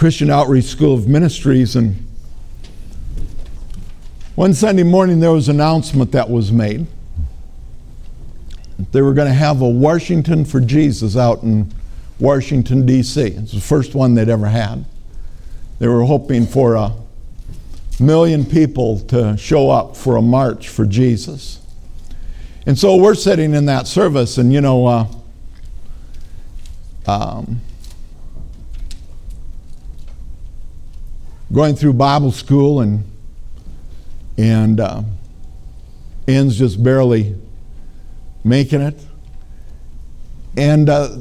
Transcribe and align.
Christian 0.00 0.30
Outreach 0.30 0.64
School 0.64 0.94
of 0.94 1.06
Ministries, 1.06 1.76
and 1.76 1.94
one 4.34 4.54
Sunday 4.54 4.82
morning 4.82 5.20
there 5.20 5.30
was 5.30 5.50
an 5.50 5.56
announcement 5.56 6.12
that 6.12 6.30
was 6.30 6.50
made. 6.50 6.86
They 8.92 9.02
were 9.02 9.12
going 9.12 9.28
to 9.28 9.34
have 9.34 9.60
a 9.60 9.68
Washington 9.68 10.46
for 10.46 10.58
Jesus 10.58 11.18
out 11.18 11.42
in 11.42 11.70
Washington, 12.18 12.86
D.C. 12.86 13.20
It's 13.20 13.52
the 13.52 13.60
first 13.60 13.94
one 13.94 14.14
they'd 14.14 14.30
ever 14.30 14.46
had. 14.46 14.86
They 15.80 15.86
were 15.86 16.04
hoping 16.04 16.46
for 16.46 16.76
a 16.76 16.94
million 18.00 18.46
people 18.46 19.00
to 19.00 19.36
show 19.36 19.68
up 19.68 19.98
for 19.98 20.16
a 20.16 20.22
march 20.22 20.70
for 20.70 20.86
Jesus. 20.86 21.60
And 22.64 22.78
so 22.78 22.96
we're 22.96 23.14
sitting 23.14 23.52
in 23.52 23.66
that 23.66 23.86
service, 23.86 24.38
and 24.38 24.50
you 24.50 24.62
know, 24.62 24.86
uh, 24.86 25.06
um, 27.06 27.60
going 31.52 31.74
through 31.74 31.94
Bible 31.94 32.32
school, 32.32 32.80
and 32.80 33.04
and 34.38 34.80
uh, 34.80 35.02
ends 36.26 36.58
just 36.58 36.82
barely 36.82 37.34
making 38.44 38.80
it. 38.80 38.98
And 40.56 40.88
uh, 40.88 41.16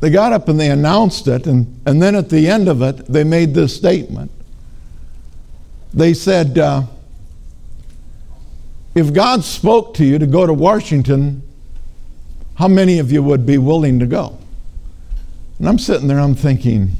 they 0.00 0.10
got 0.10 0.32
up 0.32 0.48
and 0.48 0.58
they 0.58 0.70
announced 0.70 1.26
it, 1.28 1.46
and, 1.46 1.80
and 1.86 2.02
then 2.02 2.14
at 2.14 2.28
the 2.28 2.48
end 2.48 2.68
of 2.68 2.82
it, 2.82 3.06
they 3.06 3.24
made 3.24 3.54
this 3.54 3.74
statement. 3.74 4.30
They 5.92 6.14
said, 6.14 6.58
uh, 6.58 6.82
If 8.94 9.12
God 9.12 9.42
spoke 9.44 9.94
to 9.94 10.04
you 10.04 10.18
to 10.18 10.26
go 10.26 10.46
to 10.46 10.52
Washington, 10.52 11.42
how 12.56 12.68
many 12.68 12.98
of 12.98 13.10
you 13.10 13.22
would 13.22 13.46
be 13.46 13.58
willing 13.58 13.98
to 13.98 14.06
go? 14.06 14.38
And 15.58 15.68
I'm 15.68 15.78
sitting 15.78 16.08
there, 16.08 16.20
I'm 16.20 16.34
thinking, 16.34 16.90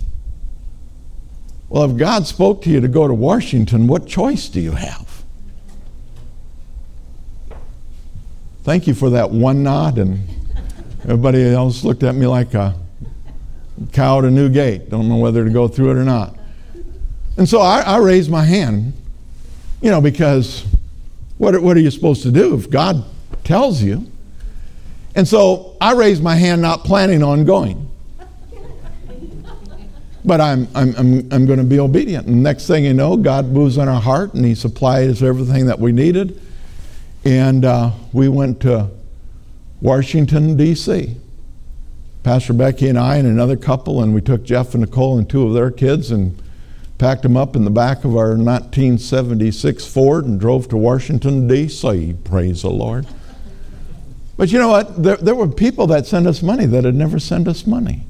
well, 1.69 1.91
if 1.91 1.97
God 1.97 2.27
spoke 2.27 2.63
to 2.63 2.71
you 2.71 2.81
to 2.81 2.89
go 2.89 3.09
to 3.09 3.15
Washington, 3.15 3.87
what 3.87 4.07
choice 4.07 4.49
do 4.49 4.61
you 4.61 4.73
have? 4.73 5.25
Thank 8.63 8.87
you 8.87 8.95
for 8.95 9.11
that 9.11 9.31
one 9.31 9.63
nod, 9.63 9.99
and 9.99 10.29
everybody 11.03 11.43
else 11.43 11.85
looked 11.85 12.03
at 12.03 12.15
me 12.15 12.27
like 12.27 12.55
a 12.55 12.75
cow 13.93 14.19
at 14.19 14.25
a 14.25 14.31
new 14.31 14.49
gate. 14.49 14.91
Don't 14.91 15.09
know 15.09 15.17
whether 15.17 15.45
to 15.45 15.51
go 15.51 15.69
through 15.69 15.93
it 15.93 15.97
or 15.97 16.05
not. 16.05 16.37
And 17.37 17.49
so 17.49 17.61
I, 17.61 17.81
I 17.81 17.99
raised 17.99 18.31
my 18.31 18.45
hand, 18.45 18.93
you 19.81 19.91
know, 19.91 20.01
because 20.01 20.65
what, 21.39 21.61
what 21.61 21.77
are 21.77 21.81
you 21.81 21.91
supposed 21.91 22.23
to 22.23 22.31
do 22.31 22.55
if 22.55 22.71
God 22.71 23.05
tells 23.45 23.83
you? 23.83 24.11
And 25.15 25.27
so 25.27 25.77
I 25.81 25.93
raised 25.93 26.23
my 26.23 26.37
hand, 26.37 26.63
not 26.63 26.85
planning 26.85 27.23
on 27.23 27.45
going. 27.45 27.86
But 30.27 30.41
I'm, 30.41 30.67
I'm, 30.75 30.95
I'm, 30.97 31.33
I'm 31.33 31.47
going 31.47 31.61
to 31.61 31.65
be 31.65 31.79
obedient. 31.79 32.27
And 32.27 32.43
next 32.43 32.67
thing 32.67 32.85
you 32.85 32.93
know, 32.93 33.17
God 33.17 33.47
moves 33.47 33.79
on 33.79 33.89
our 33.89 34.01
heart 34.01 34.35
and 34.35 34.45
He 34.45 34.57
supplies 34.57 35.23
everything 35.23 35.67
that 35.67 35.79
we 35.79 35.93
needed. 35.93 36.43
And 37.25 37.65
uh, 37.65 37.93
we 38.13 38.29
went 38.29 38.61
to 38.63 38.91
Washington, 39.81 40.57
D.C. 40.57 41.17
Pastor 42.25 42.53
Becky 42.53 42.89
and 42.89 42.99
I 42.99 43.17
and 43.17 43.29
another 43.29 43.57
couple, 43.57 44.03
and 44.03 44.13
we 44.13 44.21
took 44.21 44.43
Jeff 44.43 44.75
and 44.75 44.81
Nicole 44.81 45.17
and 45.17 45.31
two 45.31 45.47
of 45.47 45.55
their 45.55 45.71
kids 45.71 46.11
and 46.11 46.37
packed 46.99 47.23
them 47.23 47.37
up 47.37 47.55
in 47.55 47.65
the 47.65 47.71
back 47.71 47.99
of 47.99 48.17
our 48.17 48.31
1976 48.31 49.87
Ford 49.87 50.25
and 50.25 50.41
drove 50.41 50.69
to 50.71 50.77
Washington, 50.77 51.47
D.C. 51.47 52.17
Praise 52.25 52.63
the 52.63 52.71
Lord. 52.71 53.07
But 54.37 54.51
you 54.51 54.59
know 54.59 54.69
what? 54.69 55.03
There, 55.03 55.17
there 55.17 55.35
were 55.37 55.47
people 55.47 55.87
that 55.89 56.07
sent 56.07 56.27
us 56.27 56.43
money 56.43 56.67
that 56.67 56.85
had 56.85 56.97
never 56.97 57.21
sent 57.21 57.47
us 57.47 57.67
money. 57.67 58.03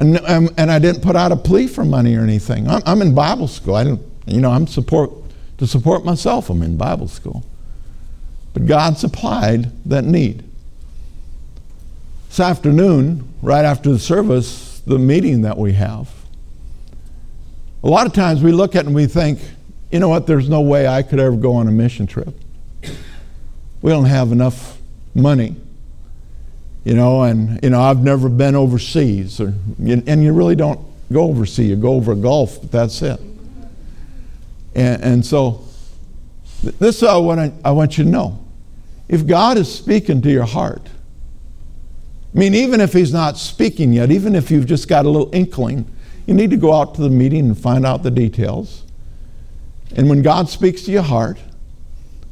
And, 0.00 0.18
um, 0.26 0.48
and 0.56 0.72
I 0.72 0.78
didn't 0.78 1.02
put 1.02 1.14
out 1.14 1.30
a 1.30 1.36
plea 1.36 1.66
for 1.66 1.84
money 1.84 2.16
or 2.16 2.22
anything. 2.22 2.66
I'm, 2.68 2.82
I'm 2.86 3.02
in 3.02 3.14
Bible 3.14 3.46
school. 3.46 3.74
I 3.74 3.84
didn't, 3.84 4.00
you 4.26 4.40
know, 4.40 4.50
I'm 4.50 4.66
support 4.66 5.12
to 5.58 5.66
support 5.66 6.06
myself. 6.06 6.48
I'm 6.48 6.62
in 6.62 6.78
Bible 6.78 7.06
school. 7.06 7.44
But 8.54 8.66
God 8.66 8.96
supplied 8.96 9.70
that 9.88 10.04
need. 10.04 10.42
This 12.28 12.40
afternoon, 12.40 13.28
right 13.42 13.64
after 13.64 13.92
the 13.92 13.98
service, 13.98 14.80
the 14.86 14.98
meeting 14.98 15.42
that 15.42 15.58
we 15.58 15.74
have, 15.74 16.08
a 17.82 17.88
lot 17.88 18.06
of 18.06 18.12
times 18.12 18.42
we 18.42 18.52
look 18.52 18.74
at 18.74 18.84
it 18.84 18.86
and 18.86 18.94
we 18.94 19.06
think, 19.06 19.40
you 19.90 19.98
know 19.98 20.08
what, 20.08 20.26
there's 20.26 20.48
no 20.48 20.62
way 20.62 20.86
I 20.86 21.02
could 21.02 21.18
ever 21.18 21.36
go 21.36 21.54
on 21.54 21.68
a 21.68 21.72
mission 21.72 22.06
trip. 22.06 22.34
We 23.82 23.90
don't 23.90 24.04
have 24.06 24.32
enough 24.32 24.78
money. 25.14 25.56
You 26.84 26.94
know, 26.94 27.22
and 27.22 27.62
you 27.62 27.70
know, 27.70 27.80
I've 27.80 28.02
never 28.02 28.28
been 28.28 28.54
overseas, 28.54 29.40
or, 29.40 29.54
and 29.78 30.24
you 30.24 30.32
really 30.32 30.56
don't 30.56 30.80
go 31.12 31.24
overseas. 31.24 31.68
You 31.68 31.76
go 31.76 31.94
over 31.94 32.12
a 32.12 32.16
Gulf, 32.16 32.60
but 32.60 32.72
that's 32.72 33.02
it. 33.02 33.20
And, 34.74 35.02
and 35.02 35.26
so, 35.26 35.64
this 36.62 37.02
is 37.02 37.02
what 37.02 37.38
I, 37.38 37.52
I 37.64 37.72
want 37.72 37.98
you 37.98 38.04
to 38.04 38.10
know. 38.10 38.44
If 39.08 39.26
God 39.26 39.58
is 39.58 39.72
speaking 39.72 40.22
to 40.22 40.30
your 40.30 40.44
heart, 40.46 40.88
I 42.34 42.38
mean, 42.38 42.54
even 42.54 42.80
if 42.80 42.92
He's 42.92 43.12
not 43.12 43.36
speaking 43.36 43.92
yet, 43.92 44.10
even 44.10 44.34
if 44.34 44.50
you've 44.50 44.66
just 44.66 44.88
got 44.88 45.04
a 45.04 45.10
little 45.10 45.34
inkling, 45.34 45.90
you 46.26 46.34
need 46.34 46.50
to 46.50 46.56
go 46.56 46.72
out 46.72 46.94
to 46.94 47.02
the 47.02 47.10
meeting 47.10 47.46
and 47.46 47.58
find 47.58 47.84
out 47.84 48.02
the 48.02 48.10
details. 48.10 48.84
And 49.96 50.08
when 50.08 50.22
God 50.22 50.48
speaks 50.48 50.82
to 50.82 50.92
your 50.92 51.02
heart, 51.02 51.38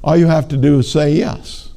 all 0.04 0.16
you 0.16 0.26
have 0.28 0.48
to 0.48 0.56
do 0.56 0.78
is 0.78 0.91
say 0.91 1.12
yes. 1.12 1.68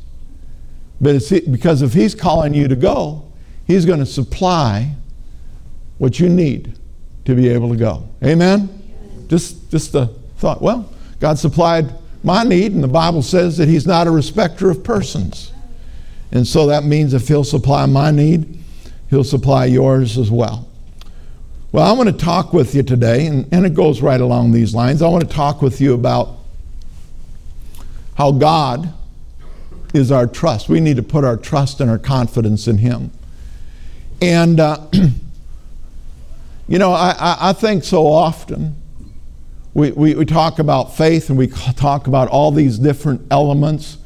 But 1.01 1.16
it's 1.16 1.31
because 1.31 1.81
if 1.81 1.94
He's 1.94 2.13
calling 2.13 2.53
you 2.53 2.67
to 2.67 2.75
go, 2.75 3.25
He's 3.66 3.85
going 3.85 4.00
to 4.00 4.06
supply 4.06 4.94
what 5.97 6.19
you 6.19 6.29
need 6.29 6.78
to 7.25 7.35
be 7.35 7.50
able 7.50 7.69
to 7.69 7.75
go. 7.75 8.07
Amen? 8.23 8.69
Just, 9.28 9.69
just 9.72 9.95
a 9.95 10.07
thought. 10.38 10.61
Well, 10.61 10.91
God 11.19 11.40
supplied 11.40 11.94
my 12.23 12.44
need, 12.44 12.73
and 12.73 12.84
the 12.84 12.88
Bible 12.88 13.23
says 13.23 13.57
that 13.57 13.67
He's 13.67 13.88
not 13.88 14.07
a 14.07 14.11
respecter 14.11 14.69
of 14.69 14.84
persons. 14.84 15.51
And 16.31 16.47
so 16.47 16.67
that 16.67 16.84
means 16.84 17.13
if 17.13 17.28
He'll 17.28 17.44
supply 17.44 17.85
my 17.88 18.11
need, 18.11 18.59
He'll 19.09 19.23
supply 19.23 19.66
yours 19.66 20.17
as 20.17 20.29
well. 20.29 20.67
Well, 21.72 21.85
I 21.85 21.97
want 21.97 22.09
to 22.09 22.25
talk 22.25 22.53
with 22.53 22.75
you 22.75 22.84
today, 22.84 23.25
and, 23.28 23.47
and 23.53 23.66
it 23.66 23.73
goes 23.73 24.01
right 24.01 24.19
along 24.19 24.51
these 24.51 24.75
lines. 24.75 25.01
I 25.01 25.07
want 25.07 25.28
to 25.28 25.34
talk 25.34 25.61
with 25.61 25.79
you 25.79 25.94
about 25.94 26.38
how 28.16 28.31
God 28.31 28.94
is 29.94 30.12
our 30.12 30.28
trust. 30.28 30.69
We 30.69 30.79
need 30.79 30.97
to 30.97 31.03
put 31.03 31.24
our 31.24 31.38
trust 31.38 31.79
and 31.79 31.90
our 31.90 32.00
confidence 32.00 32.68
in 32.68 32.78
Him. 32.78 33.12
And, 34.22 34.59
uh, 34.59 34.88
you 36.68 36.79
know, 36.79 36.94
I, 36.94 37.38
I 37.40 37.53
think 37.53 37.84
so 37.84 38.07
often 38.07 38.75
we, 39.74 39.91
we, 39.91 40.16
we 40.16 40.25
talk 40.25 40.59
about 40.59 40.96
faith 40.96 41.29
and 41.29 41.38
we 41.38 41.47
talk 41.75 42.07
about 42.07 42.28
all 42.28 42.52
these 42.52 42.78
different 42.78 43.22
elements. 43.31 43.97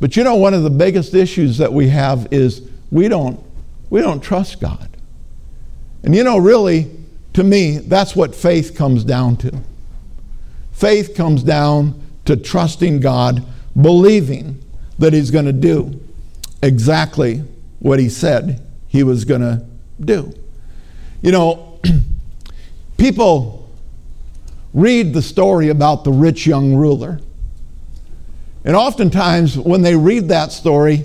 But 0.00 0.16
you 0.16 0.24
know, 0.24 0.34
one 0.34 0.54
of 0.54 0.62
the 0.62 0.70
biggest 0.70 1.14
issues 1.14 1.58
that 1.58 1.72
we 1.72 1.88
have 1.88 2.28
is 2.30 2.68
we 2.90 3.08
don't, 3.08 3.40
we 3.90 4.00
don't 4.00 4.22
trust 4.22 4.60
God. 4.60 4.88
And 6.02 6.14
you 6.14 6.24
know, 6.24 6.38
really, 6.38 6.90
to 7.34 7.42
me, 7.42 7.78
that's 7.78 8.14
what 8.14 8.34
faith 8.34 8.74
comes 8.76 9.04
down 9.04 9.36
to. 9.38 9.60
Faith 10.72 11.14
comes 11.14 11.42
down 11.42 12.00
to 12.24 12.36
trusting 12.36 13.00
God, 13.00 13.44
believing 13.80 14.63
that 14.98 15.12
He's 15.12 15.30
going 15.30 15.46
to 15.46 15.52
do 15.52 16.00
exactly 16.62 17.44
what 17.78 17.98
He 17.98 18.08
said 18.08 18.64
He 18.88 19.02
was 19.02 19.24
going 19.24 19.40
to 19.40 19.64
do. 20.00 20.32
You 21.22 21.32
know, 21.32 21.80
people 22.98 23.70
read 24.72 25.14
the 25.14 25.22
story 25.22 25.68
about 25.68 26.04
the 26.04 26.12
rich 26.12 26.46
young 26.46 26.74
ruler. 26.74 27.20
And 28.64 28.74
oftentimes, 28.74 29.58
when 29.58 29.82
they 29.82 29.94
read 29.94 30.28
that 30.28 30.50
story, 30.50 31.04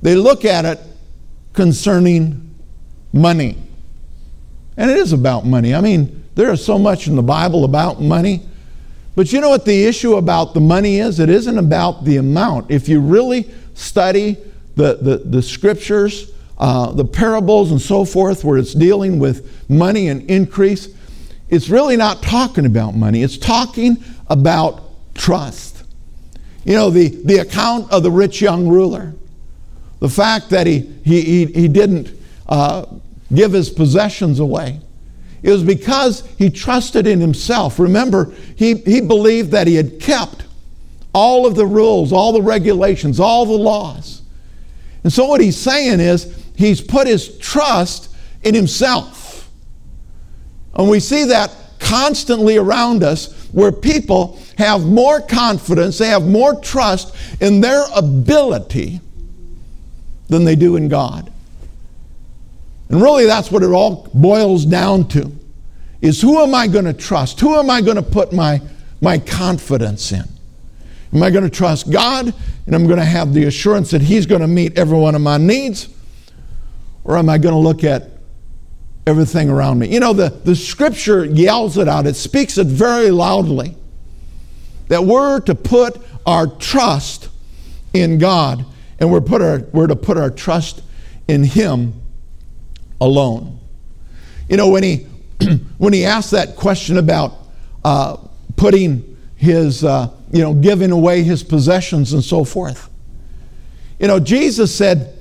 they 0.00 0.14
look 0.14 0.44
at 0.44 0.64
it 0.64 0.80
concerning 1.52 2.54
money. 3.12 3.56
And 4.76 4.90
it 4.90 4.96
is 4.96 5.12
about 5.12 5.44
money. 5.44 5.74
I 5.74 5.80
mean, 5.80 6.24
there 6.34 6.52
is 6.52 6.64
so 6.64 6.78
much 6.78 7.08
in 7.08 7.16
the 7.16 7.22
Bible 7.22 7.64
about 7.64 8.00
money. 8.00 8.46
But 9.18 9.32
you 9.32 9.40
know 9.40 9.48
what 9.48 9.64
the 9.64 9.84
issue 9.84 10.14
about 10.14 10.54
the 10.54 10.60
money 10.60 11.00
is? 11.00 11.18
It 11.18 11.28
isn't 11.28 11.58
about 11.58 12.04
the 12.04 12.18
amount. 12.18 12.70
If 12.70 12.88
you 12.88 13.00
really 13.00 13.50
study 13.74 14.36
the, 14.76 14.94
the, 14.94 15.16
the 15.16 15.42
scriptures, 15.42 16.30
uh, 16.56 16.92
the 16.92 17.04
parables, 17.04 17.72
and 17.72 17.82
so 17.82 18.04
forth, 18.04 18.44
where 18.44 18.58
it's 18.58 18.74
dealing 18.74 19.18
with 19.18 19.68
money 19.68 20.06
and 20.06 20.22
increase, 20.30 20.94
it's 21.48 21.68
really 21.68 21.96
not 21.96 22.22
talking 22.22 22.64
about 22.64 22.94
money. 22.94 23.24
It's 23.24 23.36
talking 23.36 23.96
about 24.28 24.84
trust. 25.16 25.82
You 26.64 26.74
know, 26.74 26.88
the, 26.88 27.08
the 27.08 27.38
account 27.38 27.90
of 27.90 28.04
the 28.04 28.12
rich 28.12 28.40
young 28.40 28.68
ruler, 28.68 29.16
the 29.98 30.08
fact 30.08 30.50
that 30.50 30.68
he, 30.68 30.94
he, 31.04 31.22
he, 31.22 31.46
he 31.46 31.66
didn't 31.66 32.12
uh, 32.48 32.86
give 33.34 33.50
his 33.50 33.68
possessions 33.68 34.38
away. 34.38 34.78
It 35.42 35.50
was 35.50 35.62
because 35.62 36.26
he 36.36 36.50
trusted 36.50 37.06
in 37.06 37.20
himself. 37.20 37.78
Remember, 37.78 38.32
he, 38.56 38.74
he 38.74 39.00
believed 39.00 39.52
that 39.52 39.66
he 39.66 39.76
had 39.76 40.00
kept 40.00 40.44
all 41.12 41.46
of 41.46 41.54
the 41.54 41.66
rules, 41.66 42.12
all 42.12 42.32
the 42.32 42.42
regulations, 42.42 43.20
all 43.20 43.46
the 43.46 43.52
laws. 43.52 44.22
And 45.04 45.12
so, 45.12 45.26
what 45.26 45.40
he's 45.40 45.56
saying 45.56 46.00
is, 46.00 46.34
he's 46.56 46.80
put 46.80 47.06
his 47.06 47.38
trust 47.38 48.14
in 48.42 48.54
himself. 48.54 49.48
And 50.74 50.90
we 50.90 51.00
see 51.00 51.24
that 51.24 51.54
constantly 51.78 52.56
around 52.56 53.02
us 53.02 53.32
where 53.52 53.72
people 53.72 54.38
have 54.58 54.84
more 54.84 55.20
confidence, 55.20 55.98
they 55.98 56.08
have 56.08 56.26
more 56.26 56.60
trust 56.60 57.14
in 57.40 57.60
their 57.60 57.84
ability 57.94 59.00
than 60.28 60.44
they 60.44 60.56
do 60.56 60.76
in 60.76 60.88
God. 60.88 61.32
And 62.88 63.02
really, 63.02 63.26
that's 63.26 63.50
what 63.50 63.62
it 63.62 63.70
all 63.70 64.08
boils 64.14 64.64
down 64.64 65.08
to 65.08 65.32
is 66.00 66.20
who 66.22 66.38
am 66.40 66.54
I 66.54 66.68
going 66.68 66.84
to 66.84 66.92
trust? 66.92 67.40
Who 67.40 67.54
am 67.56 67.70
I 67.70 67.80
going 67.80 67.96
to 67.96 68.02
put 68.02 68.32
my, 68.32 68.60
my 69.00 69.18
confidence 69.18 70.12
in? 70.12 70.24
Am 71.12 71.22
I 71.22 71.30
going 71.30 71.44
to 71.44 71.50
trust 71.50 71.90
God 71.90 72.32
and 72.66 72.74
I'm 72.74 72.86
going 72.86 72.98
to 72.98 73.04
have 73.04 73.32
the 73.34 73.44
assurance 73.44 73.90
that 73.90 74.02
He's 74.02 74.26
going 74.26 74.42
to 74.42 74.48
meet 74.48 74.78
every 74.78 74.98
one 74.98 75.14
of 75.14 75.20
my 75.20 75.38
needs? 75.38 75.88
Or 77.04 77.16
am 77.16 77.28
I 77.28 77.38
going 77.38 77.54
to 77.54 77.58
look 77.58 77.82
at 77.82 78.10
everything 79.06 79.48
around 79.48 79.78
me? 79.78 79.88
You 79.88 80.00
know, 80.00 80.12
the, 80.12 80.28
the 80.28 80.54
scripture 80.54 81.24
yells 81.24 81.78
it 81.78 81.88
out, 81.88 82.06
it 82.06 82.16
speaks 82.16 82.58
it 82.58 82.66
very 82.66 83.10
loudly 83.10 83.74
that 84.88 85.04
we're 85.04 85.40
to 85.40 85.54
put 85.54 86.00
our 86.26 86.46
trust 86.46 87.28
in 87.92 88.18
God 88.18 88.64
and 88.98 89.10
we're, 89.10 89.20
put 89.20 89.42
our, 89.42 89.60
we're 89.72 89.86
to 89.86 89.96
put 89.96 90.16
our 90.16 90.30
trust 90.30 90.82
in 91.26 91.44
Him 91.44 91.97
alone. 93.00 93.58
You 94.48 94.56
know, 94.56 94.68
when 94.68 94.82
he, 94.82 95.06
when 95.78 95.92
he 95.92 96.04
asked 96.04 96.30
that 96.32 96.56
question 96.56 96.98
about 96.98 97.34
uh, 97.84 98.16
putting 98.56 99.16
his, 99.36 99.84
uh, 99.84 100.10
you 100.32 100.42
know, 100.42 100.54
giving 100.54 100.90
away 100.90 101.22
his 101.22 101.42
possessions 101.42 102.12
and 102.12 102.22
so 102.22 102.44
forth, 102.44 102.88
you 103.98 104.06
know, 104.06 104.20
Jesus 104.20 104.74
said 104.74 105.18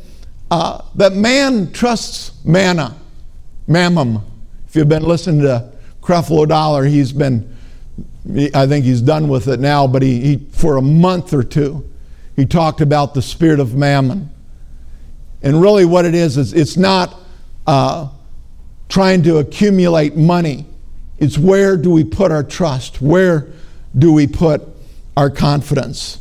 uh, 0.51 0.81
that 0.95 1.13
man 1.13 1.71
trusts 1.71 2.43
manna, 2.45 2.95
mammon. 3.67 4.21
If 4.67 4.75
you've 4.75 4.89
been 4.89 5.03
listening 5.03 5.41
to 5.41 5.71
Creflo 6.01 6.47
Dollar, 6.47 6.85
he's 6.85 7.11
been, 7.11 7.55
I 8.53 8.67
think 8.67 8.85
he's 8.85 9.01
done 9.01 9.27
with 9.27 9.47
it 9.47 9.59
now, 9.59 9.87
but 9.87 10.01
he, 10.01 10.19
he 10.19 10.37
for 10.51 10.77
a 10.77 10.81
month 10.81 11.33
or 11.33 11.43
two, 11.43 11.89
he 12.35 12.45
talked 12.45 12.81
about 12.81 13.13
the 13.13 13.21
spirit 13.21 13.59
of 13.59 13.75
mammon. 13.75 14.29
And 15.41 15.61
really, 15.61 15.85
what 15.85 16.05
it 16.05 16.15
is, 16.15 16.37
is 16.37 16.53
it's 16.53 16.77
not 16.77 17.19
uh, 17.67 18.09
trying 18.89 19.21
to 19.23 19.37
accumulate 19.37 20.15
money. 20.15 20.65
It's 21.19 21.37
where 21.37 21.77
do 21.77 21.91
we 21.91 22.03
put 22.03 22.31
our 22.31 22.43
trust? 22.43 23.01
Where 23.01 23.47
do 23.97 24.13
we 24.13 24.25
put 24.25 24.63
our 25.15 25.29
confidence? 25.29 26.19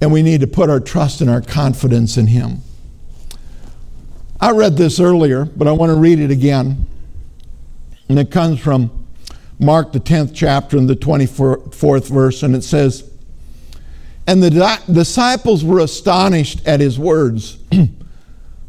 And 0.00 0.12
we 0.12 0.22
need 0.22 0.40
to 0.40 0.46
put 0.46 0.68
our 0.68 0.80
trust 0.80 1.20
and 1.20 1.30
our 1.30 1.40
confidence 1.40 2.16
in 2.16 2.26
Him. 2.26 2.62
I 4.40 4.50
read 4.52 4.76
this 4.76 5.00
earlier, 5.00 5.44
but 5.44 5.66
I 5.66 5.72
want 5.72 5.90
to 5.90 5.96
read 5.96 6.18
it 6.18 6.30
again. 6.30 6.86
And 8.08 8.18
it 8.18 8.30
comes 8.30 8.60
from 8.60 9.06
Mark, 9.58 9.92
the 9.92 10.00
10th 10.00 10.32
chapter, 10.34 10.78
and 10.78 10.88
the 10.88 10.94
24th 10.94 12.08
verse, 12.08 12.42
and 12.42 12.54
it 12.54 12.62
says, 12.62 13.10
And 14.26 14.42
the 14.42 14.80
disciples 14.90 15.64
were 15.64 15.80
astonished 15.80 16.66
at 16.66 16.80
his 16.80 16.98
words. 16.98 17.58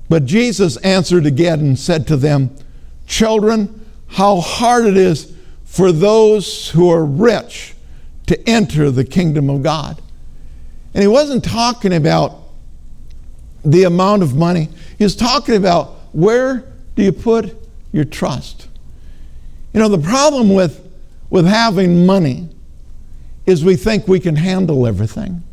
But 0.09 0.25
Jesus 0.25 0.75
answered 0.77 1.25
again 1.25 1.59
and 1.59 1.79
said 1.79 2.07
to 2.07 2.17
them, 2.17 2.53
Children, 3.05 3.85
how 4.07 4.41
hard 4.41 4.85
it 4.85 4.97
is 4.97 5.31
for 5.63 5.91
those 5.91 6.69
who 6.71 6.89
are 6.89 7.05
rich 7.05 7.75
to 8.25 8.49
enter 8.49 8.89
the 8.89 9.05
kingdom 9.05 9.49
of 9.49 9.63
God. 9.63 10.01
And 10.93 11.01
he 11.01 11.07
wasn't 11.07 11.43
talking 11.43 11.93
about 11.93 12.37
the 13.63 13.83
amount 13.83 14.23
of 14.23 14.35
money, 14.35 14.69
he 14.97 15.03
was 15.03 15.15
talking 15.15 15.55
about 15.55 15.95
where 16.11 16.65
do 16.95 17.03
you 17.03 17.11
put 17.11 17.55
your 17.91 18.05
trust? 18.05 18.67
You 19.73 19.79
know, 19.79 19.89
the 19.89 19.99
problem 19.99 20.53
with, 20.53 20.87
with 21.29 21.45
having 21.45 22.05
money 22.05 22.49
is 23.45 23.63
we 23.63 23.75
think 23.75 24.07
we 24.07 24.19
can 24.19 24.35
handle 24.35 24.87
everything 24.87 25.43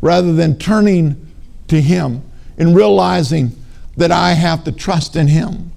rather 0.00 0.32
than 0.32 0.58
turning 0.58 1.26
to 1.68 1.80
Him 1.80 2.22
in 2.56 2.74
realizing 2.74 3.56
that 3.96 4.10
I 4.10 4.32
have 4.32 4.64
to 4.64 4.72
trust 4.72 5.16
in 5.16 5.28
Him. 5.28 5.72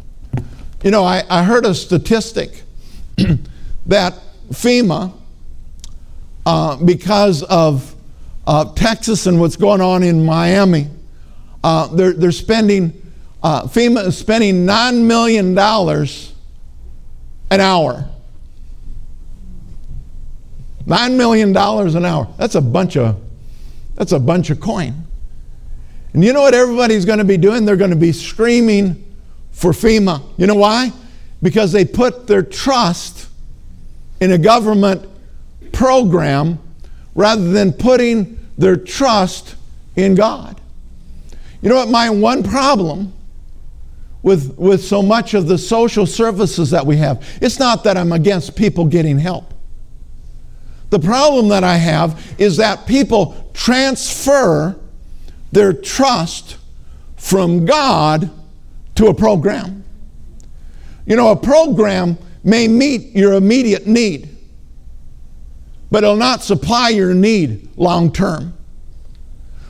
You 0.83 0.92
know, 0.92 1.04
I, 1.04 1.24
I 1.30 1.44
heard 1.44 1.66
a 1.66 1.74
statistic 1.74 2.62
that 3.88 4.13
FEMA, 4.50 5.13
uh, 6.45 6.77
because 6.77 7.44
of 7.44 7.95
uh, 8.45 8.74
Texas 8.74 9.25
and 9.25 9.39
what's 9.39 9.56
going 9.56 9.81
on 9.81 10.04
in 10.04 10.24
Miami, 10.24 10.88
uh, 11.63 11.88
they're, 11.88 12.13
they're 12.13 12.31
spending, 12.31 12.94
uh, 13.42 13.63
FEMA 13.63 14.06
is 14.06 14.18
spending 14.18 14.66
$9 14.66 15.01
million 15.04 15.57
an 17.50 17.60
hour. 17.60 18.10
$9 20.86 21.16
million 21.18 21.50
an 21.50 22.06
hour. 22.06 22.33
That's 22.38 22.56
a 22.56 22.62
bunch 22.62 22.95
of, 22.95 23.19
that's 23.95 24.12
a 24.12 24.19
bunch 24.19 24.51
of 24.51 24.60
coin. 24.60 25.04
And 26.15 26.23
you 26.23 26.31
know 26.31 26.44
what 26.44 26.53
everybody's 26.53 27.03
going 27.03 27.17
to 27.17 27.25
be 27.25 27.35
doing? 27.35 27.65
They're 27.65 27.75
going 27.75 27.89
to 27.89 27.97
be 27.97 28.13
screaming 28.13 29.03
for 29.51 29.71
FEMA. 29.73 30.23
You 30.38 30.47
know 30.47 30.56
why? 30.56 30.94
Because 31.44 31.73
they 31.73 31.83
put 31.83 32.25
their 32.25 32.41
trust 32.41 33.27
in 34.21 34.31
a 34.31 34.38
government 34.38 35.09
program 35.73 36.57
rather 37.15 37.51
than 37.51 37.73
putting 37.73 38.39
their 38.57 38.77
trust 38.77 39.56
in 39.97 40.15
God. 40.15 40.62
You 41.62 41.67
know 41.67 41.75
what? 41.75 41.89
My 41.89 42.09
one 42.09 42.44
problem 42.44 43.12
with, 44.23 44.57
with 44.57 44.85
so 44.85 45.01
much 45.01 45.33
of 45.33 45.47
the 45.47 45.57
social 45.57 46.06
services 46.06 46.71
that 46.71 46.85
we 46.85 46.95
have, 46.95 47.27
it's 47.41 47.59
not 47.59 47.83
that 47.83 47.97
I'm 47.97 48.13
against 48.13 48.56
people 48.56 48.85
getting 48.85 49.19
help. 49.19 49.53
The 50.91 51.00
problem 51.00 51.50
that 51.50 51.65
I 51.65 51.75
have 51.75 52.35
is 52.38 52.56
that 52.56 52.88
people 52.88 53.51
transfer 53.53 54.79
their 55.55 55.71
trust 55.71 56.57
from 57.15 57.65
God 57.65 58.29
to 58.95 59.07
a 59.07 59.13
program. 59.13 59.85
You 61.05 61.15
know, 61.15 61.31
a 61.31 61.35
program 61.35 62.17
may 62.43 62.67
meet 62.67 63.15
your 63.15 63.33
immediate 63.33 63.87
need, 63.87 64.35
but 65.89 66.03
it'll 66.03 66.17
not 66.17 66.43
supply 66.43 66.89
your 66.89 67.13
need 67.13 67.69
long 67.77 68.11
term. 68.11 68.53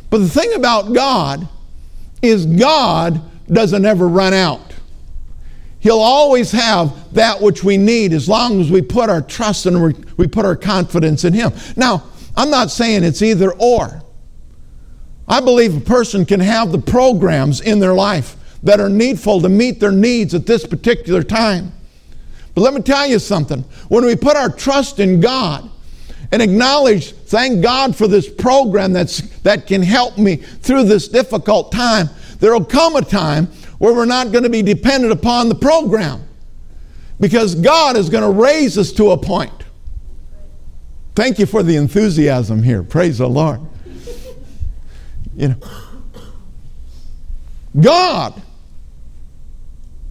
But 0.09 0.19
the 0.19 0.29
thing 0.29 0.55
about 0.55 0.91
God 0.91 1.47
is, 2.21 2.47
God 2.47 3.21
doesn't 3.47 3.85
ever 3.85 4.07
run 4.07 4.33
out. 4.33 4.73
He'll 5.79 5.99
always 5.99 6.51
have 6.51 7.13
that 7.13 7.39
which 7.39 7.63
we 7.63 7.77
need 7.77 8.11
as 8.11 8.27
long 8.27 8.59
as 8.59 8.71
we 8.71 8.81
put 8.81 9.11
our 9.11 9.21
trust 9.21 9.67
and 9.67 9.95
we 10.17 10.25
put 10.25 10.45
our 10.45 10.55
confidence 10.55 11.25
in 11.25 11.33
Him. 11.33 11.51
Now, 11.75 12.05
I'm 12.35 12.49
not 12.49 12.71
saying 12.71 13.03
it's 13.03 13.21
either 13.21 13.53
or. 13.59 14.01
I 15.27 15.41
believe 15.41 15.75
a 15.75 15.81
person 15.81 16.25
can 16.25 16.39
have 16.39 16.71
the 16.71 16.79
programs 16.79 17.61
in 17.61 17.79
their 17.79 17.93
life 17.93 18.35
that 18.63 18.79
are 18.79 18.89
needful 18.89 19.41
to 19.41 19.49
meet 19.49 19.79
their 19.79 19.91
needs 19.91 20.33
at 20.33 20.45
this 20.45 20.65
particular 20.65 21.23
time. 21.23 21.71
But 22.53 22.61
let 22.61 22.73
me 22.73 22.81
tell 22.81 23.05
you 23.05 23.19
something. 23.19 23.61
When 23.89 24.05
we 24.05 24.15
put 24.15 24.37
our 24.37 24.49
trust 24.49 24.99
in 24.99 25.19
God 25.19 25.69
and 26.31 26.41
acknowledge, 26.41 27.11
thank 27.11 27.61
God 27.61 27.95
for 27.95 28.07
this 28.07 28.29
program 28.29 28.93
that's, 28.93 29.21
that 29.39 29.67
can 29.67 29.81
help 29.81 30.17
me 30.17 30.37
through 30.37 30.83
this 30.83 31.07
difficult 31.07 31.71
time, 31.71 32.09
there 32.39 32.53
will 32.53 32.65
come 32.65 32.95
a 32.95 33.01
time 33.01 33.47
where 33.77 33.93
we're 33.93 34.05
not 34.05 34.31
going 34.31 34.43
to 34.43 34.49
be 34.49 34.61
dependent 34.61 35.11
upon 35.11 35.49
the 35.49 35.55
program 35.55 36.23
because 37.19 37.55
God 37.55 37.97
is 37.97 38.09
going 38.09 38.23
to 38.23 38.41
raise 38.41 38.77
us 38.77 38.91
to 38.93 39.11
a 39.11 39.17
point. 39.17 39.51
Thank 41.13 41.39
you 41.39 41.45
for 41.45 41.63
the 41.63 41.75
enthusiasm 41.75 42.63
here. 42.63 42.83
Praise 42.83 43.19
the 43.19 43.29
Lord. 43.29 43.61
You 45.35 45.49
know, 45.49 45.55
God 47.79 48.41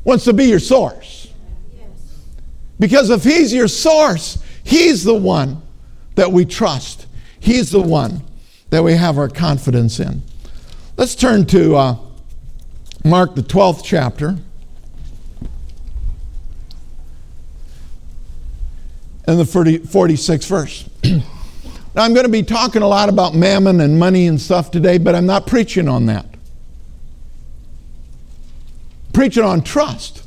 wants 0.04 0.24
to 0.24 0.32
be 0.32 0.44
your 0.44 0.58
source. 0.58 1.28
Because 2.78 3.10
if 3.10 3.24
He's 3.24 3.52
your 3.52 3.68
source, 3.68 4.42
He's 4.62 5.04
the 5.04 5.14
one 5.14 5.62
that 6.14 6.30
we 6.30 6.44
trust. 6.44 7.06
He's 7.40 7.70
the 7.70 7.80
one 7.80 8.22
that 8.70 8.82
we 8.82 8.94
have 8.94 9.18
our 9.18 9.28
confidence 9.28 10.00
in. 10.00 10.22
Let's 10.96 11.14
turn 11.14 11.46
to 11.46 11.76
uh, 11.76 11.96
Mark, 13.04 13.34
the 13.34 13.42
12th 13.42 13.82
chapter. 13.84 14.36
And 19.26 19.40
the 19.40 19.44
40, 19.44 19.78
46th 19.80 20.46
verse. 20.46 20.88
Now, 21.94 22.02
I'm 22.02 22.12
going 22.12 22.26
to 22.26 22.32
be 22.32 22.42
talking 22.42 22.82
a 22.82 22.88
lot 22.88 23.08
about 23.08 23.34
mammon 23.34 23.80
and 23.80 23.98
money 23.98 24.26
and 24.26 24.40
stuff 24.40 24.70
today, 24.70 24.98
but 24.98 25.14
I'm 25.14 25.26
not 25.26 25.46
preaching 25.46 25.88
on 25.88 26.06
that. 26.06 26.26
preaching 29.14 29.44
on 29.44 29.62
trust. 29.62 30.24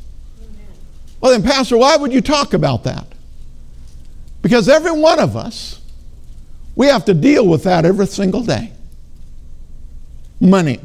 Well, 1.21 1.31
then, 1.31 1.43
Pastor, 1.43 1.77
why 1.77 1.97
would 1.97 2.11
you 2.11 2.21
talk 2.21 2.53
about 2.53 2.85
that? 2.85 3.05
Because 4.41 4.69
every 4.69 4.91
one 4.91 5.19
of 5.19 5.35
us, 5.35 5.81
we 6.75 6.87
have 6.87 7.05
to 7.05 7.13
deal 7.13 7.45
with 7.45 7.63
that 7.63 7.85
every 7.85 8.07
single 8.07 8.41
day. 8.41 8.71
Money. 10.39 10.79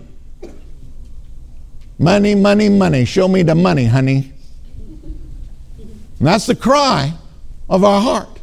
Money, 1.99 2.35
money, 2.35 2.69
money. 2.69 3.05
Show 3.05 3.29
me 3.29 3.43
the 3.43 3.55
money, 3.55 3.85
honey. 3.85 4.33
And 6.19 6.27
that's 6.27 6.47
the 6.47 6.57
cry 6.57 7.13
of 7.69 7.85
our 7.85 8.01
heart. 8.01 8.41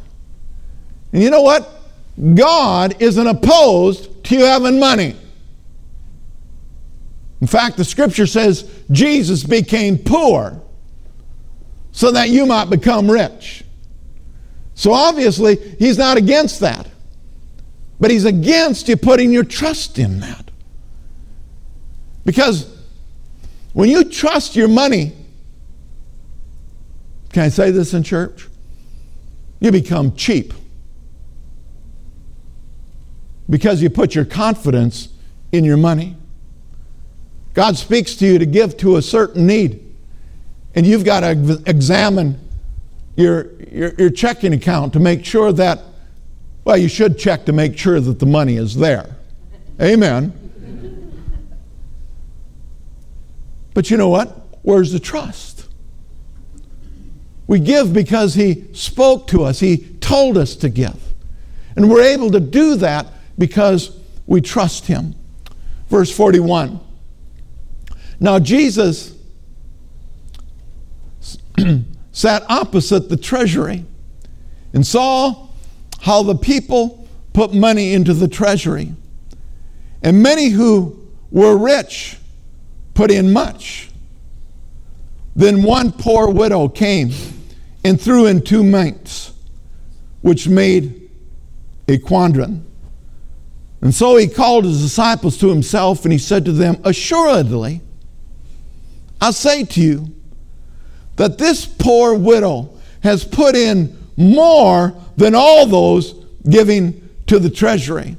And 1.12 1.22
you 1.22 1.30
know 1.30 1.42
what? 1.42 1.79
God 2.34 3.00
isn't 3.00 3.26
opposed 3.26 4.24
to 4.24 4.36
you 4.36 4.44
having 4.44 4.78
money. 4.78 5.16
In 7.40 7.46
fact, 7.46 7.76
the 7.76 7.84
scripture 7.84 8.26
says 8.26 8.70
Jesus 8.90 9.44
became 9.44 9.96
poor 9.96 10.60
so 11.92 12.12
that 12.12 12.28
you 12.28 12.44
might 12.44 12.66
become 12.66 13.10
rich. 13.10 13.64
So 14.74 14.92
obviously, 14.92 15.56
he's 15.78 15.98
not 15.98 16.16
against 16.16 16.60
that. 16.60 16.86
But 17.98 18.10
he's 18.10 18.24
against 18.24 18.88
you 18.88 18.96
putting 18.96 19.30
your 19.30 19.44
trust 19.44 19.98
in 19.98 20.20
that. 20.20 20.50
Because 22.24 22.74
when 23.72 23.88
you 23.88 24.04
trust 24.04 24.56
your 24.56 24.68
money, 24.68 25.12
can 27.32 27.44
I 27.44 27.48
say 27.48 27.70
this 27.70 27.94
in 27.94 28.02
church? 28.02 28.48
You 29.60 29.70
become 29.70 30.16
cheap. 30.16 30.54
Because 33.50 33.82
you 33.82 33.90
put 33.90 34.14
your 34.14 34.24
confidence 34.24 35.08
in 35.52 35.64
your 35.64 35.76
money. 35.76 36.16
God 37.52 37.76
speaks 37.76 38.14
to 38.16 38.26
you 38.26 38.38
to 38.38 38.46
give 38.46 38.76
to 38.78 38.96
a 38.96 39.02
certain 39.02 39.46
need. 39.46 39.84
And 40.74 40.86
you've 40.86 41.04
got 41.04 41.20
to 41.20 41.62
examine 41.66 42.38
your, 43.16 43.52
your, 43.70 43.92
your, 43.98 44.10
checking 44.10 44.54
account 44.54 44.92
to 44.92 45.00
make 45.00 45.24
sure 45.24 45.52
that, 45.52 45.82
well, 46.64 46.76
you 46.76 46.88
should 46.88 47.18
check 47.18 47.44
to 47.46 47.52
make 47.52 47.76
sure 47.76 47.98
that 47.98 48.20
the 48.20 48.26
money 48.26 48.56
is 48.56 48.76
there. 48.76 49.16
Amen. 49.82 50.32
But 53.74 53.90
you 53.90 53.96
know 53.96 54.08
what? 54.08 54.28
Where's 54.62 54.92
the 54.92 55.00
trust? 55.00 55.66
We 57.46 57.58
give 57.58 57.92
because 57.92 58.34
He 58.34 58.72
spoke 58.74 59.26
to 59.28 59.42
us, 59.42 59.58
He 59.58 59.78
told 60.00 60.38
us 60.38 60.54
to 60.56 60.68
give. 60.68 61.14
And 61.74 61.90
we're 61.90 62.04
able 62.04 62.30
to 62.30 62.40
do 62.40 62.76
that 62.76 63.06
because 63.40 63.98
we 64.26 64.42
trust 64.42 64.86
Him. 64.86 65.16
Verse 65.88 66.14
41. 66.14 66.78
Now, 68.20 68.38
Jesus 68.38 69.14
sat 72.12 72.44
opposite 72.50 73.08
the 73.08 73.16
treasury 73.16 73.86
and 74.74 74.86
saw 74.86 75.48
how 76.02 76.22
the 76.22 76.34
people 76.34 77.08
put 77.32 77.54
money 77.54 77.94
into 77.94 78.12
the 78.12 78.28
treasury. 78.28 78.92
And 80.02 80.22
many 80.22 80.50
who 80.50 81.08
were 81.30 81.56
rich 81.56 82.18
put 82.92 83.10
in 83.10 83.32
much. 83.32 83.90
Then 85.34 85.62
one 85.62 85.92
poor 85.92 86.28
widow 86.28 86.68
came 86.68 87.10
and 87.84 87.98
threw 87.98 88.26
in 88.26 88.42
two 88.42 88.62
mites, 88.62 89.32
which 90.20 90.46
made 90.46 91.10
a 91.88 91.96
quadrans. 91.96 92.66
And 93.82 93.94
so 93.94 94.16
he 94.16 94.28
called 94.28 94.64
his 94.64 94.82
disciples 94.82 95.38
to 95.38 95.48
himself 95.48 96.04
and 96.04 96.12
he 96.12 96.18
said 96.18 96.44
to 96.44 96.52
them, 96.52 96.76
Assuredly, 96.84 97.80
I 99.20 99.30
say 99.30 99.64
to 99.64 99.80
you, 99.80 100.14
that 101.16 101.38
this 101.38 101.66
poor 101.66 102.14
widow 102.14 102.70
has 103.02 103.24
put 103.24 103.54
in 103.54 103.96
more 104.16 104.94
than 105.16 105.34
all 105.34 105.66
those 105.66 106.12
giving 106.48 107.08
to 107.26 107.38
the 107.38 107.50
treasury. 107.50 108.16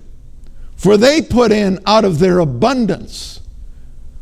For 0.75 0.97
they 0.97 1.21
put 1.21 1.51
in 1.51 1.79
out 1.85 2.05
of 2.05 2.19
their 2.19 2.39
abundance, 2.39 3.39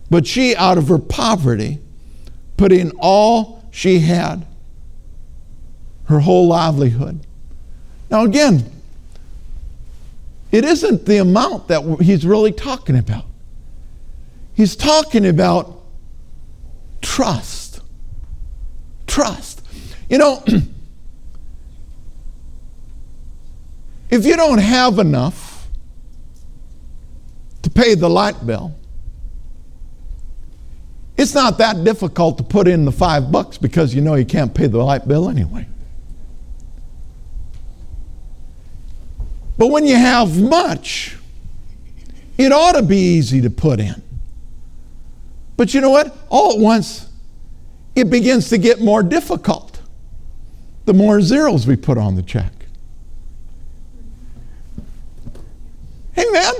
but 0.10 0.28
she 0.28 0.56
out 0.56 0.78
of 0.78 0.88
her 0.88 0.98
poverty 0.98 1.80
put 2.58 2.72
in 2.72 2.92
all 3.00 3.64
she 3.72 4.00
had, 4.00 4.46
her 6.06 6.20
whole 6.20 6.48
livelihood. 6.48 7.26
Now, 8.10 8.24
again, 8.24 8.70
it 10.52 10.66
isn't 10.66 11.06
the 11.06 11.18
amount 11.18 11.68
that 11.68 12.00
he's 12.02 12.26
really 12.26 12.52
talking 12.52 12.98
about. 12.98 13.26
He's 14.54 14.76
talking 14.76 15.26
about 15.26 15.84
trust 17.02 17.70
trust. 19.10 19.66
You 20.10 20.18
know, 20.20 20.42
if 24.10 24.26
you 24.26 24.36
don't 24.38 24.60
have 24.60 25.00
enough 25.00 25.68
to 27.64 27.70
pay 27.70 27.96
the 27.96 28.10
light 28.10 28.46
bill, 28.46 28.74
it's 31.18 31.34
not 31.34 31.58
that 31.58 31.84
difficult 31.84 32.38
to 32.38 32.44
put 32.44 32.66
in 32.68 32.86
the 32.86 32.94
five 32.94 33.30
bucks 33.30 33.58
because 33.58 33.94
you 33.94 34.00
know 34.00 34.16
you 34.16 34.26
can't 34.26 34.54
pay 34.54 34.68
the 34.68 34.78
light 34.78 35.06
bill 35.06 35.28
anyway. 35.28 35.68
But 39.60 39.68
when 39.68 39.86
you 39.86 39.98
have 39.98 40.42
much, 40.42 41.18
it 42.38 42.54
ought 42.54 42.72
to 42.72 42.82
be 42.82 42.96
easy 42.96 43.42
to 43.42 43.50
put 43.50 43.82
in. 43.82 44.02
But 45.58 45.74
you 45.74 45.82
know 45.82 45.90
what? 45.90 46.16
All 46.30 46.54
at 46.54 46.60
once, 46.60 47.10
it 47.94 48.10
begins 48.10 48.48
to 48.50 48.58
get 48.58 48.80
more 48.80 49.04
difficult 49.04 49.82
the 50.86 50.94
more 50.94 51.20
zeros 51.20 51.68
we 51.68 51.76
put 51.76 51.98
on 51.98 52.16
the 52.16 52.22
check. 52.22 52.54
Amen. 56.18 56.54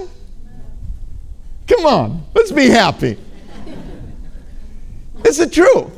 Come 1.68 1.86
on, 1.86 2.26
let's 2.34 2.52
be 2.52 2.68
happy. 2.68 3.18
Is 5.24 5.40
it 5.40 5.54
true? 5.54 5.90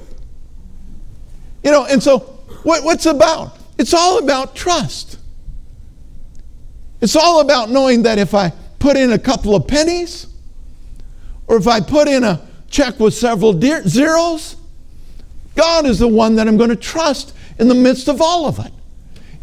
You 1.64 1.72
know, 1.72 1.86
and 1.86 2.02
so 2.02 2.20
what, 2.62 2.84
what's 2.84 3.08
about? 3.08 3.58
It's 3.80 3.96
all 3.96 4.20
about 4.20 4.56
trust. 4.56 5.18
It's 7.02 7.16
all 7.16 7.42
about 7.42 7.70
knowing 7.70 8.04
that 8.04 8.20
if 8.20 8.34
I 8.34 8.54
put 8.80 8.96
in 8.96 9.12
a 9.12 9.20
couple 9.20 9.56
of 9.56 9.68
pennies, 9.68 10.28
or 11.48 11.58
if 11.58 11.68
I 11.68 11.82
put 11.82 12.08
in 12.08 12.24
a 12.24 12.48
check 12.70 13.00
with 13.00 13.14
several 13.14 13.60
zeros, 13.60 14.56
God 15.56 15.86
is 15.86 16.00
the 16.00 16.08
one 16.08 16.36
that 16.36 16.48
I'm 16.48 16.58
going 16.58 16.70
to 16.70 16.76
trust 16.76 17.36
in 17.60 17.68
the 17.68 17.76
midst 17.76 18.08
of 18.08 18.22
all 18.22 18.46
of 18.48 18.60
it. 18.60 18.72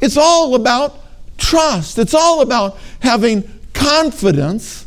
It's 0.00 0.17
all 0.17 0.55
about 0.55 0.97
trust, 1.37 1.99
it's 1.99 2.15
all 2.15 2.41
about 2.41 2.79
having 3.00 3.49
confidence 3.75 4.87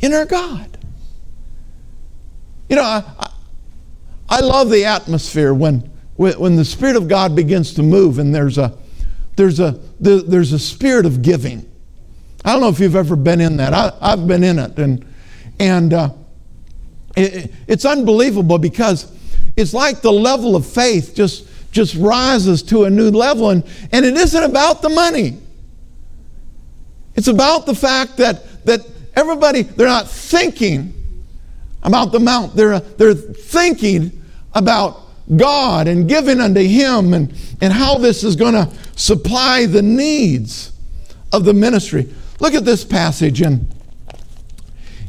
in 0.00 0.12
our 0.12 0.26
God. 0.26 0.78
You 2.68 2.76
know, 2.76 2.82
I, 2.82 3.04
I, 3.18 3.30
I 4.28 4.40
love 4.40 4.70
the 4.70 4.84
atmosphere 4.84 5.54
when, 5.54 5.78
when 6.16 6.56
the 6.56 6.64
Spirit 6.64 6.96
of 6.96 7.08
God 7.08 7.36
begins 7.36 7.74
to 7.74 7.82
move 7.82 8.18
and 8.18 8.34
there's 8.34 8.58
a, 8.58 8.76
there's 9.36 9.60
a, 9.60 9.78
there's 10.00 10.52
a 10.52 10.58
spirit 10.58 11.06
of 11.06 11.22
giving. 11.22 11.70
I 12.44 12.52
don't 12.52 12.60
know 12.60 12.68
if 12.68 12.80
you've 12.80 12.96
ever 12.96 13.16
been 13.16 13.40
in 13.40 13.58
that. 13.58 13.74
I, 13.74 14.10
have 14.10 14.26
been 14.26 14.42
in 14.42 14.58
it. 14.58 14.78
And, 14.78 15.04
and 15.58 15.92
uh, 15.92 16.10
it, 17.16 17.52
it's 17.66 17.84
unbelievable 17.84 18.58
because 18.58 19.12
it's 19.56 19.74
like 19.74 20.00
the 20.00 20.12
level 20.12 20.56
of 20.56 20.66
faith 20.66 21.12
just, 21.14 21.48
just 21.70 21.94
rises 21.96 22.62
to 22.64 22.84
a 22.84 22.90
new 22.90 23.10
level. 23.10 23.50
And, 23.50 23.64
and 23.92 24.04
it 24.06 24.16
isn't 24.16 24.42
about 24.42 24.82
the 24.82 24.88
money. 24.88 25.38
It's 27.14 27.28
about 27.28 27.66
the 27.66 27.74
fact 27.74 28.18
that, 28.18 28.64
that 28.64 28.86
everybody, 29.14 29.62
they're 29.62 29.86
not 29.86 30.08
thinking 30.08 30.92
about 31.82 32.12
the 32.12 32.20
mount, 32.20 32.54
They're, 32.54 32.80
they're 32.80 33.14
thinking 33.14 34.22
about 34.54 35.00
God 35.34 35.88
and 35.88 36.08
giving 36.08 36.40
unto 36.40 36.60
Him 36.60 37.14
and, 37.14 37.34
and 37.60 37.72
how 37.72 37.98
this 37.98 38.22
is 38.22 38.36
going 38.36 38.54
to 38.54 38.70
supply 38.96 39.66
the 39.66 39.82
needs 39.82 40.72
of 41.32 41.44
the 41.44 41.54
ministry. 41.54 42.08
Look 42.38 42.54
at 42.54 42.64
this 42.64 42.84
passage 42.84 43.42
in, 43.42 43.66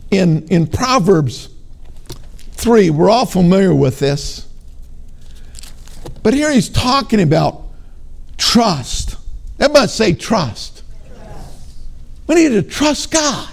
in, 0.10 0.48
in 0.48 0.68
Proverbs 0.68 1.50
3. 2.54 2.90
We're 2.90 3.10
all 3.10 3.26
familiar 3.26 3.76
with 3.76 4.00
this. 4.00 4.48
But 6.24 6.34
here 6.34 6.52
he's 6.52 6.70
talking 6.70 7.22
about 7.22 7.64
trust. 8.38 9.18
Everybody 9.60 9.88
say 9.88 10.14
trust. 10.14 10.84
trust. 11.08 11.76
We 12.28 12.36
need 12.36 12.50
to 12.50 12.64
trust 12.64 13.12
God 13.12 13.50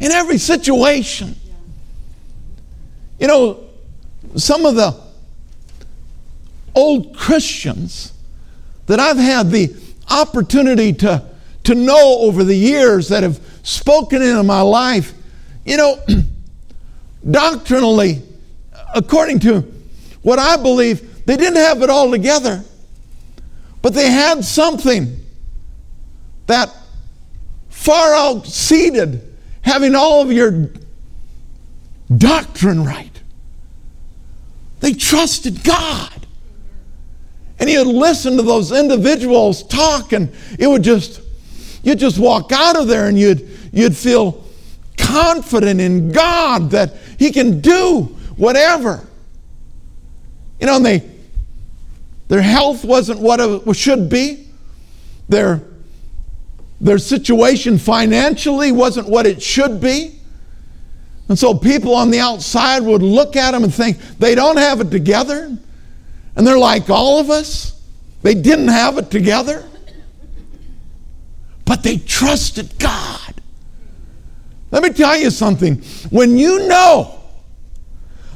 in 0.00 0.12
every 0.12 0.38
situation. 0.38 1.36
You 3.18 3.28
know, 3.28 3.64
some 4.36 4.66
of 4.66 4.74
the 4.74 5.05
old 6.76 7.16
Christians 7.16 8.12
that 8.86 9.00
I've 9.00 9.16
had 9.16 9.50
the 9.50 9.74
opportunity 10.08 10.92
to, 10.92 11.24
to 11.64 11.74
know 11.74 12.18
over 12.20 12.44
the 12.44 12.54
years 12.54 13.08
that 13.08 13.22
have 13.22 13.40
spoken 13.62 14.22
into 14.22 14.42
my 14.44 14.60
life, 14.60 15.12
you 15.64 15.76
know, 15.76 15.98
doctrinally, 17.30 18.22
according 18.94 19.40
to 19.40 19.62
what 20.22 20.38
I 20.38 20.56
believe, 20.56 21.24
they 21.24 21.36
didn't 21.36 21.56
have 21.56 21.82
it 21.82 21.90
all 21.90 22.10
together, 22.10 22.62
but 23.82 23.94
they 23.94 24.10
had 24.10 24.44
something 24.44 25.24
that 26.46 26.72
far 27.68 28.12
outseated 28.12 29.20
having 29.62 29.94
all 29.94 30.22
of 30.22 30.30
your 30.30 30.70
doctrine 32.16 32.84
right. 32.84 33.10
They 34.80 34.92
trusted 34.92 35.64
God. 35.64 36.25
And 37.58 37.70
you'd 37.70 37.86
listen 37.86 38.36
to 38.36 38.42
those 38.42 38.72
individuals 38.72 39.62
talk, 39.62 40.12
and 40.12 40.32
it 40.58 40.66
would 40.66 40.82
just, 40.82 41.22
you'd 41.82 41.98
just 41.98 42.18
walk 42.18 42.52
out 42.52 42.76
of 42.76 42.86
there 42.86 43.06
and 43.08 43.18
you'd, 43.18 43.48
you'd 43.72 43.96
feel 43.96 44.44
confident 44.98 45.80
in 45.80 46.12
God 46.12 46.70
that 46.70 46.94
He 47.18 47.32
can 47.32 47.60
do 47.60 48.02
whatever. 48.36 49.06
You 50.60 50.66
know, 50.66 50.76
and 50.76 50.86
they, 50.86 51.10
their 52.28 52.42
health 52.42 52.84
wasn't 52.84 53.20
what 53.20 53.40
it 53.40 53.74
should 53.74 54.08
be. 54.08 54.48
Their, 55.28 55.62
their 56.80 56.98
situation 56.98 57.78
financially 57.78 58.72
wasn't 58.72 59.08
what 59.08 59.26
it 59.26 59.42
should 59.42 59.80
be. 59.80 60.18
And 61.28 61.38
so 61.38 61.54
people 61.54 61.94
on 61.94 62.10
the 62.10 62.20
outside 62.20 62.82
would 62.82 63.02
look 63.02 63.34
at 63.36 63.50
them 63.52 63.64
and 63.64 63.74
think 63.74 63.98
they 64.18 64.34
don't 64.34 64.56
have 64.56 64.80
it 64.80 64.90
together. 64.90 65.56
And 66.36 66.46
they're 66.46 66.58
like 66.58 66.90
all 66.90 67.18
of 67.18 67.30
us. 67.30 67.80
They 68.22 68.34
didn't 68.34 68.68
have 68.68 68.98
it 68.98 69.10
together. 69.10 69.64
But 71.64 71.82
they 71.82 71.96
trusted 71.98 72.78
God. 72.78 73.34
Let 74.70 74.82
me 74.82 74.90
tell 74.90 75.16
you 75.16 75.30
something. 75.30 75.76
When 76.10 76.36
you 76.36 76.68
know 76.68 77.20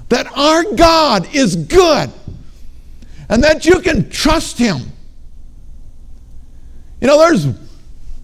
that 0.09 0.27
our 0.37 0.65
God 0.75 1.33
is 1.35 1.57
good 1.57 2.11
and 3.29 3.45
that 3.45 3.67
you 3.67 3.81
can 3.81 4.09
trust 4.11 4.59
Him, 4.59 4.79
you 7.01 7.07
know, 7.07 7.19
there's 7.19 7.47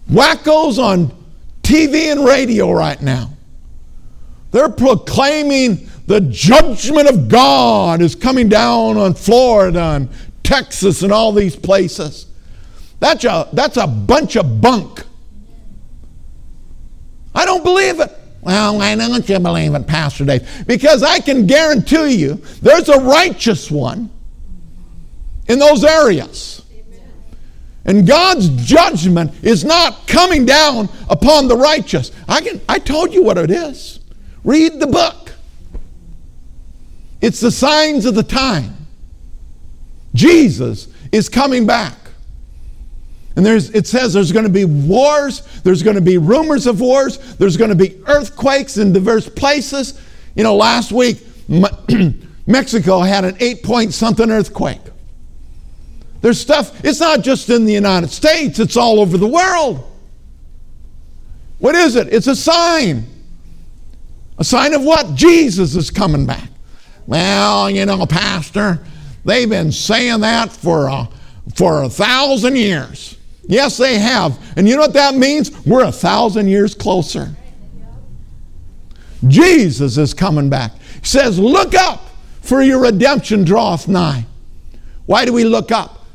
wackos 0.09 0.77
on 0.77 1.11
TV 1.63 2.11
and 2.11 2.25
radio 2.25 2.71
right 2.71 3.01
now. 3.01 3.31
They're 4.51 4.69
proclaiming 4.69 5.86
the 6.07 6.21
judgment 6.21 7.09
of 7.09 7.27
God 7.27 8.01
is 8.01 8.15
coming 8.15 8.49
down 8.49 8.97
on 8.97 9.13
Florida 9.13 9.81
and 9.95 10.09
Texas 10.41 11.03
and 11.03 11.11
all 11.11 11.33
these 11.33 11.55
places. 11.55 12.25
That's 12.99 13.25
a, 13.25 13.49
that's 13.53 13.77
a 13.77 13.85
bunch 13.85 14.37
of 14.37 14.61
bunk. 14.61 15.03
I 17.35 17.45
don't 17.45 17.63
believe 17.63 17.99
it. 17.99 18.11
Well, 18.41 18.77
why 18.77 18.95
don't 18.95 19.27
you 19.27 19.39
believe 19.39 19.75
it, 19.75 19.85
Pastor 19.85 20.23
Dave? 20.23 20.47
Because 20.65 21.03
I 21.03 21.19
can 21.19 21.45
guarantee 21.45 22.15
you 22.15 22.35
there's 22.61 22.87
a 22.87 22.99
righteous 22.99 23.69
one 23.69 24.09
in 25.47 25.59
those 25.59 25.83
areas. 25.83 26.63
And 27.85 28.07
God's 28.07 28.49
judgment 28.65 29.31
is 29.43 29.63
not 29.63 30.07
coming 30.07 30.45
down 30.45 30.89
upon 31.09 31.47
the 31.47 31.57
righteous. 31.57 32.11
I, 32.27 32.41
can, 32.41 32.61
I 32.67 32.79
told 32.79 33.13
you 33.13 33.23
what 33.23 33.37
it 33.37 33.51
is. 33.51 33.99
Read 34.43 34.79
the 34.79 34.87
book. 34.87 35.26
It's 37.21 37.39
the 37.39 37.51
signs 37.51 38.05
of 38.05 38.15
the 38.15 38.23
time. 38.23 38.75
Jesus 40.13 40.87
is 41.11 41.29
coming 41.29 41.65
back. 41.65 41.95
And 43.35 43.45
there's, 43.45 43.69
it 43.69 43.85
says 43.85 44.13
there's 44.13 44.31
going 44.31 44.45
to 44.45 44.51
be 44.51 44.65
wars, 44.65 45.41
there's 45.61 45.83
going 45.83 45.95
to 45.95 46.01
be 46.01 46.17
rumors 46.17 46.65
of 46.65 46.81
wars, 46.81 47.17
there's 47.35 47.55
going 47.55 47.69
to 47.69 47.75
be 47.75 48.01
earthquakes 48.07 48.77
in 48.77 48.93
diverse 48.93 49.29
places. 49.29 50.01
You 50.35 50.43
know, 50.43 50.55
last 50.55 50.91
week, 50.91 51.23
Mexico 52.47 52.99
had 53.01 53.25
an 53.25 53.37
eight 53.39 53.61
point 53.61 53.93
something 53.93 54.31
earthquake. 54.31 54.81
There's 56.21 56.41
stuff, 56.41 56.83
it's 56.83 56.99
not 56.99 57.21
just 57.21 57.49
in 57.51 57.65
the 57.65 57.73
United 57.73 58.09
States, 58.09 58.57
it's 58.57 58.75
all 58.75 58.99
over 58.99 59.19
the 59.19 59.27
world. 59.27 59.83
What 61.59 61.75
is 61.75 61.95
it? 61.95 62.11
It's 62.11 62.27
a 62.27 62.35
sign. 62.35 63.05
A 64.39 64.43
sign 64.43 64.73
of 64.73 64.83
what? 64.83 65.15
Jesus 65.15 65.75
is 65.75 65.91
coming 65.91 66.25
back. 66.25 66.49
Well, 67.07 67.69
you 67.69 67.85
know, 67.85 68.05
Pastor, 68.05 68.79
they've 69.23 69.49
been 69.49 69.71
saying 69.71 70.19
that 70.21 70.51
for 70.51 70.87
a, 70.87 71.09
for 71.55 71.83
a 71.83 71.89
thousand 71.89 72.57
years. 72.57 73.17
Yes, 73.47 73.77
they 73.77 73.97
have. 73.97 74.37
And 74.57 74.67
you 74.67 74.75
know 74.75 74.81
what 74.81 74.93
that 74.93 75.15
means? 75.15 75.65
We're 75.65 75.85
a 75.85 75.91
thousand 75.91 76.49
years 76.49 76.75
closer. 76.75 77.33
Jesus 79.25 79.97
is 79.97 80.13
coming 80.13 80.49
back. 80.49 80.73
He 81.01 81.05
says, 81.05 81.39
Look 81.39 81.73
up, 81.73 82.03
for 82.41 82.61
your 82.61 82.81
redemption 82.81 83.45
draweth 83.45 83.87
nigh. 83.87 84.25
Why 85.05 85.23
do 85.25 85.31
we 85.31 85.45
look 85.45 85.71
up? 85.71 86.05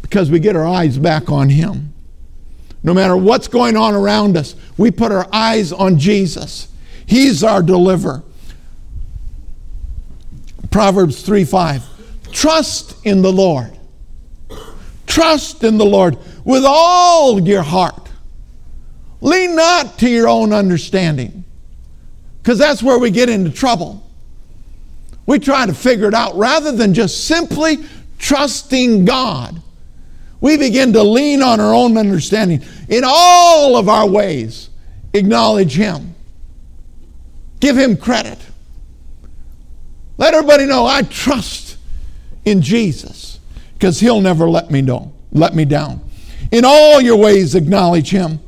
Because 0.00 0.30
we 0.30 0.40
get 0.40 0.56
our 0.56 0.66
eyes 0.66 0.98
back 0.98 1.30
on 1.30 1.50
Him. 1.50 1.92
No 2.82 2.94
matter 2.94 3.16
what's 3.16 3.48
going 3.48 3.76
on 3.76 3.94
around 3.94 4.36
us, 4.36 4.54
we 4.78 4.90
put 4.90 5.12
our 5.12 5.28
eyes 5.32 5.72
on 5.72 5.98
Jesus. 5.98 6.68
He's 7.04 7.44
our 7.44 7.62
deliverer. 7.62 8.22
Proverbs 10.76 11.22
3 11.22 11.44
5. 11.44 12.32
Trust 12.32 12.96
in 13.06 13.22
the 13.22 13.32
Lord. 13.32 13.78
Trust 15.06 15.64
in 15.64 15.78
the 15.78 15.86
Lord 15.86 16.18
with 16.44 16.64
all 16.66 17.40
your 17.40 17.62
heart. 17.62 18.10
Lean 19.22 19.56
not 19.56 19.98
to 20.00 20.10
your 20.10 20.28
own 20.28 20.52
understanding, 20.52 21.44
because 22.42 22.58
that's 22.58 22.82
where 22.82 22.98
we 22.98 23.10
get 23.10 23.30
into 23.30 23.50
trouble. 23.50 24.06
We 25.24 25.38
try 25.38 25.64
to 25.64 25.72
figure 25.72 26.08
it 26.08 26.14
out 26.14 26.36
rather 26.36 26.72
than 26.72 26.92
just 26.92 27.26
simply 27.26 27.78
trusting 28.18 29.06
God. 29.06 29.62
We 30.42 30.58
begin 30.58 30.92
to 30.92 31.02
lean 31.02 31.42
on 31.42 31.58
our 31.58 31.72
own 31.72 31.96
understanding. 31.96 32.62
In 32.90 33.02
all 33.02 33.76
of 33.76 33.88
our 33.88 34.06
ways, 34.06 34.68
acknowledge 35.14 35.74
Him. 35.74 36.14
Give 37.60 37.78
Him 37.78 37.96
credit. 37.96 38.38
Let 40.18 40.34
everybody 40.34 40.66
know 40.66 40.86
I 40.86 41.02
trust 41.02 41.76
in 42.44 42.62
Jesus 42.62 43.38
because 43.74 44.00
He'll 44.00 44.20
never 44.20 44.48
let 44.48 44.70
me 44.70 44.82
know, 44.82 45.12
let 45.32 45.54
me 45.54 45.64
down. 45.64 46.06
In 46.52 46.64
all 46.64 47.00
your 47.00 47.16
ways 47.16 47.54
acknowledge 47.54 48.10
him, 48.10 48.40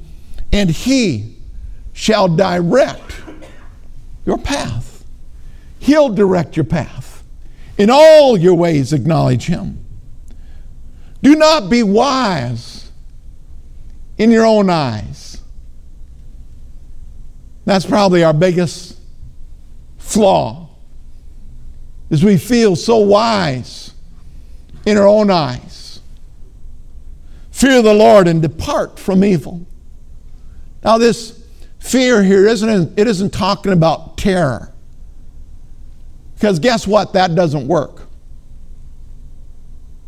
and 0.53 0.71
he 0.71 1.37
shall 1.93 2.29
direct 2.29 3.21
your 4.25 4.39
path. 4.39 5.05
He'll 5.79 6.09
direct 6.09 6.57
your 6.57 6.65
path. 6.65 7.25
In 7.77 7.91
all 7.91 8.37
your 8.37 8.55
ways 8.55 8.93
acknowledge 8.93 9.47
him. 9.47 9.85
Do 11.23 11.35
not 11.35 11.69
be 11.69 11.83
wise 11.83 12.91
in 14.17 14.31
your 14.31 14.45
own 14.45 14.71
eyes. 14.71 15.41
That's 17.65 17.85
probably 17.85 18.25
our 18.25 18.33
biggest 18.33 18.97
flaw. 19.99 20.68
Is 22.11 22.25
we 22.25 22.37
feel 22.37 22.75
so 22.77 22.99
wise 22.99 23.93
in 24.87 24.97
our 24.97 25.07
own 25.07 25.31
eyes. 25.31 26.01
Fear 27.51 27.83
the 27.83 27.95
Lord 27.95 28.29
and 28.29 28.41
depart 28.41 28.99
from 28.99 29.25
evil. 29.25 29.67
Now, 30.85 30.97
this 30.97 31.45
fear 31.81 32.23
here 32.23 32.47
isn't, 32.47 32.99
it 32.99 33.07
isn't 33.07 33.33
talking 33.33 33.73
about 33.73 34.17
terror. 34.17 34.73
Because 36.35 36.59
guess 36.59 36.87
what? 36.87 37.13
That 37.15 37.35
doesn't 37.35 37.67
work. 37.67 38.07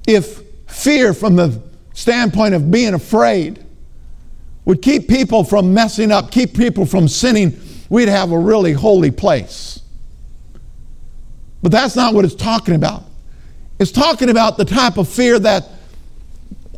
If 0.07 0.43
fear, 0.69 1.13
from 1.13 1.37
the 1.37 1.61
standpoint 1.93 2.55
of 2.55 2.71
being 2.71 2.95
afraid, 2.95 3.65
would 4.65 4.81
keep 4.81 5.09
people 5.09 5.43
from 5.43 5.75
messing 5.75 6.13
up, 6.13 6.31
keep 6.31 6.55
people 6.55 6.87
from 6.87 7.09
sinning, 7.09 7.59
we'd 7.89 8.09
have 8.09 8.31
a 8.31 8.39
really 8.39 8.73
holy 8.73 9.11
place. 9.11 9.81
But 11.63 11.73
that's 11.73 11.97
not 11.97 12.15
what 12.15 12.25
it's 12.25 12.35
talking 12.35 12.75
about. 12.75 13.05
It's 13.79 13.93
talking 13.93 14.31
about 14.31 14.57
the 14.57 14.65
type 14.65 14.99
of 14.99 15.09
fear 15.09 15.39
that 15.39 15.69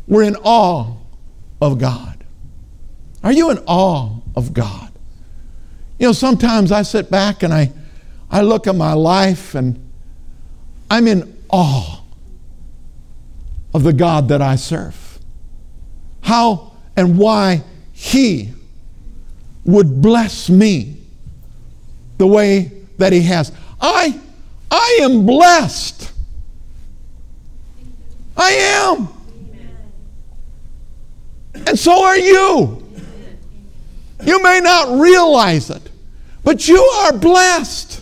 we're 0.07 0.23
in 0.23 0.35
awe 0.37 0.95
of 1.61 1.77
God. 1.79 2.23
Are 3.23 3.31
you 3.31 3.49
in 3.51 3.59
awe 3.65 4.19
of 4.35 4.53
God? 4.53 4.91
You 5.99 6.07
know, 6.07 6.13
sometimes 6.13 6.71
I 6.71 6.81
sit 6.81 7.09
back 7.09 7.43
and 7.43 7.53
I, 7.53 7.71
I 8.29 8.41
look 8.41 8.67
at 8.67 8.75
my 8.75 8.93
life 8.93 9.55
and 9.55 9.79
I'm 10.89 11.07
in 11.07 11.37
awe 11.49 12.01
of 13.73 13.83
the 13.83 13.93
God 13.93 14.27
that 14.27 14.41
I 14.41 14.55
serve. 14.55 15.19
How 16.21 16.73
and 16.95 17.17
why 17.17 17.63
He 17.93 18.51
would 19.65 20.01
bless 20.01 20.49
me 20.49 20.97
the 22.17 22.27
way 22.27 22.71
that 22.97 23.13
He 23.13 23.21
has. 23.21 23.51
I, 23.81 24.19
I 24.75 24.99
am 25.03 25.27
blessed. 25.27 26.11
I 28.35 28.49
am. 28.49 29.07
And 31.67 31.77
so 31.77 32.03
are 32.03 32.17
you. 32.17 32.83
You 34.23 34.41
may 34.41 34.61
not 34.63 34.99
realize 34.99 35.69
it, 35.69 35.87
but 36.43 36.67
you 36.67 36.79
are 36.79 37.13
blessed. 37.13 38.01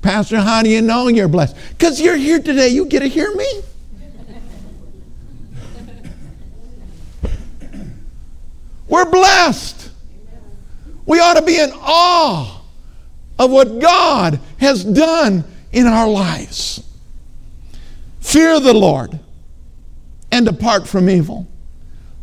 Pastor, 0.00 0.38
how 0.38 0.62
do 0.62 0.68
you 0.68 0.80
know 0.80 1.08
you're 1.08 1.26
blessed? 1.26 1.56
Because 1.70 2.00
you're 2.00 2.14
here 2.14 2.38
today. 2.40 2.68
You 2.68 2.84
get 2.84 3.00
to 3.00 3.08
hear 3.08 3.34
me. 3.34 3.62
We're 8.86 9.10
blessed. 9.10 9.90
We 11.04 11.18
ought 11.18 11.34
to 11.34 11.42
be 11.42 11.58
in 11.58 11.72
awe 11.74 12.61
of 13.42 13.50
what 13.50 13.80
God 13.80 14.38
has 14.58 14.84
done 14.84 15.42
in 15.72 15.86
our 15.86 16.08
lives. 16.08 16.84
Fear 18.20 18.60
the 18.60 18.72
Lord 18.72 19.18
and 20.30 20.46
depart 20.46 20.86
from 20.86 21.10
evil. 21.10 21.48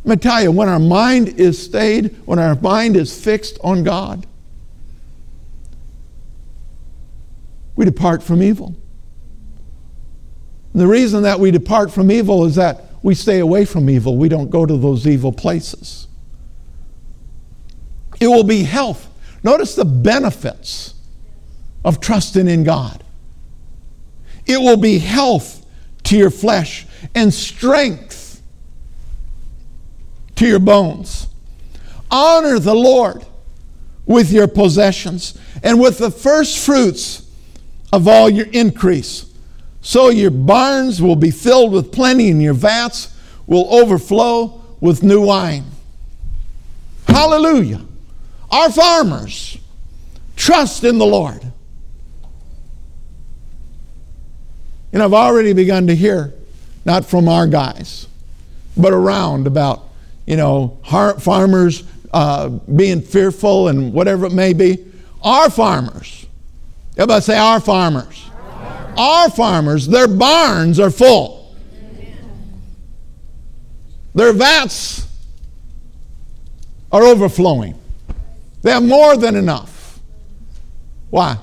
Let 0.05 0.17
me 0.17 0.21
tell 0.21 0.41
you, 0.41 0.51
when 0.51 0.69
our 0.69 0.79
mind 0.79 1.27
is 1.39 1.61
stayed, 1.61 2.15
when 2.25 2.39
our 2.39 2.55
mind 2.55 2.95
is 2.95 3.21
fixed 3.21 3.59
on 3.61 3.83
God, 3.83 4.25
we 7.75 7.83
depart 7.83 8.23
from 8.23 8.41
evil. 8.41 8.75
And 10.71 10.81
the 10.81 10.87
reason 10.87 11.23
that 11.23 11.39
we 11.39 11.51
depart 11.51 11.91
from 11.91 12.11
evil 12.11 12.45
is 12.45 12.55
that 12.55 12.85
we 13.03 13.13
stay 13.13 13.39
away 13.39 13.65
from 13.65 13.89
evil. 13.89 14.15
We 14.15 14.29
don't 14.29 14.49
go 14.49 14.65
to 14.65 14.77
those 14.77 15.05
evil 15.05 15.33
places. 15.33 16.07
It 18.21 18.27
will 18.27 18.43
be 18.43 18.63
health. 18.63 19.07
Notice 19.43 19.75
the 19.75 19.85
benefits 19.85 20.93
of 21.83 21.99
trusting 21.99 22.47
in 22.47 22.63
God. 22.63 23.03
It 24.45 24.59
will 24.59 24.77
be 24.77 24.99
health 24.99 25.65
to 26.03 26.17
your 26.17 26.31
flesh 26.31 26.85
and 27.13 27.33
strength 27.33 28.41
to 30.35 30.47
your 30.47 30.59
bones. 30.59 31.27
Honor 32.09 32.59
the 32.59 32.73
Lord 32.73 33.25
with 34.05 34.31
your 34.31 34.47
possessions 34.47 35.37
and 35.61 35.79
with 35.79 35.99
the 35.99 36.09
first 36.09 36.57
fruits 36.65 37.29
of 37.93 38.07
all 38.07 38.29
your 38.29 38.47
increase. 38.47 39.31
So 39.81 40.09
your 40.09 40.31
barns 40.31 41.01
will 41.01 41.15
be 41.15 41.31
filled 41.31 41.71
with 41.71 41.91
plenty, 41.91 42.29
and 42.29 42.41
your 42.41 42.53
vats 42.53 43.15
will 43.47 43.73
overflow 43.73 44.61
with 44.79 45.03
new 45.03 45.21
wine. 45.21 45.65
Hallelujah. 47.07 47.85
Our 48.51 48.71
farmers 48.71 49.57
trust 50.35 50.83
in 50.83 50.97
the 50.97 51.05
Lord. 51.05 51.48
And 54.91 55.03
I've 55.03 55.13
already 55.13 55.53
begun 55.53 55.87
to 55.87 55.95
hear, 55.95 56.33
not 56.85 57.05
from 57.05 57.27
our 57.27 57.47
guys, 57.47 58.07
but 58.75 58.93
around 58.93 59.47
about, 59.47 59.83
you 60.25 60.35
know, 60.35 60.79
farmers 61.19 61.83
uh, 62.11 62.49
being 62.49 63.01
fearful 63.01 63.67
and 63.67 63.93
whatever 63.93 64.25
it 64.25 64.33
may 64.33 64.53
be. 64.53 64.85
Our 65.21 65.49
farmers, 65.49 66.25
everybody 66.95 67.21
say, 67.21 67.37
our 67.37 67.59
farmers. 67.59 68.25
Our 68.97 69.29
farmers, 69.29 69.87
their 69.87 70.07
barns 70.07 70.79
are 70.79 70.89
full. 70.89 71.55
Their 74.15 74.33
vats 74.33 75.07
are 76.91 77.03
overflowing. 77.03 77.79
They 78.61 78.71
have 78.71 78.83
more 78.83 79.15
than 79.15 79.35
enough. 79.35 79.99
Why? 81.09 81.37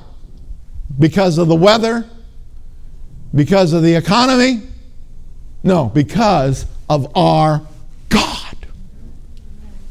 Because 0.99 1.39
of 1.39 1.49
the 1.49 1.55
weather? 1.55 2.09
Because 3.37 3.75
of 3.75 3.83
the 3.83 3.95
economy? 3.95 4.63
No, 5.63 5.91
because 5.91 6.65
of 6.89 7.15
our 7.15 7.61
God. 8.09 8.57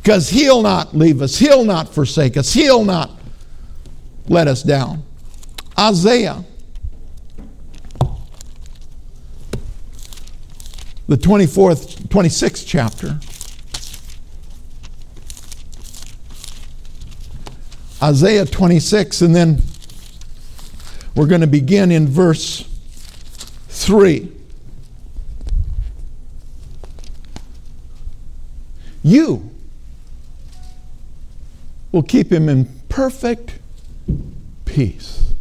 Because 0.02 0.30
He'll 0.30 0.64
not 0.64 0.98
leave 0.98 1.22
us, 1.22 1.38
He'll 1.38 1.64
not 1.64 1.94
forsake 1.94 2.38
us, 2.38 2.52
He'll 2.52 2.84
not 2.84 3.12
let 4.28 4.48
us 4.48 4.64
down. 4.64 5.04
Isaiah, 5.78 6.44
the 11.08 11.16
24th, 11.16 12.08
26th 12.08 12.66
chapter. 12.66 13.20
Isaiah 18.02 18.46
26, 18.46 19.22
and 19.22 19.36
then 19.36 19.62
we're 21.16 21.28
going 21.28 21.42
to 21.42 21.48
begin 21.48 21.92
in 21.92 22.08
verse 22.08 22.75
3. 23.76 24.32
You 29.04 29.52
will 31.92 32.02
keep 32.02 32.32
him 32.32 32.50
in 32.50 32.68
perfect 32.90 33.60
peace. 34.64 35.34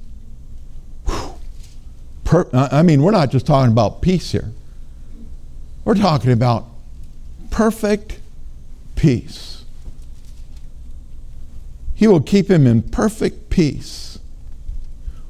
Per, 2.24 2.48
I 2.52 2.82
mean, 2.82 3.02
we're 3.02 3.12
not 3.12 3.30
just 3.30 3.46
talking 3.46 3.72
about 3.72 4.02
peace 4.02 4.32
here. 4.32 4.50
We're 5.84 5.94
talking 5.94 6.32
about 6.32 6.66
perfect 7.50 8.18
peace. 8.96 9.64
He 11.94 12.06
will 12.06 12.20
keep 12.20 12.50
him 12.50 12.66
in 12.66 12.82
perfect 12.82 13.48
peace, 13.48 14.18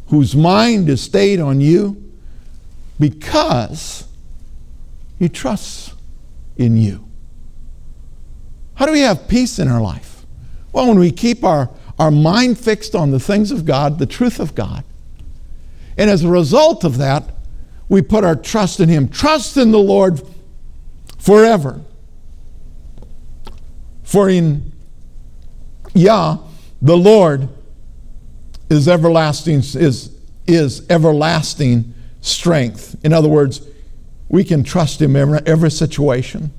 whose 0.08 0.34
mind 0.34 0.88
is 0.88 1.00
stayed 1.02 1.38
on 1.38 1.60
you 1.60 2.03
because 2.98 4.06
he 5.18 5.28
trusts 5.28 5.94
in 6.56 6.76
you. 6.76 7.08
How 8.74 8.86
do 8.86 8.92
we 8.92 9.00
have 9.00 9.28
peace 9.28 9.58
in 9.58 9.68
our 9.68 9.80
life? 9.80 10.26
Well, 10.72 10.88
when 10.88 10.98
we 10.98 11.10
keep 11.10 11.44
our, 11.44 11.70
our 11.98 12.10
mind 12.10 12.58
fixed 12.58 12.94
on 12.94 13.10
the 13.10 13.20
things 13.20 13.50
of 13.50 13.64
God, 13.64 13.98
the 13.98 14.06
truth 14.06 14.40
of 14.40 14.54
God. 14.54 14.84
And 15.96 16.10
as 16.10 16.24
a 16.24 16.28
result 16.28 16.84
of 16.84 16.98
that, 16.98 17.24
we 17.88 18.02
put 18.02 18.24
our 18.24 18.34
trust 18.34 18.80
in 18.80 18.88
Him. 18.88 19.08
Trust 19.08 19.56
in 19.56 19.70
the 19.70 19.78
Lord 19.78 20.20
forever. 21.18 21.80
For 24.02 24.28
in 24.28 24.72
Yah, 25.94 26.38
the 26.82 26.96
Lord 26.96 27.48
is 28.68 28.88
everlasting, 28.88 29.58
is, 29.58 30.10
is 30.46 30.84
everlasting 30.90 31.93
strength. 32.24 32.96
In 33.04 33.12
other 33.12 33.28
words, 33.28 33.60
we 34.28 34.44
can 34.44 34.64
trust 34.64 35.00
him 35.00 35.14
in 35.16 35.46
every, 35.46 35.70
situation. 35.70 36.52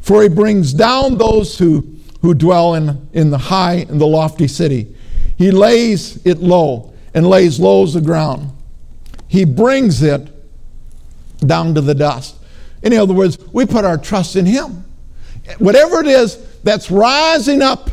For 0.00 0.22
he 0.22 0.28
brings 0.28 0.72
down 0.72 1.16
those 1.16 1.58
who, 1.58 1.96
who 2.20 2.34
dwell 2.34 2.74
in, 2.74 3.08
in 3.12 3.30
the 3.30 3.38
high 3.38 3.86
and 3.88 4.00
the 4.00 4.06
lofty 4.06 4.48
city. 4.48 4.94
He 5.38 5.50
lays 5.50 6.24
it 6.26 6.38
low 6.38 6.92
and 7.14 7.26
lays 7.26 7.58
low 7.60 7.86
the 7.86 8.00
ground. 8.00 8.50
He 9.28 9.44
brings 9.44 10.02
it 10.02 10.30
down 11.40 11.74
to 11.74 11.80
the 11.80 11.94
dust. 11.94 12.36
In 12.82 12.92
other 12.92 13.14
words, 13.14 13.38
we 13.52 13.64
put 13.64 13.84
our 13.84 13.96
trust 13.96 14.36
in 14.36 14.46
him. 14.46 14.84
Whatever 15.58 16.00
it 16.00 16.06
is 16.06 16.36
that's 16.62 16.90
rising 16.90 17.62
up 17.62 17.90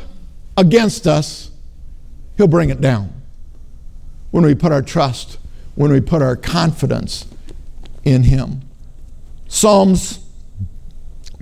against 0.58 1.08
us, 1.08 1.52
He'll 2.38 2.48
bring 2.48 2.72
it 2.72 2.82
down. 2.82 3.14
When 4.32 4.44
we 4.44 4.56
put 4.56 4.72
our 4.72 4.82
trust, 4.82 5.38
when 5.76 5.92
we 5.92 6.02
put 6.02 6.22
our 6.22 6.36
confidence 6.36 7.26
in 8.04 8.24
Him. 8.24 8.62
Psalms 9.48 10.20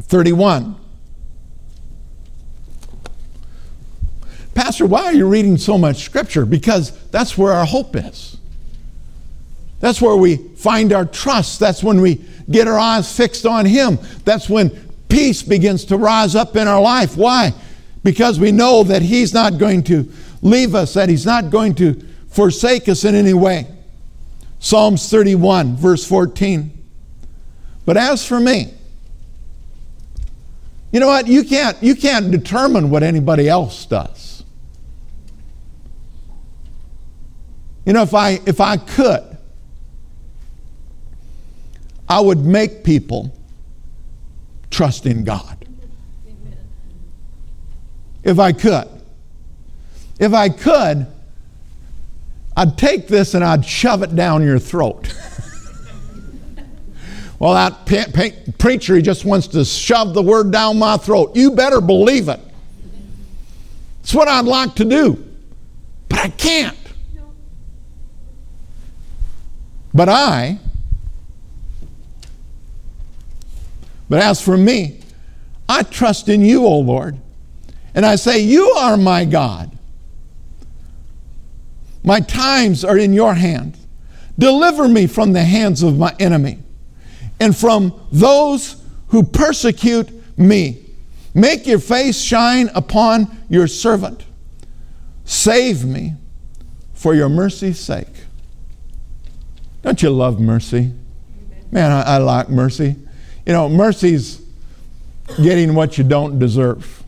31. 0.02 0.76
Pastor, 4.56 4.86
why 4.86 5.06
are 5.06 5.14
you 5.14 5.28
reading 5.28 5.58
so 5.58 5.78
much 5.78 6.04
scripture? 6.04 6.46
Because 6.46 6.92
that's 7.12 7.38
where 7.38 7.54
our 7.54 7.66
hope 7.66 7.96
is. 7.96 8.38
That's 9.80 10.02
where 10.02 10.16
we 10.16 10.36
find 10.36 10.92
our 10.92 11.06
trust. 11.06 11.60
That's 11.60 11.82
when 11.82 12.02
we 12.02 12.26
get 12.52 12.68
our 12.68 12.78
eyes 12.78 13.16
fixed 13.16 13.46
on 13.46 13.66
Him. 13.66 14.00
That's 14.26 14.50
when 14.50 14.72
peace 15.08 15.42
begins 15.42 15.86
to 15.86 15.98
rise 15.98 16.36
up 16.36 16.56
in 16.56 16.68
our 16.68 16.82
life. 16.82 17.16
Why? 17.16 17.54
Because 18.04 18.40
we 18.40 18.52
know 18.52 18.84
that 18.84 19.02
He's 19.02 19.34
not 19.34 19.58
going 19.58 19.84
to 19.84 20.12
leave 20.42 20.76
us, 20.76 20.94
that 20.96 21.08
He's 21.10 21.26
not 21.26 21.50
going 21.50 21.76
to 21.76 21.94
forsake 22.30 22.90
us 22.90 23.06
in 23.06 23.16
any 23.16 23.34
way. 23.34 23.68
Psalms 24.60 25.10
31, 25.10 25.78
verse 25.78 26.06
14. 26.06 26.72
But 27.86 27.98
as 27.98 28.26
for 28.26 28.40
me, 28.40 28.74
you 30.92 31.00
know 31.00 31.08
what? 31.08 31.28
You 31.28 31.44
can't, 31.44 31.82
you 31.82 31.96
can't 31.96 32.32
determine 32.32 32.90
what 32.90 33.04
anybody 33.04 33.48
else 33.48 33.86
does. 33.86 34.44
You 37.86 37.94
know, 37.94 38.02
if 38.02 38.14
I, 38.14 38.40
if 38.46 38.60
I 38.60 38.78
could, 38.78 39.38
I 42.08 42.20
would 42.20 42.40
make 42.40 42.84
people 42.84 43.36
trust 44.70 45.06
in 45.06 45.24
God. 45.24 45.66
If 48.24 48.40
I 48.40 48.52
could. 48.52 48.88
If 50.20 50.34
I 50.34 50.50
could, 50.50 51.08
I'd 52.60 52.78
take 52.78 53.08
this 53.08 53.36
and 53.36 53.44
I'd 53.44 53.64
shove 53.64 54.04
it 54.04 54.14
down 54.18 54.44
your 54.44 54.60
throat. 54.60 55.16
well, 57.40 57.54
that 57.54 57.86
pe- 57.86 58.12
pe- 58.12 58.52
preacher, 58.58 58.98
he 58.98 59.02
just 59.02 59.24
wants 59.24 59.48
to 59.48 59.64
shove 59.64 60.14
the 60.14 60.22
word 60.22 60.52
down 60.52 60.78
my 60.78 60.98
throat. 60.98 61.38
You 61.38 61.52
better 61.52 61.80
believe 61.80 62.28
it. 62.28 62.42
It's 64.02 64.14
what 64.14 64.28
I'd 64.28 64.44
like 64.44 64.76
to 64.76 64.84
do, 64.84 65.26
but 66.10 66.20
I 66.20 66.28
can't. 66.28 66.78
But 69.94 70.10
I, 70.10 70.60
but 74.10 74.22
as 74.22 74.42
for 74.42 74.58
me, 74.58 75.00
I 75.70 75.84
trust 75.84 76.28
in 76.28 76.42
you, 76.42 76.66
O 76.66 76.80
Lord. 76.80 77.18
And 77.96 78.06
I 78.06 78.18
say, 78.18 78.40
You 78.42 78.72
are 78.72 78.98
my 78.98 79.24
God. 79.24 79.79
My 82.04 82.20
times 82.20 82.84
are 82.84 82.98
in 82.98 83.14
your 83.14 83.34
hand. 83.34 83.78
Deliver 84.38 84.88
me 84.88 85.08
from 85.08 85.34
the 85.34 85.44
hands 85.44 85.84
of 85.84 85.98
my 85.98 86.16
enemy 86.20 86.60
and 87.40 87.56
from 87.56 87.94
those 88.12 88.82
who 89.08 89.24
persecute 89.24 90.10
me. 90.38 90.86
Make 91.34 91.68
your 91.68 91.80
face 91.80 92.20
shine 92.20 92.70
upon 92.74 93.38
your 93.50 93.68
servant. 93.68 94.24
Save 95.26 95.86
me 95.86 96.16
for 96.94 97.14
your 97.14 97.30
mercy's 97.30 97.80
sake. 97.80 98.08
Don't 99.82 100.02
you 100.02 100.10
love 100.10 100.40
mercy? 100.40 100.92
Man, 101.72 101.92
I, 101.92 102.02
I 102.02 102.18
like 102.18 102.50
mercy. 102.50 102.96
You 103.46 103.54
know, 103.54 103.70
mercy's 103.70 104.42
getting 105.42 105.76
what 105.76 105.98
you 105.98 106.04
don't 106.04 106.40
deserve. 106.40 106.99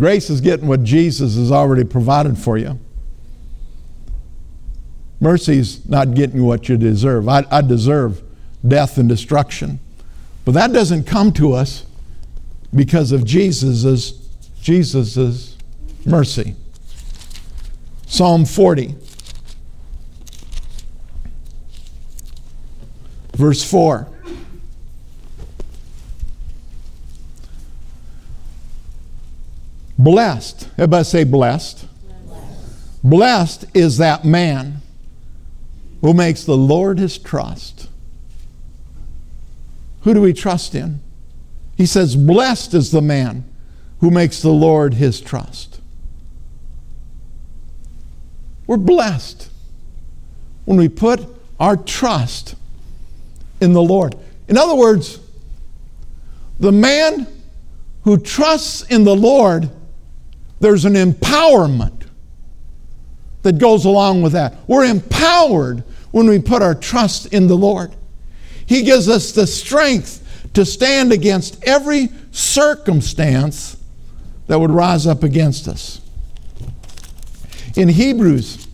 Grace 0.00 0.30
is 0.30 0.40
getting 0.40 0.66
what 0.66 0.82
Jesus 0.82 1.36
has 1.36 1.52
already 1.52 1.84
provided 1.84 2.38
for 2.38 2.56
you. 2.56 2.80
Mercy's 5.20 5.86
not 5.86 6.14
getting 6.14 6.42
what 6.46 6.70
you 6.70 6.78
deserve. 6.78 7.28
I, 7.28 7.44
I 7.50 7.60
deserve 7.60 8.22
death 8.66 8.96
and 8.96 9.06
destruction. 9.10 9.78
But 10.46 10.52
that 10.52 10.72
doesn't 10.72 11.04
come 11.04 11.34
to 11.34 11.52
us 11.52 11.84
because 12.74 13.12
of 13.12 13.26
Jesus's 13.26 14.12
Jesus's 14.62 15.58
mercy. 16.06 16.56
Psalm 18.06 18.46
40 18.46 18.94
verse 23.34 23.62
4 23.68 24.08
Blessed, 30.02 30.66
everybody 30.78 31.04
say 31.04 31.24
blessed. 31.24 31.86
blessed. 32.24 33.02
Blessed 33.04 33.64
is 33.74 33.98
that 33.98 34.24
man 34.24 34.80
who 36.00 36.14
makes 36.14 36.44
the 36.44 36.56
Lord 36.56 36.98
his 36.98 37.18
trust. 37.18 37.88
Who 40.02 40.14
do 40.14 40.22
we 40.22 40.32
trust 40.32 40.74
in? 40.74 41.00
He 41.76 41.84
says, 41.84 42.16
Blessed 42.16 42.72
is 42.72 42.90
the 42.90 43.02
man 43.02 43.44
who 44.00 44.10
makes 44.10 44.40
the 44.40 44.50
Lord 44.50 44.94
his 44.94 45.20
trust. 45.20 45.82
We're 48.66 48.78
blessed 48.78 49.50
when 50.64 50.78
we 50.78 50.88
put 50.88 51.20
our 51.58 51.76
trust 51.76 52.54
in 53.60 53.74
the 53.74 53.82
Lord. 53.82 54.16
In 54.48 54.56
other 54.56 54.74
words, 54.74 55.20
the 56.58 56.72
man 56.72 57.26
who 58.04 58.16
trusts 58.16 58.82
in 58.84 59.04
the 59.04 59.14
Lord, 59.14 59.70
there's 60.60 60.84
an 60.84 60.94
empowerment 60.94 62.02
that 63.42 63.58
goes 63.58 63.86
along 63.86 64.22
with 64.22 64.32
that. 64.32 64.54
We're 64.66 64.84
empowered 64.84 65.82
when 66.10 66.28
we 66.28 66.38
put 66.38 66.62
our 66.62 66.74
trust 66.74 67.32
in 67.32 67.46
the 67.46 67.56
Lord. 67.56 67.94
He 68.66 68.82
gives 68.82 69.08
us 69.08 69.32
the 69.32 69.46
strength 69.46 70.50
to 70.54 70.64
stand 70.64 71.12
against 71.12 71.62
every 71.64 72.08
circumstance 72.30 73.76
that 74.46 74.58
would 74.58 74.70
rise 74.70 75.06
up 75.06 75.22
against 75.22 75.66
us. 75.66 76.00
In 77.76 77.88
Hebrews, 77.88 78.66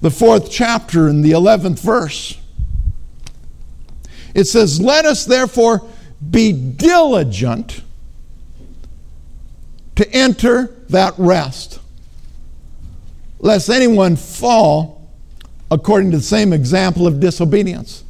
the 0.00 0.10
fourth 0.10 0.50
chapter, 0.50 1.08
in 1.08 1.22
the 1.22 1.32
11th 1.32 1.80
verse, 1.80 2.38
it 4.34 4.44
says, 4.44 4.80
Let 4.80 5.06
us 5.06 5.24
therefore 5.24 5.88
be 6.30 6.52
diligent 6.52 7.82
to 9.96 10.10
enter 10.12 10.74
that 10.88 11.14
rest, 11.18 11.80
lest 13.38 13.68
anyone 13.68 14.16
fall 14.16 15.10
according 15.70 16.10
to 16.10 16.18
the 16.18 16.22
same 16.22 16.52
example 16.52 17.06
of 17.06 17.20
disobedience. 17.20 18.04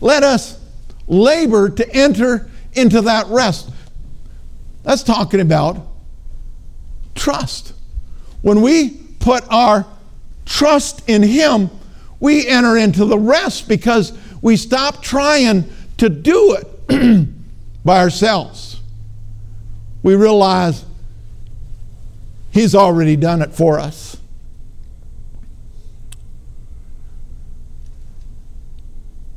Let 0.00 0.22
us 0.22 0.60
labor 1.06 1.68
to 1.70 1.94
enter 1.94 2.50
into 2.74 3.00
that 3.02 3.26
rest. 3.28 3.70
That's 4.82 5.02
talking 5.02 5.40
about 5.40 5.86
trust. 7.14 7.72
When 8.42 8.60
we 8.60 8.90
put 9.18 9.44
our 9.50 9.86
trust 10.44 11.08
in 11.08 11.22
Him, 11.22 11.70
we 12.20 12.46
enter 12.46 12.76
into 12.76 13.04
the 13.04 13.18
rest 13.18 13.68
because 13.68 14.16
we 14.42 14.56
stop 14.56 15.02
trying 15.02 15.64
to 15.98 16.08
do 16.08 16.56
it 16.58 17.28
by 17.84 17.98
ourselves. 17.98 18.80
We 20.02 20.14
realize 20.14 20.84
He's 22.56 22.74
already 22.74 23.16
done 23.16 23.42
it 23.42 23.52
for 23.52 23.78
us. 23.78 24.16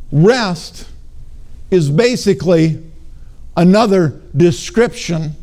Rest 0.10 0.88
is 1.70 1.90
basically 1.90 2.82
another 3.58 4.22
description 4.38 5.34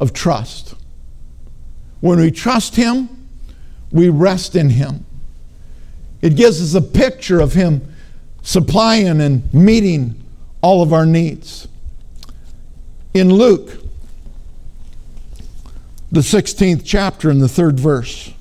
of 0.00 0.12
trust. 0.12 0.74
When 2.00 2.18
we 2.18 2.32
trust 2.32 2.74
Him, 2.74 3.08
we 3.92 4.08
rest 4.08 4.56
in 4.56 4.70
Him. 4.70 5.06
It 6.22 6.34
gives 6.34 6.60
us 6.60 6.74
a 6.74 6.84
picture 6.84 7.38
of 7.38 7.52
Him 7.52 7.94
supplying 8.42 9.20
and 9.20 9.54
meeting 9.54 10.20
all 10.60 10.82
of 10.82 10.92
our 10.92 11.06
needs. 11.06 11.68
In 13.14 13.32
Luke, 13.32 13.83
the 16.14 16.20
16th 16.20 16.82
chapter, 16.84 17.30
in 17.30 17.40
the 17.40 17.48
third 17.48 17.78
verse, 17.78 18.28
it 18.28 18.34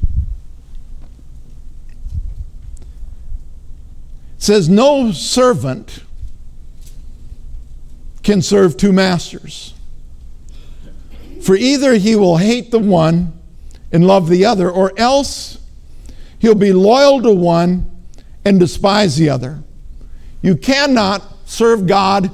says, 4.38 4.70
No 4.70 5.12
servant 5.12 6.04
can 8.22 8.42
serve 8.42 8.78
two 8.78 8.94
masters. 8.94 9.74
For 11.42 11.56
either 11.56 11.96
he 11.96 12.16
will 12.16 12.38
hate 12.38 12.72
the 12.72 12.80
one 12.80 13.34
and 13.92 14.06
love 14.06 14.30
the 14.30 14.46
other, 14.46 14.70
or 14.70 14.94
else 14.98 15.58
he'll 16.40 16.56
be 16.56 16.72
loyal 16.72 17.22
to 17.22 17.34
one 17.34 17.92
and 18.46 18.60
despise 18.60 19.18
the 19.18 19.30
other. 19.30 19.64
You 20.42 20.56
cannot 20.56 21.24
serve 21.46 21.88
God 21.88 22.30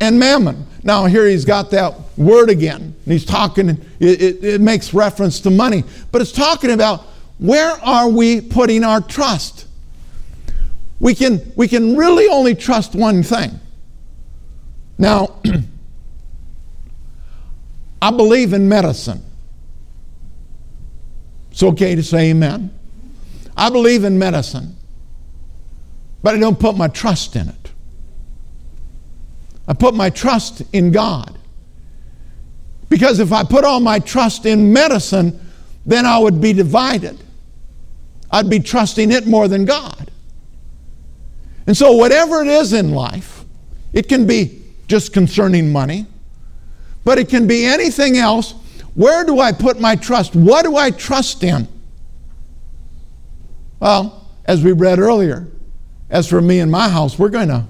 and 0.00 0.18
mammon. 0.18 0.66
Now, 0.84 1.06
here 1.06 1.26
he's 1.26 1.46
got 1.46 1.70
that 1.70 1.94
word 2.18 2.50
again. 2.50 2.82
And 2.82 3.12
he's 3.12 3.24
talking, 3.24 3.70
it, 3.70 3.80
it, 4.00 4.44
it 4.44 4.60
makes 4.60 4.92
reference 4.92 5.40
to 5.40 5.50
money, 5.50 5.82
but 6.12 6.20
it's 6.20 6.30
talking 6.30 6.70
about 6.70 7.00
where 7.38 7.72
are 7.82 8.10
we 8.10 8.42
putting 8.42 8.84
our 8.84 9.00
trust? 9.00 9.66
We 11.00 11.14
can, 11.14 11.52
we 11.56 11.68
can 11.68 11.96
really 11.96 12.28
only 12.28 12.54
trust 12.54 12.94
one 12.94 13.22
thing. 13.22 13.58
Now, 14.98 15.40
I 18.02 18.10
believe 18.10 18.52
in 18.52 18.68
medicine. 18.68 19.22
It's 21.50 21.62
okay 21.62 21.94
to 21.94 22.02
say 22.02 22.30
amen. 22.30 22.78
I 23.56 23.70
believe 23.70 24.04
in 24.04 24.18
medicine, 24.18 24.76
but 26.22 26.34
I 26.34 26.38
don't 26.38 26.60
put 26.60 26.76
my 26.76 26.88
trust 26.88 27.36
in 27.36 27.48
it. 27.48 27.63
I 29.66 29.72
put 29.74 29.94
my 29.94 30.10
trust 30.10 30.62
in 30.72 30.90
God. 30.90 31.38
Because 32.88 33.18
if 33.18 33.32
I 33.32 33.44
put 33.44 33.64
all 33.64 33.80
my 33.80 33.98
trust 33.98 34.46
in 34.46 34.72
medicine, 34.72 35.40
then 35.86 36.06
I 36.06 36.18
would 36.18 36.40
be 36.40 36.52
divided. 36.52 37.18
I'd 38.30 38.50
be 38.50 38.60
trusting 38.60 39.10
it 39.10 39.26
more 39.26 39.48
than 39.48 39.64
God. 39.64 40.10
And 41.66 41.76
so, 41.76 41.92
whatever 41.92 42.42
it 42.42 42.48
is 42.48 42.72
in 42.72 42.92
life, 42.92 43.44
it 43.92 44.08
can 44.08 44.26
be 44.26 44.62
just 44.86 45.12
concerning 45.12 45.72
money, 45.72 46.06
but 47.04 47.18
it 47.18 47.28
can 47.28 47.46
be 47.46 47.64
anything 47.64 48.18
else. 48.18 48.52
Where 48.94 49.24
do 49.24 49.40
I 49.40 49.52
put 49.52 49.80
my 49.80 49.96
trust? 49.96 50.36
What 50.36 50.64
do 50.64 50.76
I 50.76 50.90
trust 50.90 51.42
in? 51.42 51.66
Well, 53.80 54.28
as 54.44 54.62
we 54.62 54.72
read 54.72 54.98
earlier, 54.98 55.48
as 56.10 56.28
for 56.28 56.40
me 56.40 56.60
and 56.60 56.70
my 56.70 56.88
house, 56.88 57.18
we're 57.18 57.30
going 57.30 57.48
to 57.48 57.64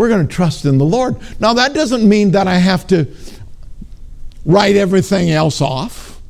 we're 0.00 0.08
going 0.08 0.26
to 0.26 0.34
trust 0.34 0.64
in 0.64 0.78
the 0.78 0.84
Lord. 0.84 1.14
Now 1.40 1.52
that 1.52 1.74
doesn't 1.74 2.08
mean 2.08 2.30
that 2.30 2.48
I 2.48 2.54
have 2.54 2.86
to 2.86 3.06
write 4.46 4.74
everything 4.74 5.30
else 5.30 5.60
off. 5.60 6.22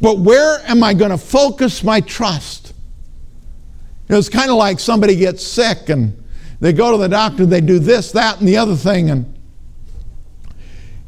But 0.00 0.20
where 0.20 0.60
am 0.60 0.82
I 0.82 0.94
going 0.94 1.10
to 1.10 1.18
focus 1.18 1.84
my 1.84 2.00
trust? 2.00 2.72
You 4.08 4.14
know, 4.14 4.18
it's 4.18 4.30
kind 4.30 4.50
of 4.50 4.56
like 4.56 4.80
somebody 4.80 5.14
gets 5.14 5.46
sick 5.46 5.90
and 5.90 6.24
they 6.58 6.72
go 6.72 6.90
to 6.92 6.96
the 6.96 7.08
doctor, 7.08 7.44
they 7.44 7.60
do 7.60 7.78
this, 7.78 8.12
that, 8.12 8.38
and 8.38 8.48
the 8.48 8.56
other 8.56 8.76
thing, 8.76 9.10
and, 9.10 9.38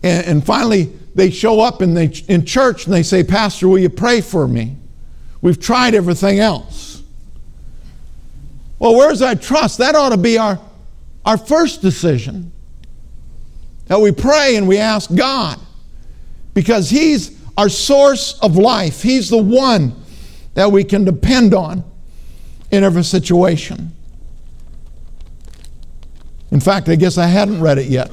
and, 0.03 0.27
and 0.27 0.45
finally 0.45 0.93
they 1.15 1.31
show 1.31 1.61
up 1.61 1.81
in, 1.81 1.95
the, 1.95 2.23
in 2.29 2.45
church 2.45 2.85
and 2.85 2.93
they 2.93 3.03
say, 3.03 3.25
Pastor, 3.25 3.67
will 3.67 3.79
you 3.79 3.89
pray 3.89 4.21
for 4.21 4.47
me? 4.47 4.77
We've 5.41 5.59
tried 5.59 5.95
everything 5.95 6.39
else. 6.39 7.03
Well, 8.79 8.95
where's 8.95 9.23
our 9.23 9.35
trust? 9.35 9.79
That 9.79 9.95
ought 9.95 10.11
to 10.11 10.19
be 10.19 10.37
our, 10.37 10.61
our 11.27 11.37
first 11.37 11.83
decision. 11.83 12.53
That 13.87 14.01
we 14.01 14.13
pray 14.13 14.57
and 14.57 14.67
we 14.67 14.79
ask 14.79 15.15
God 15.15 15.61
because 16.55 16.89
He's 16.89 17.39
our 17.57 17.69
source 17.69 18.39
of 18.41 18.57
life. 18.57 19.03
He's 19.03 19.29
the 19.29 19.43
one 19.43 19.95
that 20.55 20.73
we 20.73 20.85
can 20.85 21.05
depend 21.05 21.53
on 21.53 21.85
in 22.71 22.83
every 22.83 23.05
situation. 23.05 23.93
In 26.51 26.61
fact, 26.61 26.89
I 26.89 26.97
guess 26.97 27.19
I 27.19 27.27
hadn't 27.27 27.61
read 27.61 27.79
it 27.79 27.89
yet. 27.89 28.11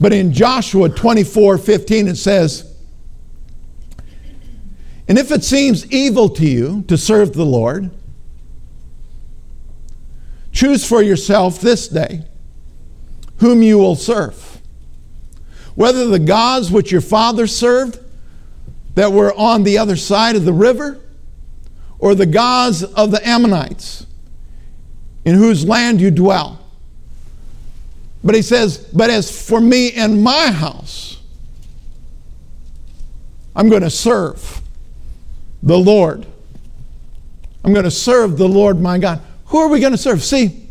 But 0.00 0.12
in 0.12 0.32
Joshua 0.32 0.88
24 0.88 1.58
15, 1.58 2.08
it 2.08 2.16
says, 2.16 2.72
And 5.08 5.18
if 5.18 5.30
it 5.32 5.42
seems 5.44 5.90
evil 5.90 6.28
to 6.30 6.46
you 6.46 6.84
to 6.88 6.96
serve 6.96 7.32
the 7.32 7.46
Lord, 7.46 7.90
choose 10.52 10.86
for 10.86 11.02
yourself 11.02 11.60
this 11.60 11.88
day 11.88 12.24
whom 13.38 13.62
you 13.62 13.78
will 13.78 13.96
serve. 13.96 14.60
Whether 15.74 16.06
the 16.06 16.18
gods 16.18 16.70
which 16.70 16.90
your 16.90 17.00
fathers 17.00 17.54
served 17.54 18.00
that 18.94 19.12
were 19.12 19.32
on 19.34 19.62
the 19.62 19.78
other 19.78 19.94
side 19.94 20.34
of 20.34 20.44
the 20.44 20.52
river, 20.52 21.00
or 21.98 22.14
the 22.14 22.26
gods 22.26 22.82
of 22.82 23.10
the 23.10 23.26
Amorites 23.26 24.06
in 25.24 25.34
whose 25.34 25.66
land 25.66 26.00
you 26.00 26.10
dwell. 26.10 26.64
But 28.22 28.34
he 28.34 28.42
says, 28.42 28.78
But 28.78 29.10
as 29.10 29.46
for 29.46 29.60
me 29.60 29.92
and 29.92 30.22
my 30.22 30.50
house, 30.50 31.20
I'm 33.54 33.68
going 33.68 33.82
to 33.82 33.90
serve 33.90 34.62
the 35.62 35.78
Lord. 35.78 36.26
I'm 37.64 37.72
going 37.72 37.84
to 37.84 37.90
serve 37.90 38.38
the 38.38 38.48
Lord 38.48 38.80
my 38.80 38.98
God. 38.98 39.20
Who 39.48 39.58
are 39.58 39.68
we 39.68 39.80
going 39.80 39.92
to 39.92 39.98
serve? 39.98 40.22
See, 40.22 40.68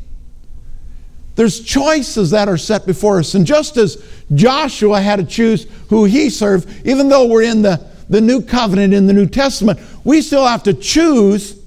there's 1.35 1.59
choices 1.59 2.31
that 2.31 2.49
are 2.49 2.57
set 2.57 2.85
before 2.85 3.19
us. 3.19 3.35
And 3.35 3.45
just 3.45 3.77
as 3.77 4.03
Joshua 4.33 5.01
had 5.01 5.17
to 5.17 5.25
choose 5.25 5.67
who 5.89 6.05
he 6.05 6.29
served, 6.29 6.67
even 6.85 7.09
though 7.09 7.27
we're 7.27 7.43
in 7.43 7.61
the, 7.61 7.85
the 8.09 8.21
new 8.21 8.41
covenant 8.41 8.93
in 8.93 9.05
the 9.05 9.13
New 9.13 9.27
Testament, 9.27 9.79
we 10.03 10.21
still 10.21 10.45
have 10.45 10.63
to 10.63 10.73
choose 10.73 11.59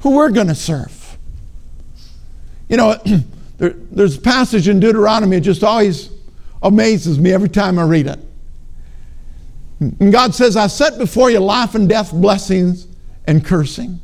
who 0.00 0.16
we're 0.16 0.30
going 0.30 0.46
to 0.48 0.54
serve. 0.54 1.18
You 2.68 2.76
know, 2.76 2.94
there, 3.58 3.70
there's 3.70 4.18
a 4.18 4.20
passage 4.20 4.68
in 4.68 4.80
Deuteronomy, 4.80 5.36
it 5.36 5.40
just 5.40 5.64
always 5.64 6.10
amazes 6.62 7.18
me 7.18 7.32
every 7.32 7.48
time 7.48 7.78
I 7.78 7.82
read 7.82 8.06
it. 8.06 8.20
And 9.80 10.12
God 10.12 10.32
says, 10.34 10.56
I 10.56 10.68
set 10.68 10.96
before 10.96 11.30
you 11.30 11.40
life 11.40 11.74
and 11.74 11.88
death, 11.88 12.12
blessings 12.12 12.86
and 13.26 13.44
cursing. 13.44 14.00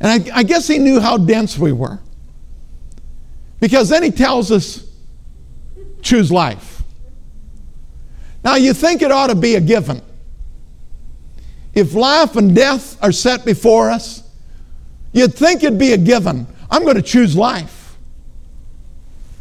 And 0.00 0.30
I, 0.30 0.38
I 0.38 0.42
guess 0.42 0.66
He 0.68 0.78
knew 0.78 1.00
how 1.00 1.18
dense 1.18 1.58
we 1.58 1.72
were. 1.72 1.98
Because 3.60 3.88
then 3.88 4.02
he 4.02 4.10
tells 4.10 4.52
us, 4.52 4.86
choose 6.02 6.30
life. 6.30 6.82
Now 8.44 8.54
you 8.54 8.72
think 8.72 9.02
it 9.02 9.10
ought 9.10 9.28
to 9.28 9.34
be 9.34 9.56
a 9.56 9.60
given. 9.60 10.00
If 11.74 11.94
life 11.94 12.36
and 12.36 12.54
death 12.54 13.02
are 13.02 13.12
set 13.12 13.44
before 13.44 13.90
us, 13.90 14.22
you'd 15.12 15.34
think 15.34 15.62
it'd 15.62 15.78
be 15.78 15.92
a 15.92 15.98
given. 15.98 16.46
I'm 16.70 16.84
going 16.84 16.96
to 16.96 17.02
choose 17.02 17.36
life. 17.36 17.96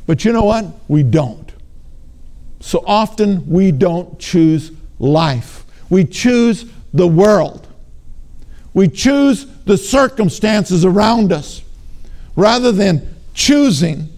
But 0.07 0.25
you 0.25 0.33
know 0.33 0.43
what? 0.43 0.65
We 0.87 1.03
don't. 1.03 1.51
So 2.59 2.83
often 2.87 3.47
we 3.47 3.71
don't 3.71 4.17
choose 4.19 4.71
life. 4.99 5.65
We 5.89 6.05
choose 6.05 6.65
the 6.93 7.07
world. 7.07 7.67
We 8.73 8.87
choose 8.87 9.45
the 9.67 9.77
circumstances 9.77 10.85
around 10.85 11.31
us 11.31 11.61
rather 12.35 12.71
than 12.71 13.15
choosing 13.33 14.09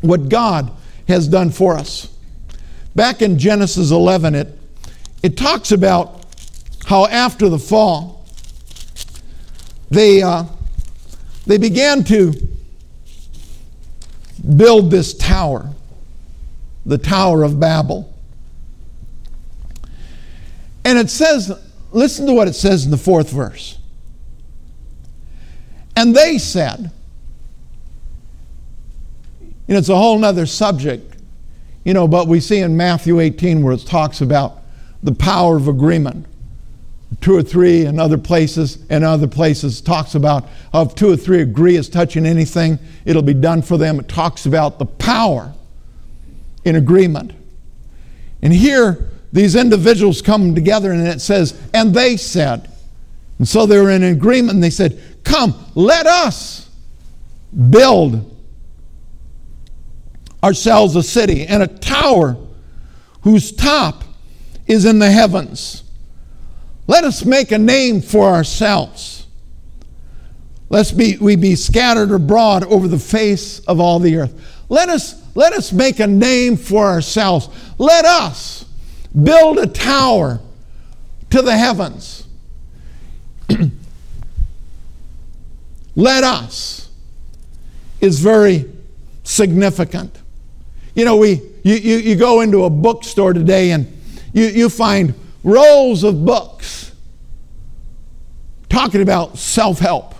what 0.00 0.28
God 0.28 0.70
has 1.08 1.28
done 1.28 1.50
for 1.50 1.74
us. 1.74 2.08
Back 2.94 3.22
in 3.22 3.38
Genesis 3.38 3.90
11, 3.90 4.34
it, 4.34 4.58
it 5.22 5.36
talks 5.36 5.72
about 5.72 6.24
how 6.86 7.06
after 7.06 7.48
the 7.48 7.58
fall, 7.58 8.24
they, 9.90 10.22
uh, 10.22 10.44
they 11.46 11.58
began 11.58 12.04
to 12.04 12.32
build 14.56 14.90
this 14.90 15.14
tower, 15.14 15.70
the 16.84 16.98
Tower 16.98 17.42
of 17.42 17.58
Babel. 17.58 18.12
And 20.84 20.98
it 20.98 21.10
says, 21.10 21.52
listen 21.90 22.26
to 22.26 22.32
what 22.32 22.46
it 22.46 22.54
says 22.54 22.84
in 22.84 22.92
the 22.92 22.96
fourth 22.96 23.30
verse. 23.30 23.78
And 25.96 26.14
they 26.14 26.36
said, 26.36 26.90
you 29.66 29.72
know, 29.72 29.78
it's 29.78 29.88
a 29.88 29.96
whole 29.96 30.18
nother 30.18 30.46
subject, 30.46 31.16
you 31.84 31.94
know, 31.94 32.06
but 32.06 32.28
we 32.28 32.38
see 32.38 32.60
in 32.60 32.76
Matthew 32.76 33.18
18 33.18 33.62
where 33.62 33.72
it 33.72 33.86
talks 33.86 34.20
about 34.20 34.58
the 35.02 35.14
power 35.14 35.56
of 35.56 35.68
agreement. 35.68 36.26
Two 37.20 37.36
or 37.36 37.42
three 37.42 37.86
and 37.86 37.98
other 37.98 38.18
places 38.18 38.78
and 38.90 39.02
other 39.02 39.26
places 39.26 39.80
talks 39.80 40.14
about 40.14 40.46
if 40.74 40.94
two 40.94 41.10
or 41.10 41.16
three 41.16 41.40
agree 41.40 41.76
as 41.76 41.88
touching 41.88 42.26
anything, 42.26 42.78
it'll 43.04 43.22
be 43.22 43.34
done 43.34 43.62
for 43.62 43.78
them. 43.78 43.98
It 43.98 44.08
talks 44.08 44.44
about 44.44 44.78
the 44.78 44.86
power 44.86 45.54
in 46.64 46.76
agreement. 46.76 47.32
And 48.42 48.52
here, 48.52 49.10
these 49.32 49.56
individuals 49.56 50.20
come 50.20 50.54
together 50.54 50.92
and 50.92 51.06
it 51.06 51.20
says, 51.20 51.58
and 51.72 51.94
they 51.94 52.16
said, 52.16 52.70
and 53.38 53.46
so 53.46 53.66
they 53.66 53.78
were 53.78 53.90
in 53.90 54.02
agreement 54.02 54.54
and 54.54 54.62
they 54.62 54.70
said, 54.70 55.00
Come, 55.24 55.54
let 55.74 56.06
us 56.06 56.70
build 57.70 58.32
ourselves 60.42 60.96
a 60.96 61.02
city 61.02 61.46
and 61.46 61.62
a 61.62 61.66
tower 61.66 62.36
whose 63.22 63.52
top 63.52 64.04
is 64.66 64.84
in 64.84 64.98
the 64.98 65.10
heavens. 65.10 65.82
Let 66.86 67.04
us 67.04 67.24
make 67.24 67.50
a 67.50 67.58
name 67.58 68.00
for 68.00 68.28
ourselves. 68.28 69.26
Lest 70.68 70.96
be, 70.96 71.16
we 71.18 71.36
be 71.36 71.54
scattered 71.56 72.10
abroad 72.10 72.64
over 72.64 72.88
the 72.88 72.98
face 72.98 73.60
of 73.60 73.80
all 73.80 73.98
the 73.98 74.16
earth. 74.16 74.64
Let 74.68 74.88
us, 74.88 75.22
let 75.34 75.52
us 75.52 75.72
make 75.72 76.00
a 76.00 76.06
name 76.06 76.56
for 76.56 76.86
ourselves. 76.86 77.48
Let 77.78 78.04
us 78.04 78.64
build 79.20 79.58
a 79.58 79.66
tower 79.66 80.40
to 81.30 81.42
the 81.42 81.56
heavens. 81.56 82.25
let 85.96 86.24
us 86.24 86.88
is 88.00 88.20
very 88.20 88.70
significant. 89.24 90.16
You 90.94 91.04
know, 91.04 91.16
we, 91.16 91.42
you, 91.62 91.74
you, 91.74 91.96
you 91.96 92.16
go 92.16 92.40
into 92.40 92.64
a 92.64 92.70
bookstore 92.70 93.32
today 93.32 93.72
and 93.72 93.86
you, 94.32 94.46
you 94.46 94.68
find 94.68 95.14
rolls 95.42 96.04
of 96.04 96.24
books 96.24 96.92
talking 98.68 99.02
about 99.02 99.38
self 99.38 99.78
help. 99.78 100.14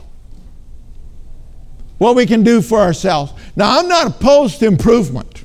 What 1.98 2.14
we 2.14 2.26
can 2.26 2.42
do 2.42 2.60
for 2.60 2.78
ourselves. 2.78 3.32
Now, 3.54 3.78
I'm 3.78 3.88
not 3.88 4.06
opposed 4.06 4.58
to 4.60 4.66
improvement. 4.66 5.44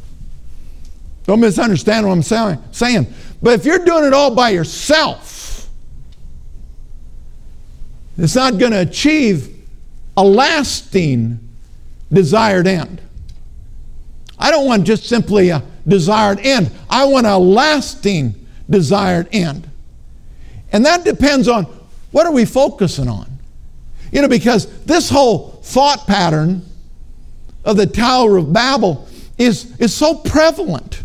Don't 1.25 1.39
misunderstand 1.39 2.05
what 2.05 2.13
I'm 2.13 2.23
saying. 2.71 3.13
But 3.41 3.53
if 3.53 3.65
you're 3.65 3.85
doing 3.85 4.03
it 4.03 4.13
all 4.13 4.35
by 4.35 4.49
yourself, 4.49 5.30
it's 8.23 8.35
not 8.35 8.57
going 8.57 8.71
to 8.71 8.81
achieve 8.81 9.49
a 10.17 10.23
lasting 10.23 11.39
desired 12.11 12.67
end. 12.67 13.01
I 14.37 14.51
don't 14.51 14.65
want 14.65 14.85
just 14.85 15.05
simply 15.05 15.49
a 15.49 15.63
desired 15.87 16.39
end. 16.39 16.71
I 16.89 17.05
want 17.05 17.27
a 17.27 17.37
lasting 17.37 18.35
desired 18.69 19.27
end. 19.31 19.69
And 20.71 20.85
that 20.85 21.03
depends 21.03 21.47
on 21.47 21.65
what 22.11 22.25
are 22.25 22.31
we 22.31 22.45
focusing 22.45 23.07
on? 23.07 23.29
You 24.11 24.21
know, 24.21 24.27
because 24.27 24.67
this 24.83 25.09
whole 25.09 25.51
thought 25.63 26.05
pattern 26.07 26.65
of 27.63 27.77
the 27.77 27.87
Tower 27.87 28.37
of 28.37 28.51
Babel 28.51 29.07
is, 29.37 29.79
is 29.79 29.93
so 29.93 30.15
prevalent 30.15 31.03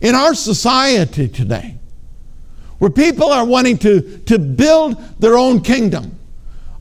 in 0.00 0.14
our 0.14 0.34
society 0.34 1.28
today, 1.28 1.76
where 2.78 2.90
people 2.90 3.30
are 3.30 3.44
wanting 3.44 3.78
to, 3.78 4.18
to 4.20 4.38
build 4.38 4.96
their 5.20 5.36
own 5.36 5.60
kingdom 5.60 6.18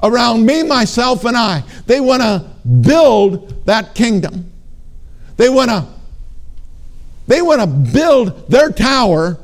around 0.02 0.46
me, 0.46 0.64
myself, 0.64 1.26
and 1.26 1.38
I. 1.38 1.64
They 1.86 2.02
want 2.02 2.22
to 2.22 2.46
build 2.82 3.66
that 3.66 3.96
kingdom. 3.96 4.52
They 5.38 5.50
want 5.50 5.70
to 5.70 5.88
they 7.26 7.42
want 7.42 7.62
to 7.62 7.68
build 7.68 8.50
their 8.50 8.70
tower 8.70 9.40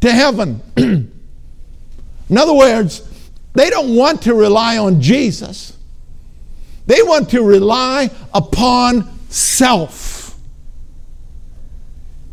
to 0.00 0.12
heaven. 0.12 0.62
In 0.76 2.38
other 2.38 2.54
words, 2.54 3.02
they 3.54 3.70
don't 3.70 3.96
want 3.96 4.22
to 4.22 4.34
rely 4.34 4.78
on 4.78 5.00
Jesus. 5.00 5.76
They 6.86 7.02
want 7.02 7.30
to 7.30 7.42
rely 7.42 8.10
upon 8.32 9.10
self. 9.30 10.13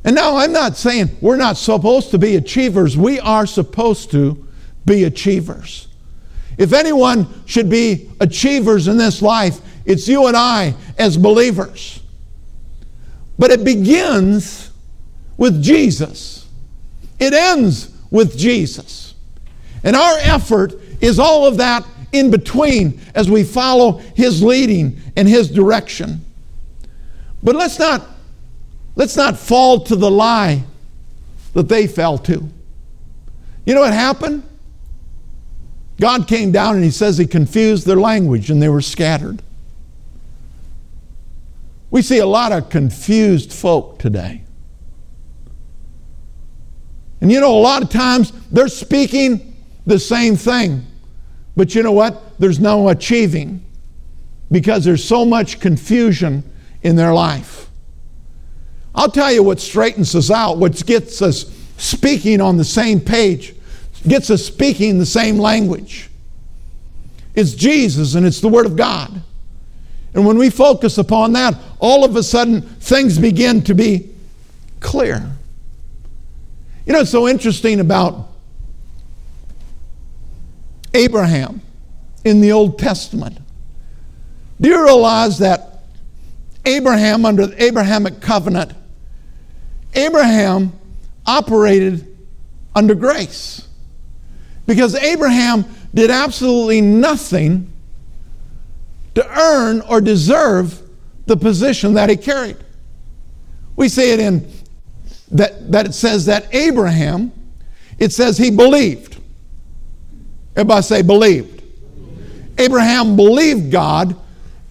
And 0.03 0.15
now 0.15 0.37
I'm 0.37 0.51
not 0.51 0.77
saying 0.77 1.09
we're 1.21 1.35
not 1.35 1.57
supposed 1.57 2.11
to 2.11 2.17
be 2.17 2.35
achievers. 2.35 2.97
We 2.97 3.19
are 3.19 3.45
supposed 3.45 4.11
to 4.11 4.47
be 4.85 5.03
achievers. 5.03 5.87
If 6.57 6.73
anyone 6.73 7.27
should 7.45 7.69
be 7.69 8.09
achievers 8.19 8.87
in 8.87 8.97
this 8.97 9.21
life, 9.21 9.59
it's 9.85 10.07
you 10.07 10.27
and 10.27 10.35
I 10.35 10.75
as 10.97 11.17
believers. 11.17 12.01
But 13.37 13.51
it 13.51 13.63
begins 13.63 14.71
with 15.37 15.63
Jesus, 15.63 16.47
it 17.19 17.33
ends 17.33 17.95
with 18.11 18.37
Jesus. 18.37 19.15
And 19.83 19.95
our 19.95 20.17
effort 20.19 20.73
is 21.01 21.17
all 21.17 21.47
of 21.47 21.57
that 21.57 21.83
in 22.11 22.29
between 22.29 22.99
as 23.15 23.29
we 23.29 23.43
follow 23.43 23.93
His 24.15 24.43
leading 24.43 25.01
and 25.15 25.27
His 25.27 25.49
direction. 25.49 26.23
But 27.41 27.55
let's 27.55 27.79
not 27.79 28.05
let's 28.95 29.15
not 29.15 29.37
fall 29.37 29.81
to 29.81 29.95
the 29.95 30.11
lie 30.11 30.63
that 31.53 31.69
they 31.69 31.87
fell 31.87 32.17
to. 32.19 32.49
You 33.65 33.75
know 33.75 33.81
what 33.81 33.93
happened? 33.93 34.43
God 35.99 36.27
came 36.27 36.51
down 36.51 36.75
and 36.75 36.83
he 36.83 36.91
says 36.91 37.17
he 37.17 37.27
confused 37.27 37.85
their 37.85 37.97
language 37.97 38.49
and 38.49 38.61
they 38.61 38.69
were 38.69 38.81
scattered. 38.81 39.41
We 41.91 42.01
see 42.01 42.19
a 42.19 42.25
lot 42.25 42.51
of 42.51 42.69
confused 42.69 43.53
folk 43.53 43.99
today. 43.99 44.43
And 47.19 47.31
you 47.31 47.39
know, 47.39 47.55
a 47.55 47.59
lot 47.59 47.83
of 47.83 47.89
times 47.89 48.31
they're 48.51 48.67
speaking 48.67 49.55
the 49.85 49.99
same 49.99 50.35
thing, 50.35 50.85
but 51.55 51.75
you 51.75 51.83
know 51.83 51.91
what? 51.91 52.39
There's 52.39 52.59
no 52.59 52.89
achieving 52.89 53.63
because 54.49 54.83
there's 54.83 55.03
so 55.03 55.25
much 55.25 55.59
confusion 55.59 56.43
in 56.81 56.95
their 56.95 57.13
life. 57.13 57.69
I'll 58.93 59.11
tell 59.11 59.31
you 59.31 59.43
what 59.43 59.59
straightens 59.59 60.15
us 60.15 60.29
out, 60.29 60.57
what 60.57 60.85
gets 60.85 61.21
us 61.21 61.45
speaking 61.77 62.41
on 62.41 62.57
the 62.57 62.65
same 62.65 62.99
page, 62.99 63.55
gets 64.07 64.29
us 64.29 64.45
speaking 64.45 64.99
the 64.99 65.05
same 65.05 65.37
language. 65.37 66.09
It's 67.33 67.53
Jesus 67.53 68.15
and 68.15 68.25
it's 68.25 68.41
the 68.41 68.49
Word 68.49 68.65
of 68.65 68.75
God. 68.75 69.21
And 70.13 70.25
when 70.25 70.37
we 70.37 70.49
focus 70.49 70.97
upon 70.97 71.33
that, 71.33 71.55
all 71.79 72.03
of 72.03 72.15
a 72.15 72.23
sudden 72.23 72.61
things 72.61 73.17
begin 73.17 73.61
to 73.63 73.73
be 73.73 74.09
clear. 74.81 75.31
You 76.85 76.93
know, 76.93 76.99
it's 77.01 77.11
so 77.11 77.27
interesting 77.27 77.79
about 77.79 78.27
Abraham 80.93 81.61
in 82.25 82.41
the 82.41 82.51
Old 82.51 82.77
Testament. 82.77 83.37
Do 84.59 84.69
you 84.69 84.83
realize 84.83 85.39
that 85.39 85.83
Abraham, 86.65 87.25
under 87.25 87.47
the 87.47 87.63
Abrahamic 87.63 88.19
covenant, 88.19 88.73
Abraham 89.93 90.73
operated 91.25 92.07
under 92.75 92.95
grace? 92.95 93.67
Because 94.65 94.95
Abraham 94.95 95.65
did 95.93 96.09
absolutely 96.09 96.81
nothing 96.81 97.71
to 99.15 99.39
earn 99.39 99.81
or 99.81 99.99
deserve 99.99 100.81
the 101.25 101.35
position 101.35 101.93
that 101.95 102.09
he 102.09 102.15
carried. 102.15 102.57
We 103.75 103.89
see 103.89 104.11
it 104.11 104.19
in 104.19 104.49
that, 105.31 105.71
that 105.71 105.85
it 105.85 105.93
says 105.93 106.25
that 106.25 106.53
Abraham, 106.53 107.31
it 107.97 108.11
says 108.11 108.37
he 108.37 108.51
believed. 108.51 109.17
Everybody 110.55 110.81
say 110.83 111.01
believed. 111.01 111.63
Abraham 112.57 113.15
believed 113.15 113.71
God 113.71 114.15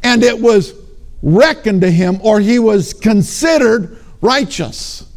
and 0.03 0.23
it 0.23 0.39
was 0.39 0.75
reckoned 1.23 1.81
to 1.83 1.91
him 1.91 2.19
or 2.23 2.41
he 2.41 2.59
was 2.59 2.93
considered 2.93 3.99
righteous. 4.21 5.10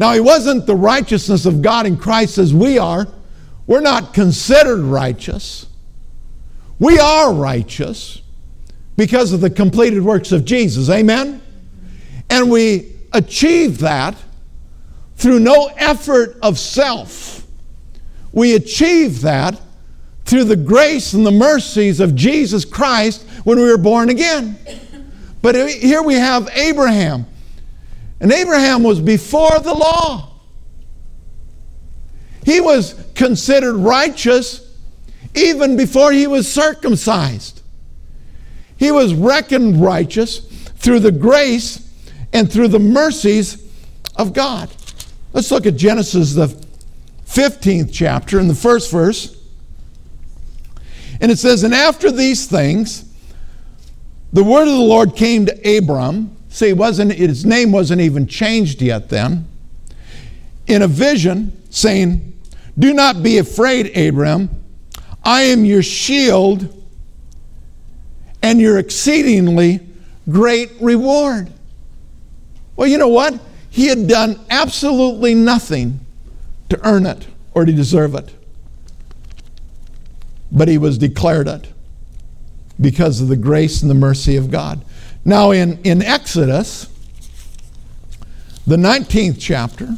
Now, 0.00 0.14
he 0.14 0.20
wasn't 0.20 0.64
the 0.64 0.74
righteousness 0.74 1.44
of 1.44 1.60
God 1.60 1.84
in 1.84 1.98
Christ 1.98 2.38
as 2.38 2.54
we 2.54 2.78
are. 2.78 3.06
We're 3.66 3.82
not 3.82 4.14
considered 4.14 4.80
righteous. 4.80 5.66
We 6.78 6.98
are 6.98 7.34
righteous 7.34 8.22
because 8.96 9.34
of 9.34 9.42
the 9.42 9.50
completed 9.50 10.02
works 10.02 10.32
of 10.32 10.46
Jesus. 10.46 10.88
Amen? 10.88 11.42
And 12.30 12.50
we 12.50 12.94
achieve 13.12 13.78
that 13.80 14.16
through 15.16 15.40
no 15.40 15.70
effort 15.76 16.38
of 16.42 16.58
self. 16.58 17.46
We 18.32 18.54
achieve 18.54 19.20
that 19.20 19.60
through 20.24 20.44
the 20.44 20.56
grace 20.56 21.12
and 21.12 21.26
the 21.26 21.30
mercies 21.30 22.00
of 22.00 22.14
Jesus 22.14 22.64
Christ 22.64 23.22
when 23.44 23.58
we 23.58 23.64
were 23.64 23.76
born 23.76 24.08
again. 24.08 24.56
But 25.42 25.56
here 25.68 26.02
we 26.02 26.14
have 26.14 26.48
Abraham. 26.54 27.26
And 28.20 28.30
Abraham 28.32 28.82
was 28.82 29.00
before 29.00 29.58
the 29.60 29.72
law. 29.72 30.34
He 32.44 32.60
was 32.60 33.02
considered 33.14 33.76
righteous 33.76 34.66
even 35.34 35.76
before 35.76 36.12
he 36.12 36.26
was 36.26 36.52
circumcised. 36.52 37.62
He 38.76 38.90
was 38.90 39.14
reckoned 39.14 39.80
righteous 39.80 40.38
through 40.78 41.00
the 41.00 41.12
grace 41.12 41.88
and 42.32 42.50
through 42.50 42.68
the 42.68 42.78
mercies 42.78 43.66
of 44.16 44.32
God. 44.32 44.70
Let's 45.32 45.50
look 45.50 45.66
at 45.66 45.76
Genesis, 45.76 46.34
the 46.34 46.48
15th 47.26 47.90
chapter, 47.92 48.40
in 48.40 48.48
the 48.48 48.54
first 48.54 48.90
verse. 48.90 49.36
And 51.20 51.30
it 51.30 51.38
says, 51.38 51.62
And 51.62 51.74
after 51.74 52.10
these 52.10 52.46
things, 52.46 53.04
the 54.32 54.42
word 54.42 54.62
of 54.62 54.68
the 54.68 54.84
Lord 54.84 55.14
came 55.14 55.46
to 55.46 55.78
Abram. 55.78 56.36
See, 56.50 56.72
wasn't, 56.72 57.12
his 57.12 57.46
name 57.46 57.70
wasn't 57.72 58.00
even 58.00 58.26
changed 58.26 58.82
yet 58.82 59.08
then. 59.08 59.46
In 60.66 60.82
a 60.82 60.88
vision, 60.88 61.56
saying, 61.70 62.38
Do 62.78 62.92
not 62.92 63.22
be 63.22 63.38
afraid, 63.38 63.96
Abram. 63.96 64.50
I 65.24 65.42
am 65.42 65.64
your 65.64 65.82
shield 65.82 66.76
and 68.42 68.60
your 68.60 68.78
exceedingly 68.78 69.80
great 70.28 70.72
reward. 70.80 71.52
Well, 72.74 72.88
you 72.88 72.98
know 72.98 73.08
what? 73.08 73.38
He 73.70 73.86
had 73.86 74.08
done 74.08 74.40
absolutely 74.50 75.34
nothing 75.34 76.00
to 76.68 76.80
earn 76.86 77.06
it 77.06 77.26
or 77.54 77.64
to 77.64 77.72
deserve 77.72 78.14
it. 78.16 78.34
But 80.50 80.66
he 80.66 80.78
was 80.78 80.98
declared 80.98 81.46
it 81.46 81.72
because 82.80 83.20
of 83.20 83.28
the 83.28 83.36
grace 83.36 83.82
and 83.82 83.90
the 83.90 83.94
mercy 83.94 84.36
of 84.36 84.50
God. 84.50 84.84
Now, 85.24 85.50
in, 85.50 85.80
in 85.82 86.02
Exodus, 86.02 86.88
the 88.66 88.76
19th 88.76 89.36
chapter, 89.38 89.96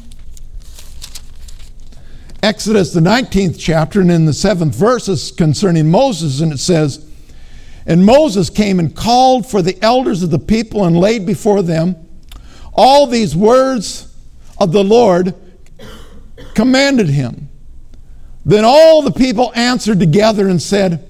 Exodus, 2.42 2.92
the 2.92 3.00
19th 3.00 3.56
chapter, 3.58 4.00
and 4.00 4.10
in 4.10 4.24
the 4.24 4.32
seventh 4.32 4.74
verse 4.74 5.08
is 5.08 5.30
concerning 5.30 5.90
Moses, 5.90 6.40
and 6.40 6.52
it 6.52 6.58
says, 6.58 7.08
And 7.86 8.04
Moses 8.04 8.50
came 8.50 8.80
and 8.80 8.94
called 8.94 9.46
for 9.48 9.62
the 9.62 9.80
elders 9.82 10.24
of 10.24 10.30
the 10.30 10.40
people 10.40 10.84
and 10.84 10.98
laid 10.98 11.24
before 11.24 11.62
them 11.62 11.96
all 12.74 13.06
these 13.06 13.36
words 13.36 14.14
of 14.58 14.72
the 14.72 14.82
Lord 14.82 15.34
commanded 16.54 17.08
him. 17.08 17.48
Then 18.44 18.64
all 18.64 19.02
the 19.02 19.12
people 19.12 19.52
answered 19.54 20.00
together 20.00 20.48
and 20.48 20.60
said, 20.60 21.08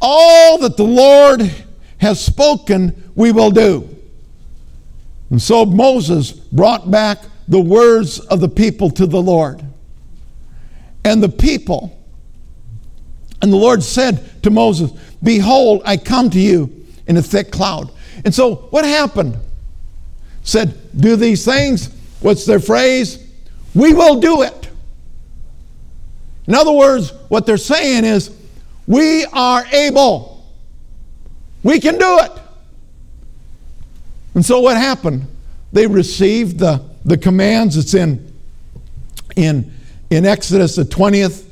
All 0.00 0.58
that 0.58 0.76
the 0.76 0.84
Lord 0.84 1.50
has 1.98 2.22
spoken, 2.22 3.01
we 3.14 3.32
will 3.32 3.50
do. 3.50 3.88
And 5.30 5.40
so 5.40 5.64
Moses 5.64 6.32
brought 6.32 6.90
back 6.90 7.18
the 7.48 7.60
words 7.60 8.20
of 8.20 8.40
the 8.40 8.48
people 8.48 8.90
to 8.90 9.06
the 9.06 9.20
Lord 9.20 9.64
and 11.04 11.22
the 11.22 11.28
people. 11.28 11.98
And 13.40 13.52
the 13.52 13.56
Lord 13.56 13.82
said 13.82 14.42
to 14.42 14.50
Moses, 14.50 14.92
Behold, 15.22 15.82
I 15.84 15.96
come 15.96 16.30
to 16.30 16.38
you 16.38 16.86
in 17.06 17.16
a 17.16 17.22
thick 17.22 17.50
cloud. 17.50 17.90
And 18.24 18.34
so 18.34 18.56
what 18.70 18.84
happened? 18.84 19.36
Said, 20.42 20.78
Do 20.98 21.16
these 21.16 21.44
things. 21.44 21.90
What's 22.20 22.46
their 22.46 22.60
phrase? 22.60 23.18
We 23.74 23.94
will 23.94 24.20
do 24.20 24.42
it. 24.42 24.68
In 26.46 26.54
other 26.54 26.72
words, 26.72 27.12
what 27.28 27.46
they're 27.46 27.56
saying 27.56 28.04
is, 28.04 28.30
We 28.86 29.24
are 29.32 29.64
able. 29.66 30.46
We 31.62 31.80
can 31.80 31.98
do 31.98 32.18
it. 32.20 32.41
And 34.34 34.44
so 34.44 34.60
what 34.60 34.76
happened? 34.76 35.26
They 35.72 35.86
received 35.86 36.58
the, 36.58 36.82
the 37.04 37.16
commands. 37.16 37.76
It's 37.76 37.94
in, 37.94 38.32
in 39.36 39.72
in 40.12 40.26
Exodus, 40.26 40.76
the 40.76 40.84
20th 40.84 41.48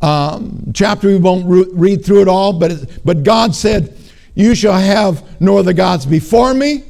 um, 0.00 0.72
chapter. 0.74 1.08
We 1.08 1.18
won't 1.18 1.46
re- 1.46 1.66
read 1.72 2.04
through 2.04 2.22
it 2.22 2.28
all, 2.28 2.54
but, 2.54 2.72
it, 2.72 3.00
but 3.04 3.22
God 3.22 3.54
said, 3.54 3.96
You 4.34 4.54
shall 4.54 4.78
have 4.78 5.40
no 5.40 5.58
other 5.58 5.74
gods 5.74 6.06
before 6.06 6.54
me. 6.54 6.84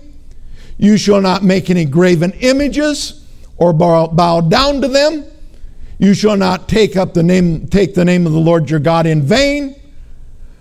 You 0.78 0.96
shall 0.96 1.20
not 1.20 1.42
make 1.42 1.70
any 1.70 1.84
graven 1.84 2.30
images 2.34 3.26
or 3.56 3.72
bow, 3.72 4.06
bow 4.06 4.42
down 4.42 4.80
to 4.82 4.88
them. 4.88 5.24
You 5.98 6.14
shall 6.14 6.36
not 6.36 6.68
take 6.68 6.96
up 6.96 7.14
the 7.14 7.24
name, 7.24 7.66
take 7.66 7.94
the 7.94 8.04
name 8.04 8.24
of 8.24 8.32
the 8.32 8.38
Lord 8.38 8.70
your 8.70 8.78
God 8.78 9.04
in 9.04 9.22
vain. 9.22 9.74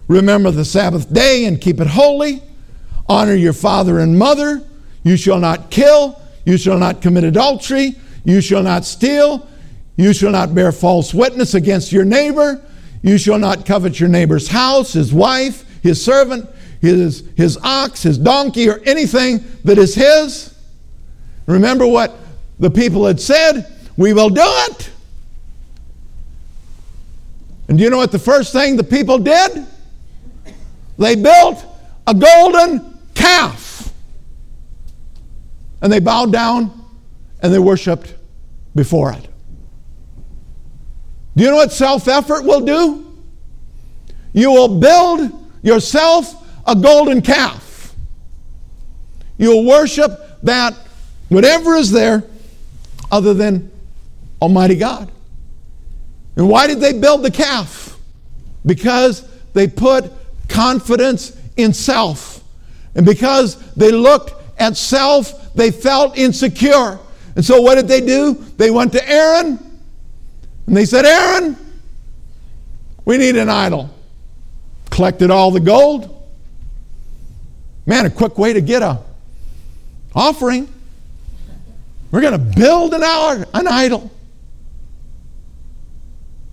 Remember 0.08 0.50
the 0.50 0.66
Sabbath 0.66 1.14
day 1.14 1.46
and 1.46 1.62
keep 1.62 1.80
it 1.80 1.86
holy. 1.86 2.42
Honor 3.10 3.36
your 3.36 3.54
father 3.54 4.00
and 4.00 4.18
mother. 4.18 4.62
You 5.04 5.18
shall 5.18 5.40
not 5.40 5.70
kill. 5.72 6.22
You 6.46 6.58
shall 6.58 6.78
not 6.78 7.02
commit 7.02 7.24
adultery. 7.24 7.96
You 8.24 8.42
shall 8.42 8.64
not 8.64 8.86
steal. 8.86 9.48
You 9.96 10.14
shall 10.14 10.32
not 10.32 10.54
bear 10.54 10.72
false 10.72 11.14
witness 11.14 11.54
against 11.54 11.92
your 11.92 12.06
neighbor. 12.06 12.64
You 13.02 13.18
shall 13.18 13.40
not 13.40 13.66
covet 13.66 14.00
your 14.00 14.10
neighbor's 14.10 14.48
house, 14.48 14.94
his 14.94 15.14
wife, 15.14 15.66
his 15.82 16.04
servant, 16.04 16.50
his, 16.82 17.24
his 17.36 17.58
ox, 17.64 18.04
his 18.04 18.18
donkey, 18.18 18.70
or 18.70 18.80
anything 18.86 19.44
that 19.64 19.78
is 19.78 19.96
his. 19.96 20.54
Remember 21.46 21.88
what 21.88 22.16
the 22.60 22.70
people 22.70 23.06
had 23.06 23.20
said? 23.20 23.66
We 23.96 24.14
will 24.14 24.30
do 24.30 24.42
it. 24.44 24.92
And 27.68 27.78
do 27.78 27.84
you 27.84 27.90
know 27.90 27.98
what 27.98 28.12
the 28.12 28.20
first 28.20 28.54
thing 28.54 28.76
the 28.76 28.84
people 28.84 29.18
did? 29.20 29.66
They 30.98 31.16
built 31.16 31.66
a 32.06 32.14
golden 32.14 32.97
calf. 33.18 33.92
and 35.82 35.94
they 35.94 36.00
bowed 36.00 36.32
down 36.32 36.72
and 37.42 37.54
they 37.54 37.60
worshiped 37.60 38.16
before 38.76 39.14
it. 39.14 39.28
Do 41.36 41.44
you 41.44 41.52
know 41.52 41.58
what 41.58 41.72
self 41.72 42.08
effort 42.08 42.44
will 42.44 42.62
do? 42.62 43.06
You 44.34 44.52
will 44.52 44.80
build 44.80 45.32
yourself 45.62 46.34
a 46.66 46.76
golden 46.76 47.22
calf. 47.22 47.96
You'll 49.38 49.66
worship 49.66 50.20
that, 50.44 50.74
whatever 51.30 51.76
is 51.76 51.92
there, 51.92 52.24
other 53.12 53.34
than 53.34 53.72
Almighty 54.42 54.76
God. 54.76 55.12
And 56.36 56.50
why 56.50 56.68
did 56.68 56.80
they 56.80 56.94
build 56.94 57.24
the 57.24 57.32
calf? 57.32 57.98
Because 58.66 59.28
they 59.54 59.68
put 59.68 60.12
confidence 60.50 61.36
in 61.56 61.74
self. 61.74 62.37
And 62.98 63.06
because 63.06 63.56
they 63.74 63.92
looked 63.92 64.34
at 64.60 64.76
self, 64.76 65.54
they 65.54 65.72
felt 65.72 66.18
insecure. 66.18 67.00
And 67.36 67.46
so 67.46 67.62
what 67.62 67.76
did 67.76 67.88
they 67.88 68.02
do? 68.02 68.34
They 68.34 68.72
went 68.72 68.92
to 68.94 69.10
Aaron 69.10 69.60
and 70.66 70.76
they 70.76 70.86
said, 70.86 71.06
Aaron, 71.06 71.56
we 73.06 73.18
need 73.18 73.38
an 73.38 73.50
idol. 73.50 73.92
Collected 74.90 75.30
all 75.30 75.52
the 75.52 75.60
gold. 75.60 76.14
Man, 77.86 78.06
a 78.08 78.10
quick 78.10 78.38
way 78.38 78.52
to 78.52 78.62
get 78.62 78.82
a 78.82 79.00
offering. 80.16 80.68
We're 82.10 82.22
going 82.22 82.34
to 82.34 82.60
build 82.60 82.94
an, 82.94 83.04
hour, 83.04 83.46
an 83.54 83.68
idol. 83.68 84.12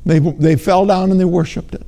They, 0.05 0.19
they 0.19 0.57
fell 0.57 0.85
down 0.85 1.11
and 1.11 1.19
they 1.19 1.25
worshiped 1.25 1.75
it. 1.75 1.87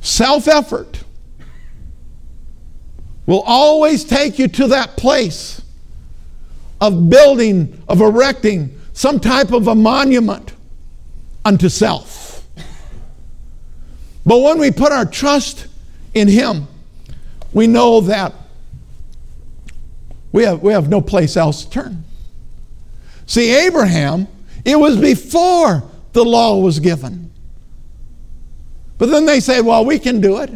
Self 0.00 0.48
effort 0.48 1.02
will 3.26 3.42
always 3.42 4.04
take 4.04 4.38
you 4.38 4.48
to 4.48 4.68
that 4.68 4.96
place 4.96 5.60
of 6.80 7.10
building, 7.10 7.82
of 7.88 8.00
erecting 8.00 8.78
some 8.92 9.20
type 9.20 9.52
of 9.52 9.68
a 9.68 9.74
monument 9.74 10.52
unto 11.44 11.68
self. 11.68 12.46
But 14.24 14.40
when 14.40 14.58
we 14.58 14.70
put 14.70 14.92
our 14.92 15.04
trust 15.04 15.66
in 16.14 16.28
Him, 16.28 16.68
we 17.52 17.66
know 17.66 18.00
that 18.02 18.32
we 20.32 20.44
have, 20.44 20.60
we 20.62 20.72
have 20.72 20.88
no 20.88 21.00
place 21.00 21.36
else 21.36 21.64
to 21.64 21.70
turn. 21.70 22.04
See, 23.26 23.54
Abraham, 23.54 24.28
it 24.64 24.78
was 24.78 24.96
before 24.96 25.82
the 26.12 26.24
law 26.24 26.60
was 26.60 26.80
given. 26.80 27.27
But 28.98 29.06
then 29.06 29.26
they 29.26 29.40
say, 29.40 29.60
well, 29.60 29.84
we 29.84 29.98
can 29.98 30.20
do 30.20 30.38
it. 30.38 30.50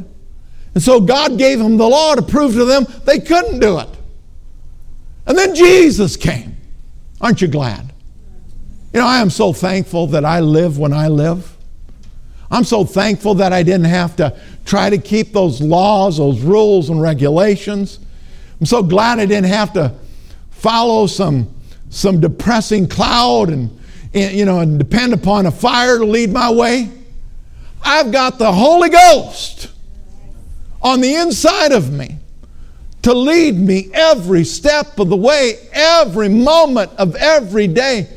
And 0.74 0.82
so 0.82 1.01
God 1.01 1.38
gave 1.38 1.59
them 1.59 1.76
the 1.76 1.88
law 1.88 2.14
to 2.14 2.22
prove 2.22 2.55
to 2.55 2.64
them 2.64 2.86
they 3.05 3.20
couldn't 3.20 3.61
do 3.61 3.78
it. 3.78 3.88
And 5.26 5.38
then 5.38 5.55
Jesus 5.55 6.16
came. 6.16 6.57
Aren't 7.20 7.40
you 7.40 7.49
glad? 7.49 7.93
You 8.93 9.01
know, 9.01 9.07
I 9.07 9.20
am 9.20 9.30
so 9.30 9.53
thankful 9.53 10.09
that 10.09 10.24
I 10.24 10.40
live 10.40 10.78
when 10.78 10.93
I 10.93 11.09
live. 11.09 11.57
I'm 12.51 12.64
so 12.64 12.84
thankful 12.84 13.34
that 13.36 13.53
I 13.53 13.62
didn't 13.62 13.86
have 13.86 14.16
to 14.16 14.38
try 14.66 14.90
to 14.90 14.99
keep 14.99 15.32
those 15.32 15.62
laws, 15.62 16.18
those 16.18 16.40
rules, 16.40 16.90
and 16.90 17.01
regulations. 17.01 17.99
I'm 18.61 18.66
so 18.66 18.82
glad 18.82 19.18
I 19.18 19.26
didn't 19.26 19.51
have 19.51 19.72
to 19.74 19.95
follow 20.51 21.07
some 21.07 21.53
some 21.88 22.20
depressing 22.20 22.88
cloud 22.88 23.51
and, 23.51 23.78
and, 24.14 24.34
you 24.34 24.45
know 24.45 24.61
and 24.61 24.78
depend 24.78 25.12
upon 25.12 25.47
a 25.47 25.51
fire 25.51 25.99
to 25.99 26.05
lead 26.05 26.30
my 26.30 26.51
way. 26.51 26.90
I've 27.83 28.12
got 28.12 28.39
the 28.39 28.53
Holy 28.53 28.91
Ghost 28.91 29.70
on 30.80 31.01
the 31.01 31.14
inside 31.14 31.72
of 31.72 31.93
me 31.93 32.18
to 33.03 33.12
lead 33.12 33.57
me 33.57 33.91
every 33.93 34.45
step 34.45 34.99
of 34.99 35.09
the 35.09 35.16
way, 35.16 35.57
every 35.72 36.28
moment 36.28 36.93
of 36.99 37.16
every 37.16 37.66
day. 37.66 38.09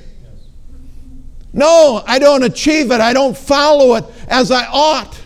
No, 1.53 2.03
I 2.05 2.19
don't 2.19 2.43
achieve 2.43 2.91
it. 2.91 2.99
I 2.99 3.13
don't 3.13 3.35
follow 3.35 3.95
it 3.95 4.05
as 4.27 4.51
I 4.51 4.67
ought. 4.67 5.19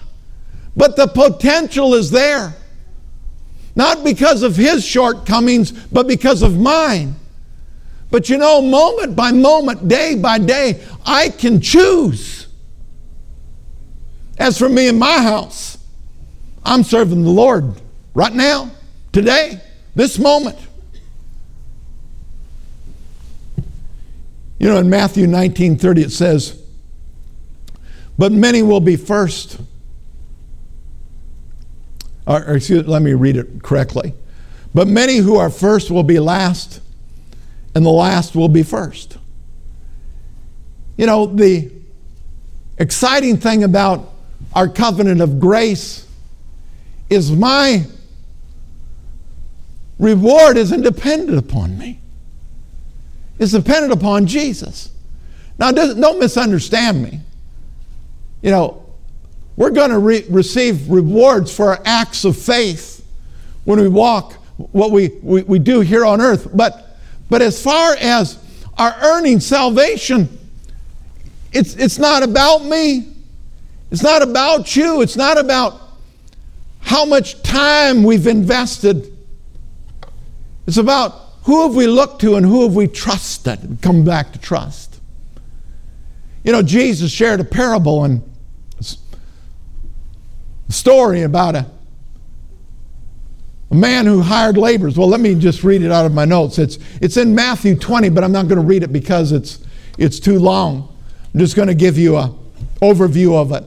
But 0.75 0.95
the 0.95 1.07
potential 1.07 1.95
is 1.95 2.11
there. 2.11 2.55
Not 3.75 4.03
because 4.03 4.43
of 4.43 4.55
his 4.55 4.85
shortcomings, 4.85 5.71
but 5.71 6.07
because 6.07 6.41
of 6.41 6.57
mine. 6.57 7.15
But 8.11 8.29
you 8.29 8.37
know, 8.37 8.61
moment 8.61 9.15
by 9.15 9.31
moment, 9.31 9.87
day 9.87 10.15
by 10.15 10.39
day, 10.39 10.81
I 11.05 11.29
can 11.29 11.61
choose. 11.61 12.47
As 14.39 14.57
for 14.57 14.69
me 14.69 14.87
and 14.87 14.97
my 14.97 15.21
house, 15.21 15.77
I'm 16.63 16.83
serving 16.83 17.23
the 17.23 17.29
Lord 17.29 17.73
right 18.13 18.33
now, 18.33 18.71
today, 19.11 19.61
this 19.95 20.17
moment. 20.17 20.57
You 24.57 24.67
know, 24.67 24.77
in 24.77 24.89
Matthew 24.89 25.27
19 25.27 25.77
30, 25.77 26.01
it 26.01 26.11
says, 26.11 26.61
But 28.17 28.31
many 28.31 28.61
will 28.61 28.81
be 28.81 28.95
first. 28.95 29.59
Or, 32.25 32.43
or 32.45 32.55
excuse, 32.55 32.87
let 32.87 33.01
me 33.01 33.13
read 33.13 33.37
it 33.37 33.61
correctly. 33.61 34.13
But 34.73 34.87
many 34.87 35.17
who 35.17 35.35
are 35.37 35.49
first 35.49 35.91
will 35.91 36.03
be 36.03 36.19
last 36.19 36.81
and 37.73 37.85
the 37.85 37.89
last 37.89 38.35
will 38.35 38.49
be 38.49 38.63
first. 38.63 39.17
You 40.97 41.05
know, 41.05 41.25
the 41.25 41.71
exciting 42.77 43.37
thing 43.37 43.63
about 43.63 44.08
our 44.53 44.67
covenant 44.67 45.21
of 45.21 45.39
grace 45.39 46.07
is 47.09 47.31
my 47.31 47.85
reward 49.97 50.57
isn't 50.57 50.81
dependent 50.81 51.37
upon 51.37 51.77
me. 51.77 51.99
It's 53.37 53.51
dependent 53.51 53.93
upon 53.93 54.27
Jesus. 54.27 54.91
Now, 55.57 55.71
don't 55.71 56.19
misunderstand 56.19 57.03
me. 57.03 57.19
You 58.41 58.51
know, 58.51 58.85
we're 59.55 59.71
going 59.71 59.89
to 59.91 59.99
re- 59.99 60.25
receive 60.29 60.89
rewards 60.89 61.53
for 61.53 61.71
our 61.71 61.81
acts 61.85 62.23
of 62.25 62.37
faith 62.37 63.05
when 63.65 63.79
we 63.79 63.87
walk 63.87 64.33
what 64.71 64.91
we, 64.91 65.09
we, 65.21 65.43
we 65.43 65.59
do 65.59 65.81
here 65.81 66.05
on 66.05 66.21
earth. 66.21 66.49
But 66.53 66.89
but 67.29 67.43
as 67.43 67.61
far 67.61 67.95
as 67.95 68.39
our 68.77 68.95
earning 69.01 69.39
salvation, 69.39 70.37
it's, 71.53 71.75
it's 71.75 71.99
not 71.99 72.23
about 72.23 72.65
me. 72.65 73.07
It's 73.91 74.03
not 74.03 74.21
about 74.21 74.75
you. 74.75 75.01
It's 75.01 75.15
not 75.15 75.37
about 75.37 75.79
how 76.81 77.05
much 77.05 77.41
time 77.43 78.03
we've 78.03 78.27
invested. 78.27 79.15
It's 80.67 80.77
about 80.77 81.13
who 81.43 81.67
have 81.67 81.75
we 81.75 81.87
looked 81.87 82.21
to 82.21 82.35
and 82.35 82.45
who 82.45 82.63
have 82.63 82.75
we 82.75 82.87
trusted. 82.87 83.79
Come 83.81 84.03
back 84.03 84.31
to 84.33 84.39
trust. 84.39 84.99
You 86.43 86.51
know, 86.51 86.61
Jesus 86.61 87.11
shared 87.11 87.39
a 87.39 87.43
parable 87.43 88.03
and 88.03 88.21
a 88.79 90.71
story 90.71 91.23
about 91.23 91.55
a 91.55 91.65
a 93.71 93.75
man 93.75 94.05
who 94.05 94.21
hired 94.21 94.57
laborers. 94.57 94.97
Well, 94.97 95.07
let 95.07 95.19
me 95.19 95.35
just 95.35 95.63
read 95.63 95.83
it 95.83 95.91
out 95.91 96.05
of 96.05 96.13
my 96.13 96.25
notes. 96.25 96.57
It's, 96.57 96.79
it's 97.01 97.17
in 97.17 97.35
Matthew 97.35 97.75
20, 97.75 98.09
but 98.09 98.23
I'm 98.23 98.31
not 98.31 98.47
going 98.47 98.59
to 98.59 98.65
read 98.65 98.83
it 98.83 98.91
because 98.91 99.31
it's, 99.31 99.59
it's 99.97 100.19
too 100.19 100.39
long. 100.39 100.95
I'm 101.33 101.39
just 101.39 101.55
going 101.55 101.67
to 101.67 101.75
give 101.75 101.97
you 101.97 102.17
an 102.17 102.33
overview 102.81 103.35
of 103.35 103.51
it. 103.51 103.63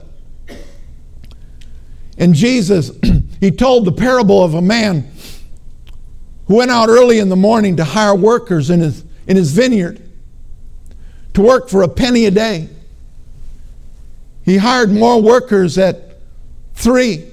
And 2.17 2.33
Jesus, 2.33 2.91
he 3.39 3.51
told 3.51 3.85
the 3.85 3.91
parable 3.91 4.43
of 4.43 4.53
a 4.53 4.61
man 4.61 5.11
who 6.47 6.57
went 6.57 6.71
out 6.71 6.89
early 6.89 7.19
in 7.19 7.29
the 7.29 7.35
morning 7.35 7.77
to 7.77 7.83
hire 7.83 8.15
workers 8.15 8.69
in 8.69 8.79
his, 8.79 9.03
in 9.27 9.37
his 9.37 9.51
vineyard 9.51 10.01
to 11.33 11.41
work 11.41 11.69
for 11.69 11.83
a 11.83 11.87
penny 11.87 12.25
a 12.25 12.31
day. 12.31 12.69
He 14.43 14.57
hired 14.57 14.91
more 14.91 15.21
workers 15.21 15.77
at 15.77 16.17
three 16.73 17.29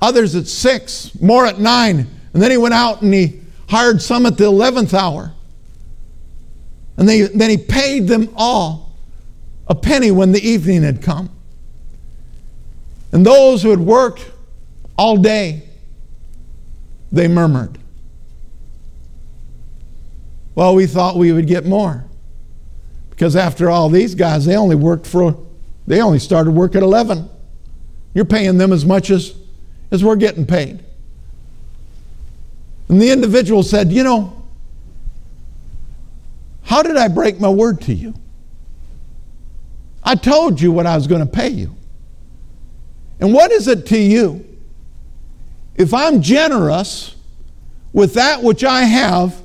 others 0.00 0.34
at 0.34 0.46
six, 0.46 1.18
more 1.20 1.46
at 1.46 1.58
nine. 1.58 2.06
And 2.32 2.42
then 2.42 2.50
he 2.50 2.56
went 2.56 2.74
out 2.74 3.02
and 3.02 3.12
he 3.12 3.40
hired 3.68 4.00
some 4.00 4.26
at 4.26 4.36
the 4.36 4.44
11th 4.44 4.94
hour. 4.94 5.32
And 6.96 7.08
they, 7.08 7.22
then 7.22 7.50
he 7.50 7.56
paid 7.56 8.08
them 8.08 8.32
all 8.36 8.92
a 9.66 9.74
penny 9.74 10.10
when 10.10 10.32
the 10.32 10.46
evening 10.46 10.82
had 10.82 11.02
come. 11.02 11.30
And 13.12 13.24
those 13.24 13.62
who 13.62 13.70
had 13.70 13.80
worked 13.80 14.30
all 14.96 15.16
day, 15.16 15.62
they 17.10 17.28
murmured. 17.28 17.78
Well, 20.54 20.74
we 20.74 20.86
thought 20.86 21.16
we 21.16 21.32
would 21.32 21.46
get 21.46 21.64
more. 21.64 22.04
Because 23.10 23.36
after 23.36 23.70
all, 23.70 23.88
these 23.88 24.14
guys, 24.14 24.44
they 24.44 24.56
only 24.56 24.76
worked 24.76 25.06
for, 25.06 25.46
they 25.86 26.00
only 26.00 26.18
started 26.18 26.50
work 26.50 26.76
at 26.76 26.82
11. 26.82 27.28
You're 28.14 28.24
paying 28.24 28.58
them 28.58 28.72
as 28.72 28.84
much 28.84 29.10
as 29.10 29.34
as 29.90 30.04
we're 30.04 30.16
getting 30.16 30.46
paid. 30.46 30.84
And 32.88 33.00
the 33.00 33.10
individual 33.10 33.62
said, 33.62 33.92
You 33.92 34.04
know, 34.04 34.42
how 36.62 36.82
did 36.82 36.96
I 36.96 37.08
break 37.08 37.40
my 37.40 37.48
word 37.48 37.80
to 37.82 37.94
you? 37.94 38.14
I 40.02 40.14
told 40.14 40.60
you 40.60 40.72
what 40.72 40.86
I 40.86 40.96
was 40.96 41.06
going 41.06 41.20
to 41.20 41.26
pay 41.26 41.48
you. 41.48 41.74
And 43.20 43.32
what 43.32 43.50
is 43.50 43.68
it 43.68 43.86
to 43.86 43.98
you? 43.98 44.44
If 45.74 45.94
I'm 45.94 46.22
generous 46.22 47.16
with 47.92 48.14
that 48.14 48.42
which 48.42 48.64
I 48.64 48.82
have, 48.82 49.40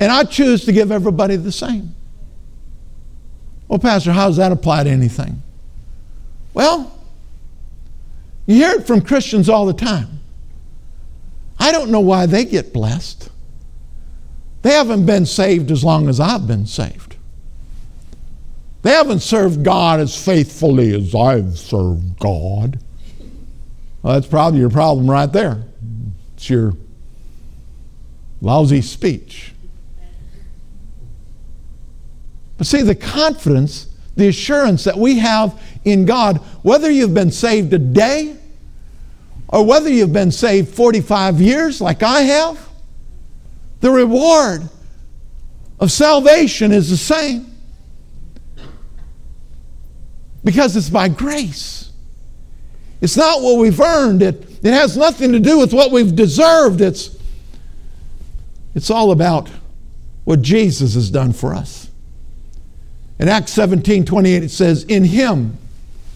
and 0.00 0.10
I 0.10 0.24
choose 0.24 0.64
to 0.64 0.72
give 0.72 0.90
everybody 0.90 1.36
the 1.36 1.52
same. 1.52 1.94
Well, 3.68 3.78
Pastor, 3.78 4.12
how 4.12 4.28
does 4.28 4.36
that 4.36 4.52
apply 4.52 4.84
to 4.84 4.90
anything? 4.90 5.42
Well, 6.52 6.96
you 8.46 8.56
hear 8.56 8.72
it 8.72 8.86
from 8.86 9.00
Christians 9.00 9.48
all 9.48 9.66
the 9.66 9.72
time. 9.72 10.20
I 11.58 11.72
don't 11.72 11.90
know 11.90 12.00
why 12.00 12.26
they 12.26 12.44
get 12.44 12.72
blessed. 12.72 13.30
They 14.62 14.70
haven't 14.70 15.06
been 15.06 15.26
saved 15.26 15.70
as 15.70 15.84
long 15.84 16.08
as 16.08 16.20
I've 16.20 16.46
been 16.46 16.66
saved. 16.66 17.16
They 18.82 18.90
haven't 18.90 19.20
served 19.20 19.64
God 19.64 20.00
as 20.00 20.22
faithfully 20.22 20.94
as 20.94 21.14
I've 21.14 21.58
served 21.58 22.18
God. 22.18 22.78
Well, 24.04 24.12
that's 24.12 24.26
probably 24.26 24.60
your 24.60 24.68
problem 24.68 25.10
right 25.10 25.32
there. 25.32 25.64
It's 26.36 26.50
your 26.50 26.74
lousy 28.42 28.82
speech. 28.82 29.54
But 32.58 32.66
see, 32.66 32.82
the 32.82 32.94
confidence, 32.94 33.88
the 34.14 34.28
assurance 34.28 34.84
that 34.84 34.98
we 34.98 35.20
have 35.20 35.58
in 35.86 36.04
God, 36.04 36.36
whether 36.60 36.90
you've 36.90 37.14
been 37.14 37.30
saved 37.30 37.72
a 37.72 37.78
day 37.78 38.36
or 39.48 39.64
whether 39.64 39.88
you've 39.88 40.12
been 40.12 40.30
saved 40.30 40.74
45 40.74 41.40
years 41.40 41.80
like 41.80 42.02
I 42.02 42.20
have, 42.20 42.68
the 43.80 43.90
reward 43.90 44.68
of 45.80 45.90
salvation 45.90 46.72
is 46.72 46.90
the 46.90 46.98
same. 46.98 47.56
Because 50.44 50.76
it's 50.76 50.90
by 50.90 51.08
grace. 51.08 51.90
It's 53.04 53.18
not 53.18 53.42
what 53.42 53.58
we've 53.58 53.78
earned. 53.82 54.22
It, 54.22 54.64
it 54.64 54.72
has 54.72 54.96
nothing 54.96 55.32
to 55.32 55.38
do 55.38 55.58
with 55.58 55.74
what 55.74 55.90
we've 55.90 56.16
deserved. 56.16 56.80
It's, 56.80 57.14
it's 58.74 58.88
all 58.88 59.10
about 59.10 59.50
what 60.24 60.40
Jesus 60.40 60.94
has 60.94 61.10
done 61.10 61.34
for 61.34 61.52
us. 61.52 61.90
In 63.18 63.28
Acts 63.28 63.52
17 63.52 64.06
28, 64.06 64.42
it 64.44 64.48
says, 64.48 64.84
In 64.84 65.04
Him, 65.04 65.58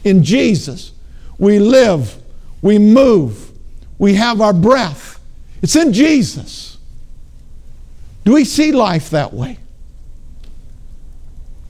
in 0.02 0.24
Jesus, 0.24 0.92
we 1.36 1.58
live, 1.58 2.16
we 2.62 2.78
move, 2.78 3.52
we 3.98 4.14
have 4.14 4.40
our 4.40 4.54
breath. 4.54 5.20
It's 5.60 5.76
in 5.76 5.92
Jesus. 5.92 6.78
Do 8.24 8.32
we 8.32 8.46
see 8.46 8.72
life 8.72 9.10
that 9.10 9.34
way? 9.34 9.58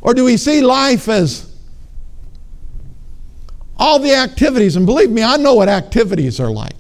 Or 0.01 0.15
do 0.15 0.23
we 0.23 0.37
see 0.37 0.61
life 0.61 1.09
as 1.09 1.48
all 3.79 3.99
the 3.99 4.15
activities? 4.15 4.77
And 4.77 4.87
believe 4.87 5.11
me, 5.11 5.23
I 5.23 5.37
know 5.37 5.55
what 5.55 5.69
activities 5.69 6.41
are 6.41 6.51
like. 6.51 6.75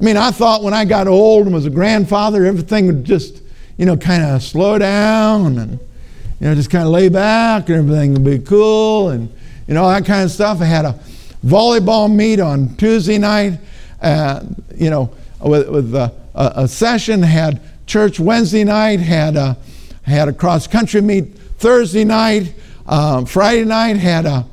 I 0.00 0.04
mean, 0.04 0.16
I 0.16 0.30
thought 0.30 0.62
when 0.62 0.74
I 0.74 0.84
got 0.84 1.08
old 1.08 1.46
and 1.46 1.54
was 1.54 1.64
a 1.64 1.70
grandfather, 1.70 2.44
everything 2.44 2.86
would 2.86 3.04
just, 3.04 3.42
you 3.78 3.86
know, 3.86 3.96
kind 3.96 4.22
of 4.22 4.42
slow 4.42 4.78
down 4.78 5.58
and, 5.58 5.72
you 6.40 6.48
know, 6.48 6.54
just 6.54 6.70
kind 6.70 6.84
of 6.84 6.90
lay 6.90 7.08
back 7.08 7.68
and 7.70 7.78
everything 7.78 8.12
would 8.12 8.24
be 8.24 8.38
cool 8.38 9.08
and, 9.08 9.32
you 9.66 9.74
know, 9.74 9.88
that 9.88 10.04
kind 10.04 10.22
of 10.22 10.30
stuff. 10.30 10.60
I 10.60 10.66
had 10.66 10.84
a 10.84 10.98
volleyball 11.44 12.14
meet 12.14 12.40
on 12.40 12.76
Tuesday 12.76 13.16
night, 13.16 13.58
uh, 14.02 14.44
you 14.74 14.90
know, 14.90 15.14
with, 15.40 15.68
with 15.68 15.94
a, 15.94 16.12
a, 16.34 16.68
session, 16.68 17.22
had 17.22 17.60
church 17.86 18.20
Wednesday 18.20 18.64
night, 18.64 19.00
had 19.00 19.36
a, 19.36 19.56
had 20.02 20.28
a 20.28 20.32
cross 20.32 20.66
country 20.66 21.00
meet 21.00 21.38
Thursday 21.58 22.04
night, 22.04 22.52
um, 22.86 23.24
Friday 23.24 23.64
night, 23.64 23.96
had 23.96 24.26
a 24.26 24.44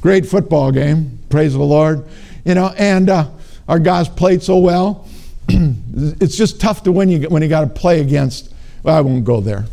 great 0.00 0.26
football 0.26 0.70
game, 0.70 1.18
praise 1.28 1.52
the 1.52 1.60
Lord, 1.60 2.04
you 2.44 2.54
know, 2.54 2.72
and, 2.76 3.10
uh, 3.10 3.28
our 3.70 3.78
guys 3.78 4.08
played 4.08 4.42
so 4.42 4.58
well. 4.58 5.06
it's 5.48 6.36
just 6.36 6.60
tough 6.60 6.82
to 6.82 6.90
win 6.90 7.08
you 7.08 7.28
when 7.28 7.40
you 7.40 7.48
got 7.48 7.60
to 7.60 7.68
play 7.68 8.00
against. 8.00 8.52
Well, 8.82 8.96
I 8.96 9.00
won't 9.00 9.24
go 9.24 9.40
there. 9.40 9.66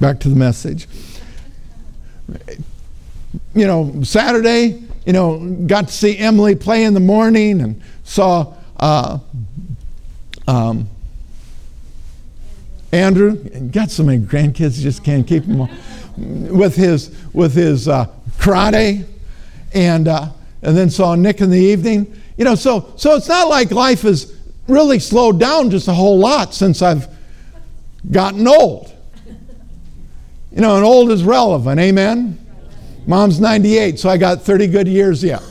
Back 0.00 0.20
to 0.20 0.28
the 0.28 0.36
message. 0.36 0.86
You 3.54 3.66
know, 3.66 4.02
Saturday, 4.04 4.80
you 5.04 5.12
know, 5.12 5.38
got 5.66 5.88
to 5.88 5.92
see 5.92 6.16
Emily 6.16 6.54
play 6.54 6.84
in 6.84 6.94
the 6.94 7.00
morning 7.00 7.60
and 7.60 7.82
saw 8.04 8.54
uh, 8.78 9.18
um, 10.46 10.88
Andrew. 12.92 13.36
Got 13.70 13.90
so 13.90 14.04
many 14.04 14.24
grandkids, 14.24 14.80
just 14.80 15.02
can't 15.02 15.26
keep 15.26 15.44
them 15.44 15.62
all. 15.62 15.70
With 16.16 16.74
his 16.74 17.14
with 17.32 17.54
his 17.54 17.86
uh, 17.86 18.06
karate, 18.38 19.04
and 19.74 20.08
uh, 20.08 20.30
and 20.62 20.76
then 20.76 20.90
saw 20.90 21.14
Nick 21.14 21.40
in 21.40 21.50
the 21.50 21.58
evening. 21.58 22.14
You 22.36 22.44
know, 22.44 22.54
so, 22.54 22.92
so 22.96 23.16
it's 23.16 23.28
not 23.28 23.48
like 23.48 23.70
life 23.70 24.02
has 24.02 24.36
really 24.68 24.98
slowed 24.98 25.40
down 25.40 25.70
just 25.70 25.88
a 25.88 25.92
whole 25.92 26.18
lot 26.18 26.54
since 26.54 26.82
I've 26.82 27.08
gotten 28.10 28.46
old. 28.46 28.92
You 30.52 30.60
know, 30.62 30.76
and 30.76 30.84
old 30.84 31.10
is 31.10 31.24
relevant, 31.24 31.80
amen? 31.80 32.38
Mom's 33.06 33.40
98, 33.40 33.98
so 33.98 34.08
I 34.08 34.16
got 34.16 34.42
30 34.42 34.68
good 34.68 34.88
years 34.88 35.22
yet. 35.22 35.42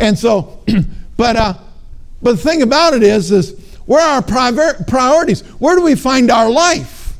And 0.00 0.18
so, 0.18 0.62
but, 1.16 1.36
uh, 1.36 1.54
but 2.22 2.32
the 2.32 2.38
thing 2.38 2.62
about 2.62 2.94
it 2.94 3.02
is, 3.02 3.30
is 3.30 3.76
where 3.86 4.00
are 4.00 4.22
our 4.30 4.84
priorities? 4.84 5.42
Where 5.58 5.76
do 5.76 5.82
we 5.82 5.94
find 5.94 6.30
our 6.30 6.50
life? 6.50 7.16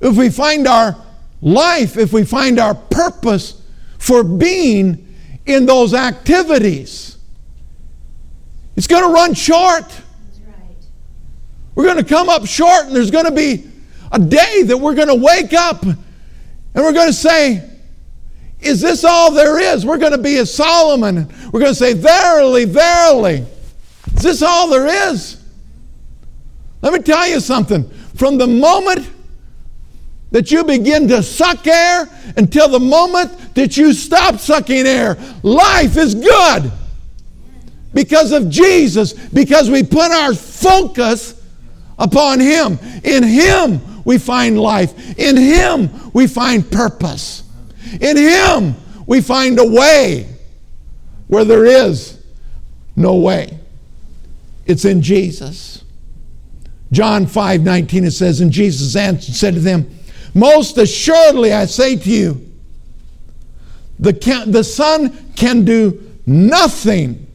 If 0.00 0.16
we 0.16 0.30
find 0.30 0.66
our 0.66 0.96
life, 1.40 1.96
if 1.96 2.12
we 2.12 2.24
find 2.24 2.58
our 2.58 2.74
purpose 2.74 3.61
for 4.02 4.24
being 4.24 5.14
in 5.46 5.64
those 5.64 5.94
activities, 5.94 7.16
it's 8.74 8.88
going 8.88 9.04
to 9.04 9.14
run 9.14 9.32
short. 9.32 9.84
We're 11.76 11.84
going 11.84 11.98
to 11.98 12.04
come 12.04 12.28
up 12.28 12.44
short, 12.44 12.86
and 12.86 12.96
there's 12.96 13.12
going 13.12 13.26
to 13.26 13.30
be 13.30 13.64
a 14.10 14.18
day 14.18 14.64
that 14.64 14.76
we're 14.76 14.96
going 14.96 15.06
to 15.06 15.14
wake 15.14 15.52
up 15.52 15.84
and 15.84 15.96
we're 16.74 16.92
going 16.92 17.06
to 17.06 17.12
say, 17.12 17.62
Is 18.60 18.80
this 18.80 19.04
all 19.04 19.30
there 19.30 19.60
is? 19.60 19.86
We're 19.86 19.98
going 19.98 20.12
to 20.12 20.18
be 20.18 20.36
as 20.38 20.52
Solomon. 20.52 21.32
We're 21.52 21.60
going 21.60 21.72
to 21.72 21.78
say, 21.78 21.92
Verily, 21.92 22.64
verily. 22.64 23.46
Is 24.16 24.22
this 24.22 24.42
all 24.42 24.68
there 24.68 25.10
is? 25.10 25.40
Let 26.80 26.92
me 26.92 26.98
tell 26.98 27.28
you 27.28 27.38
something. 27.38 27.88
From 28.16 28.36
the 28.36 28.48
moment 28.48 29.08
that 30.32 30.50
you 30.50 30.64
begin 30.64 31.08
to 31.08 31.22
suck 31.22 31.66
air 31.66 32.08
until 32.36 32.68
the 32.68 32.80
moment 32.80 33.54
that 33.54 33.76
you 33.76 33.92
stop 33.92 34.38
sucking 34.38 34.86
air, 34.86 35.16
life 35.42 35.96
is 35.96 36.14
good 36.14 36.72
because 37.94 38.32
of 38.32 38.48
Jesus, 38.48 39.12
because 39.12 39.70
we 39.70 39.82
put 39.82 40.10
our 40.10 40.34
focus 40.34 41.40
upon 41.98 42.40
Him. 42.40 42.78
In 43.04 43.22
Him 43.22 44.04
we 44.04 44.18
find 44.18 44.58
life, 44.58 45.18
in 45.18 45.36
Him 45.36 45.90
we 46.12 46.26
find 46.26 46.68
purpose, 46.70 47.44
in 48.00 48.16
Him 48.16 48.74
we 49.06 49.20
find 49.20 49.58
a 49.58 49.66
way 49.66 50.28
where 51.28 51.44
there 51.44 51.66
is 51.66 52.22
no 52.96 53.16
way. 53.16 53.58
It's 54.64 54.84
in 54.84 55.02
Jesus. 55.02 55.84
John 56.90 57.26
5 57.26 57.62
19, 57.62 58.04
it 58.04 58.10
says, 58.10 58.40
And 58.40 58.50
Jesus 58.50 58.96
answered 58.96 59.34
said 59.34 59.54
to 59.54 59.60
them, 59.60 59.90
Most 60.34 60.78
assuredly 60.78 61.52
I 61.52 61.66
say 61.66 61.96
to 61.96 62.10
you, 62.10 62.52
the, 63.98 64.12
can, 64.12 64.50
the 64.50 64.64
Son 64.64 65.32
can 65.34 65.64
do 65.64 66.02
nothing 66.26 67.26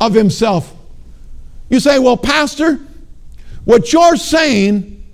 of 0.00 0.14
himself. 0.14 0.74
You 1.68 1.80
say, 1.80 1.98
well, 1.98 2.16
Pastor, 2.16 2.80
what 3.64 3.92
you're 3.92 4.16
saying 4.16 5.04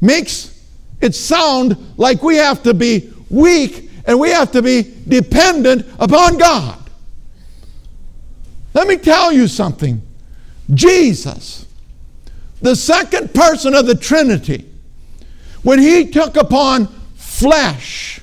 makes 0.00 0.64
it 1.00 1.14
sound 1.14 1.76
like 1.96 2.22
we 2.22 2.36
have 2.36 2.62
to 2.62 2.74
be 2.74 3.12
weak 3.28 3.90
and 4.06 4.18
we 4.18 4.30
have 4.30 4.52
to 4.52 4.62
be 4.62 4.94
dependent 5.06 5.86
upon 5.98 6.38
God. 6.38 6.78
Let 8.72 8.86
me 8.86 8.96
tell 8.96 9.32
you 9.32 9.48
something. 9.48 10.00
Jesus, 10.72 11.66
the 12.62 12.76
second 12.76 13.34
person 13.34 13.74
of 13.74 13.86
the 13.86 13.94
Trinity, 13.94 14.69
when 15.62 15.78
he 15.78 16.06
took 16.06 16.36
upon 16.36 16.86
flesh, 17.14 18.20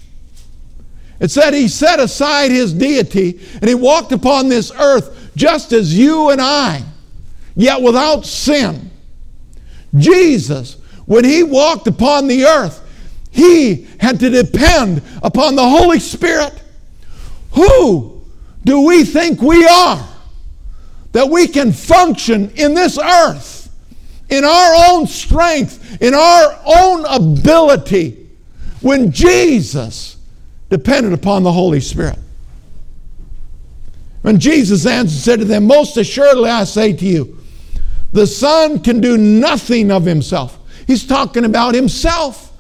it 1.20 1.32
said 1.32 1.54
he 1.54 1.68
set 1.68 2.00
aside 2.00 2.52
his 2.52 2.74
deity 2.74 3.40
and 3.56 3.68
he 3.68 3.76
walked 3.76 4.12
upon 4.12 4.50
this 4.50 4.72
earth 4.72 5.32
just 5.36 5.72
as 5.72 5.98
you 5.98 6.30
and 6.30 6.42
I, 6.42 6.84
yet 7.56 7.82
without 7.82 8.26
sin. 8.26 8.92
Jesus, 9.96 10.78
when 11.06 11.24
he 11.24 11.44
walked 11.44 11.88
upon 11.88 12.28
the 12.28 12.44
earth, 12.46 12.84
he 13.32 13.88
had 14.00 14.20
to 14.20 14.30
depend 14.30 15.02
upon 15.22 15.56
the 15.56 15.68
Holy 15.68 16.00
Spirit. 16.00 16.54
Who 17.52 18.22
do 18.64 18.82
we 18.82 19.04
think 19.04 19.42
we 19.42 19.66
are 19.66 20.08
that 21.14 21.30
we 21.30 21.48
can 21.48 21.72
function 21.72 22.52
in 22.52 22.74
this 22.74 22.98
earth 22.98 23.57
in 24.30 24.44
our 24.44 24.92
own 24.92 25.08
strength, 25.08 26.02
in 26.02 26.14
our 26.14 26.60
own 26.66 27.06
ability, 27.06 28.28
when 28.82 29.12
Jesus 29.12 30.18
depended 30.70 31.14
upon 31.14 31.44
the 31.44 31.52
Holy 31.52 31.80
Spirit? 31.80 32.20
And 34.24 34.42
Jesus 34.42 34.86
answered 34.86 35.22
said 35.22 35.40
to 35.40 35.46
them, 35.46 35.66
Most 35.66 35.96
assuredly 35.96 36.50
I 36.50 36.66
say 36.66 36.94
to 36.94 37.06
you, 37.06 37.38
The 38.12 38.28
Son 38.28 38.80
can 38.84 39.00
do 39.00 39.18
nothing 39.18 39.92
of 39.92 40.04
himself. 40.04 40.58
He's 40.86 41.06
talking 41.06 41.46
about 41.46 41.76
himself. 41.76 42.52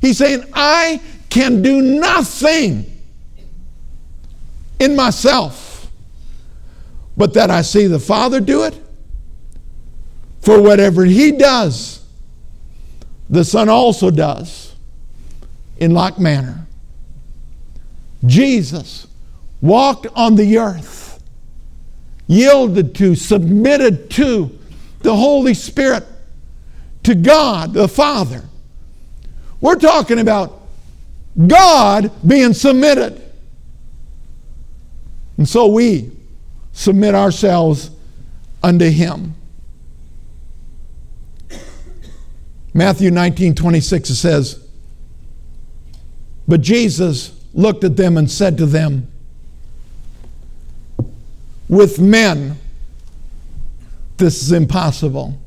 He's 0.00 0.18
saying, 0.18 0.44
I 0.52 1.00
can 1.30 1.62
do 1.62 1.80
nothing 1.80 2.84
in 4.78 4.96
myself, 4.96 5.90
but 7.16 7.34
that 7.34 7.50
I 7.50 7.62
see 7.62 7.86
the 7.86 8.00
Father 8.00 8.40
do 8.40 8.64
it. 8.64 8.81
For 10.42 10.60
whatever 10.60 11.04
he 11.04 11.32
does, 11.32 12.04
the 13.30 13.44
Son 13.44 13.68
also 13.68 14.10
does 14.10 14.74
in 15.78 15.92
like 15.92 16.18
manner. 16.18 16.66
Jesus 18.26 19.06
walked 19.60 20.06
on 20.14 20.34
the 20.34 20.58
earth, 20.58 21.22
yielded 22.26 22.94
to, 22.96 23.14
submitted 23.14 24.10
to 24.10 24.58
the 25.00 25.14
Holy 25.14 25.54
Spirit, 25.54 26.04
to 27.04 27.14
God 27.14 27.72
the 27.72 27.88
Father. 27.88 28.42
We're 29.60 29.76
talking 29.76 30.18
about 30.18 30.60
God 31.46 32.10
being 32.26 32.52
submitted. 32.52 33.22
And 35.36 35.48
so 35.48 35.68
we 35.68 36.10
submit 36.72 37.14
ourselves 37.14 37.90
unto 38.62 38.90
Him. 38.90 39.34
Matthew 42.74 43.10
19 43.10 43.54
26 43.54 44.10
it 44.10 44.14
says, 44.16 44.66
But 46.48 46.60
Jesus 46.60 47.38
looked 47.52 47.84
at 47.84 47.96
them 47.96 48.16
and 48.16 48.30
said 48.30 48.56
to 48.58 48.66
them, 48.66 49.08
With 51.68 51.98
men, 51.98 52.58
this 54.16 54.42
is 54.42 54.52
impossible. 54.52 55.38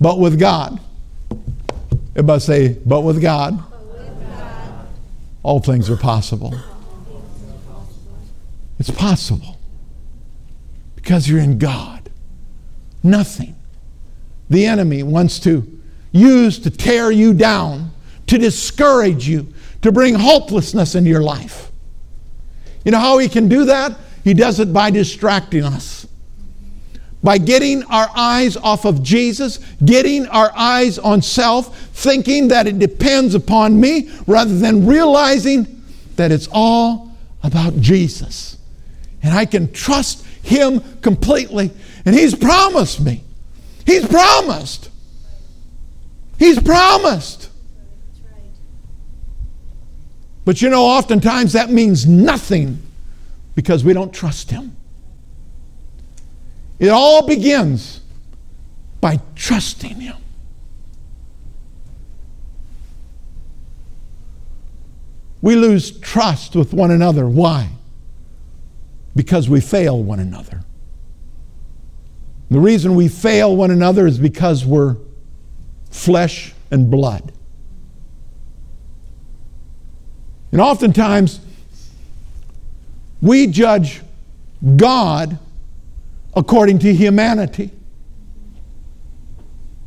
But 0.00 0.18
with 0.18 0.38
God, 0.38 0.80
everybody 2.10 2.40
say, 2.40 2.68
but 2.86 3.02
with 3.02 3.20
God, 3.20 3.56
with 3.56 4.28
God. 4.28 4.86
all 5.42 5.60
things 5.60 5.90
are 5.90 5.96
possible. 5.96 6.58
It's 8.78 8.90
possible 8.90 9.58
because 10.96 11.28
you're 11.28 11.40
in 11.40 11.58
God. 11.58 12.08
Nothing 13.02 13.56
the 14.50 14.66
enemy 14.66 15.02
wants 15.02 15.38
to 15.40 15.80
use 16.12 16.58
to 16.58 16.70
tear 16.70 17.10
you 17.10 17.32
down, 17.32 17.92
to 18.26 18.36
discourage 18.36 19.28
you, 19.28 19.46
to 19.82 19.92
bring 19.92 20.14
hopelessness 20.14 20.94
into 20.94 21.08
your 21.08 21.22
life. 21.22 21.70
You 22.84 22.90
know 22.90 22.98
how 22.98 23.18
he 23.18 23.28
can 23.28 23.48
do 23.48 23.66
that? 23.66 23.96
He 24.24 24.34
does 24.34 24.60
it 24.60 24.72
by 24.72 24.90
distracting 24.90 25.64
us. 25.64 26.06
By 27.22 27.38
getting 27.38 27.84
our 27.84 28.10
eyes 28.14 28.56
off 28.56 28.84
of 28.84 29.02
Jesus, 29.02 29.58
getting 29.84 30.26
our 30.26 30.50
eyes 30.56 30.98
on 30.98 31.22
self, 31.22 31.78
thinking 31.78 32.48
that 32.48 32.66
it 32.66 32.78
depends 32.78 33.34
upon 33.34 33.78
me, 33.78 34.10
rather 34.26 34.56
than 34.56 34.86
realizing 34.86 35.82
that 36.16 36.32
it's 36.32 36.48
all 36.50 37.10
about 37.42 37.78
Jesus. 37.78 38.58
And 39.22 39.34
I 39.34 39.44
can 39.44 39.70
trust 39.72 40.24
Him 40.42 40.80
completely. 41.02 41.70
And 42.04 42.14
He's 42.14 42.34
promised 42.34 43.00
me 43.00 43.22
He's 43.86 44.06
promised. 44.06 44.90
He's 46.38 46.60
promised. 46.60 47.50
But 50.44 50.62
you 50.62 50.70
know, 50.70 50.84
oftentimes 50.84 51.52
that 51.52 51.70
means 51.70 52.06
nothing 52.06 52.82
because 53.54 53.84
we 53.84 53.92
don't 53.92 54.12
trust 54.12 54.50
Him. 54.50 54.76
It 56.78 56.88
all 56.88 57.26
begins 57.26 58.00
by 59.00 59.20
trusting 59.34 60.00
Him. 60.00 60.16
We 65.42 65.56
lose 65.56 65.98
trust 66.00 66.54
with 66.54 66.72
one 66.72 66.90
another. 66.90 67.28
Why? 67.28 67.70
Because 69.14 69.48
we 69.48 69.60
fail 69.60 70.02
one 70.02 70.20
another. 70.20 70.62
The 72.50 72.58
reason 72.58 72.96
we 72.96 73.08
fail 73.08 73.54
one 73.54 73.70
another 73.70 74.06
is 74.06 74.18
because 74.18 74.64
we're 74.64 74.96
flesh 75.90 76.52
and 76.70 76.90
blood. 76.90 77.32
And 80.52 80.60
oftentimes, 80.60 81.40
we 83.22 83.46
judge 83.46 84.00
God 84.76 85.38
according 86.34 86.80
to 86.80 86.92
humanity. 86.92 87.70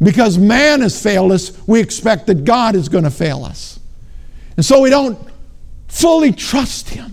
Because 0.01 0.37
man 0.37 0.81
has 0.81 1.01
failed 1.01 1.31
us, 1.31 1.57
we 1.67 1.81
expect 1.81 2.27
that 2.27 2.45
God 2.45 2.75
is 2.75 2.89
going 2.89 3.03
to 3.03 3.11
fail 3.11 3.43
us. 3.43 3.79
And 4.55 4.65
so 4.65 4.81
we 4.81 4.89
don't 4.89 5.17
fully 5.87 6.31
trust 6.31 6.89
Him. 6.89 7.12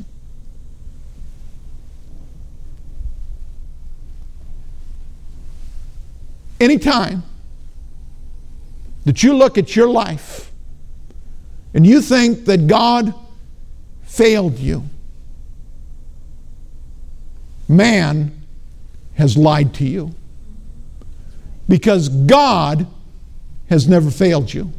Anytime 6.60 7.22
that 9.04 9.22
you 9.22 9.34
look 9.34 9.56
at 9.56 9.74
your 9.74 9.88
life 9.88 10.52
and 11.72 11.86
you 11.86 12.02
think 12.02 12.44
that 12.44 12.66
God 12.66 13.14
failed 14.02 14.58
you, 14.58 14.84
man 17.66 18.32
has 19.14 19.38
lied 19.38 19.72
to 19.74 19.84
you. 19.84 20.14
Because 21.66 22.08
God 22.08 22.86
has 23.70 23.88
never 23.88 24.10
failed 24.10 24.52
you. 24.52 24.70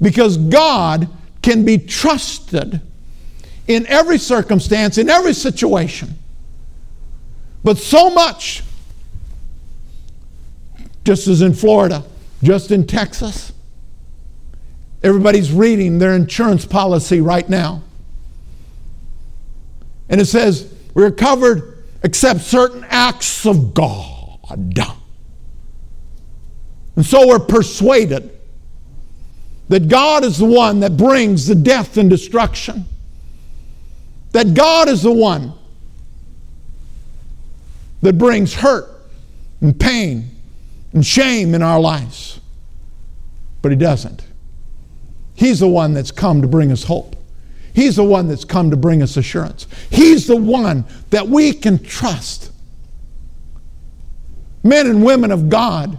Because 0.00 0.36
God 0.36 1.08
can 1.42 1.64
be 1.64 1.78
trusted 1.78 2.80
in 3.68 3.86
every 3.86 4.18
circumstance, 4.18 4.98
in 4.98 5.08
every 5.08 5.34
situation. 5.34 6.18
But 7.62 7.78
so 7.78 8.10
much 8.10 8.63
just 11.04 11.28
as 11.28 11.42
in 11.42 11.52
Florida, 11.52 12.04
just 12.42 12.70
in 12.70 12.86
Texas. 12.86 13.52
Everybody's 15.02 15.52
reading 15.52 15.98
their 15.98 16.14
insurance 16.14 16.64
policy 16.64 17.20
right 17.20 17.48
now. 17.48 17.82
And 20.08 20.20
it 20.20 20.26
says, 20.26 20.72
we're 20.94 21.10
covered 21.10 21.84
except 22.02 22.40
certain 22.40 22.84
acts 22.88 23.46
of 23.46 23.74
God. 23.74 24.38
And 26.96 27.04
so 27.04 27.26
we're 27.26 27.38
persuaded 27.38 28.30
that 29.68 29.88
God 29.88 30.24
is 30.24 30.38
the 30.38 30.46
one 30.46 30.80
that 30.80 30.96
brings 30.96 31.46
the 31.46 31.54
death 31.54 31.96
and 31.96 32.08
destruction. 32.08 32.86
That 34.32 34.54
God 34.54 34.88
is 34.88 35.02
the 35.02 35.12
one 35.12 35.52
that 38.02 38.18
brings 38.18 38.54
hurt 38.54 38.88
and 39.60 39.78
pain 39.78 40.33
and 40.94 41.04
shame 41.04 41.54
in 41.54 41.62
our 41.62 41.78
lives. 41.78 42.40
But 43.60 43.72
He 43.72 43.76
doesn't. 43.76 44.24
He's 45.34 45.60
the 45.60 45.68
one 45.68 45.92
that's 45.92 46.10
come 46.10 46.40
to 46.40 46.48
bring 46.48 46.72
us 46.72 46.84
hope. 46.84 47.16
He's 47.74 47.96
the 47.96 48.04
one 48.04 48.28
that's 48.28 48.44
come 48.44 48.70
to 48.70 48.76
bring 48.76 49.02
us 49.02 49.16
assurance. 49.16 49.66
He's 49.90 50.28
the 50.28 50.36
one 50.36 50.84
that 51.10 51.28
we 51.28 51.52
can 51.52 51.82
trust. 51.82 52.52
Men 54.62 54.86
and 54.86 55.04
women 55.04 55.32
of 55.32 55.50
God, 55.50 55.98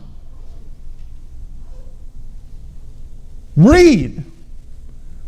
read 3.58 4.24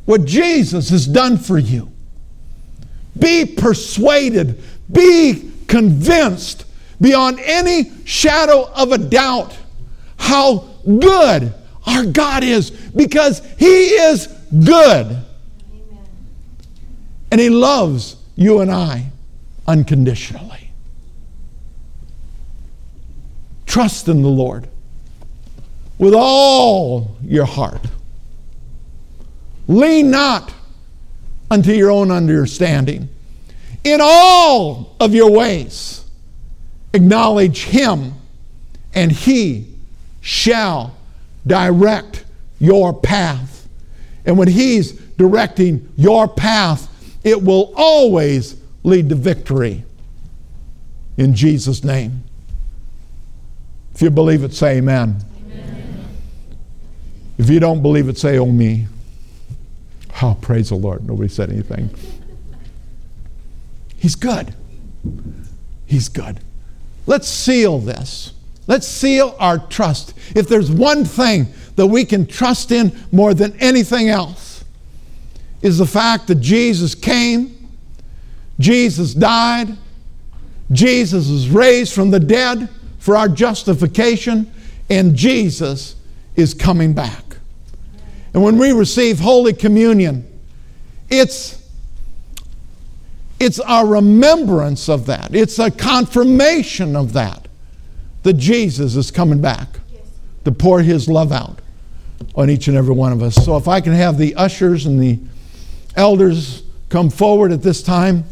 what 0.06 0.26
Jesus 0.26 0.90
has 0.90 1.06
done 1.06 1.38
for 1.38 1.58
you. 1.58 1.92
Be 3.20 3.46
persuaded, 3.46 4.62
be 4.92 5.52
convinced 5.68 6.66
beyond 7.00 7.40
any 7.40 7.92
shadow 8.06 8.70
of 8.74 8.92
a 8.92 8.98
doubt 8.98 9.58
how 10.18 10.68
good 10.86 11.54
our 11.86 12.06
God 12.06 12.44
is 12.44 12.72
because 12.72 13.42
He 13.58 13.66
is 13.66 14.28
good. 14.64 15.24
And 17.32 17.42
He 17.42 17.50
loves 17.50 18.16
you 18.36 18.60
and 18.60 18.72
I 18.72 19.12
unconditionally. 19.68 20.72
Trust 23.66 24.08
in 24.08 24.22
the 24.22 24.30
Lord 24.30 24.68
with 25.98 26.14
all 26.16 27.18
your 27.22 27.46
heart. 27.46 27.86
Lean 29.68 30.10
not 30.10 30.54
unto 31.52 31.72
your 31.72 31.92
own 31.92 32.12
understanding. 32.12 33.10
In 33.84 34.00
all 34.02 34.96
of 35.00 35.14
your 35.14 35.32
ways, 35.32 36.07
acknowledge 36.98 37.64
Him, 37.64 38.14
and 38.94 39.12
He 39.12 39.68
shall 40.20 40.96
direct 41.46 42.26
your 42.60 42.94
path. 42.94 43.68
And 44.26 44.38
when 44.38 44.50
He's 44.50 44.92
directing 44.92 45.92
your 45.96 46.28
path, 46.28 46.94
it 47.24 47.42
will 47.42 47.74
always 47.76 48.60
lead 48.84 49.10
to 49.10 49.16
victory. 49.16 49.84
In 51.18 51.34
Jesus' 51.34 51.84
name. 51.84 52.24
If 53.94 54.02
you 54.02 54.10
believe 54.10 54.44
it, 54.44 54.54
say 54.54 54.78
amen. 54.78 55.24
amen. 55.50 56.08
If 57.38 57.50
you 57.50 57.60
don't 57.60 57.82
believe 57.82 58.10
it, 58.10 58.18
say, 58.18 58.38
oh 58.38 58.46
me. 58.46 58.88
Oh, 60.22 60.38
praise 60.40 60.70
the 60.70 60.76
Lord. 60.76 61.08
Nobody 61.08 61.30
said 61.30 61.52
anything. 61.52 61.90
He's 63.98 64.16
good. 64.16 64.54
He's 65.86 66.10
good. 66.10 66.40
Let's 67.08 67.28
seal 67.28 67.80
this. 67.80 68.34
Let's 68.68 68.88
seal 68.88 69.36
our 69.40 69.58
trust. 69.58 70.14
If 70.36 70.48
there's 70.48 70.70
one 70.70 71.06
thing 71.06 71.48
that 71.78 71.88
we 71.88 72.06
can 72.06 72.28
trust 72.28 72.72
in 72.72 72.96
more 73.12 73.34
than 73.34 73.58
anything 73.60 74.10
else, 74.10 74.64
is 75.62 75.80
the 75.80 75.86
fact 75.86 76.28
that 76.28 76.36
Jesus 76.36 76.94
came, 76.94 77.70
Jesus 78.60 79.14
died, 79.14 79.76
Jesus 80.72 81.30
was 81.30 81.50
raised 81.50 81.94
from 81.94 82.12
the 82.12 82.20
dead 82.20 82.70
for 83.00 83.16
our 83.16 83.30
justification, 83.30 84.52
and 84.90 85.16
Jesus 85.16 85.96
is 86.36 86.54
coming 86.54 86.94
back. 86.94 87.24
And 88.34 88.44
when 88.44 88.58
we 88.58 88.72
receive 88.72 89.20
Holy 89.20 89.54
Communion, 89.54 90.26
it's 91.10 91.67
it's 93.40 93.60
a 93.68 93.86
remembrance 93.86 94.90
of 94.90 95.06
that. 95.06 95.36
It's 95.36 95.60
a 95.60 95.70
confirmation 95.70 96.96
of 96.96 97.14
that, 97.14 97.48
that 98.24 98.34
Jesus 98.34 98.96
is 98.96 99.12
coming 99.12 99.42
back 99.42 99.80
to 100.46 100.52
pour 100.52 100.82
his 100.82 101.08
love 101.08 101.32
out 101.32 101.60
on 102.36 102.50
each 102.50 102.68
and 102.68 102.76
every 102.76 102.96
one 102.96 103.12
of 103.12 103.22
us. 103.22 103.36
So 103.36 103.58
if 103.58 103.68
I 103.68 103.82
can 103.82 103.94
have 103.94 104.18
the 104.18 104.36
ushers 104.36 104.86
and 104.86 105.00
the 105.00 105.20
elders 105.96 106.64
come 106.90 107.10
forward 107.10 107.52
at 107.52 107.62
this 107.62 107.84
time 107.84 108.24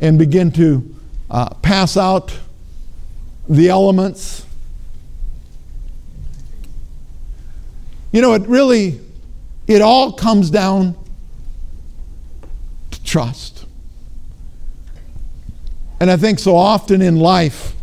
and 0.00 0.18
begin 0.18 0.50
to 0.52 0.94
uh, 1.30 1.52
pass 1.54 1.96
out 1.96 2.38
the 3.48 3.68
elements. 3.68 4.46
You 8.12 8.22
know, 8.22 8.34
it 8.34 8.42
really, 8.42 9.00
it 9.66 9.82
all 9.82 10.12
comes 10.12 10.50
down 10.50 10.96
to 12.90 13.04
trust. 13.04 13.66
And 16.00 16.10
I 16.10 16.16
think 16.16 16.38
so 16.38 16.56
often 16.56 17.00
in 17.00 17.18
life, 17.18 17.74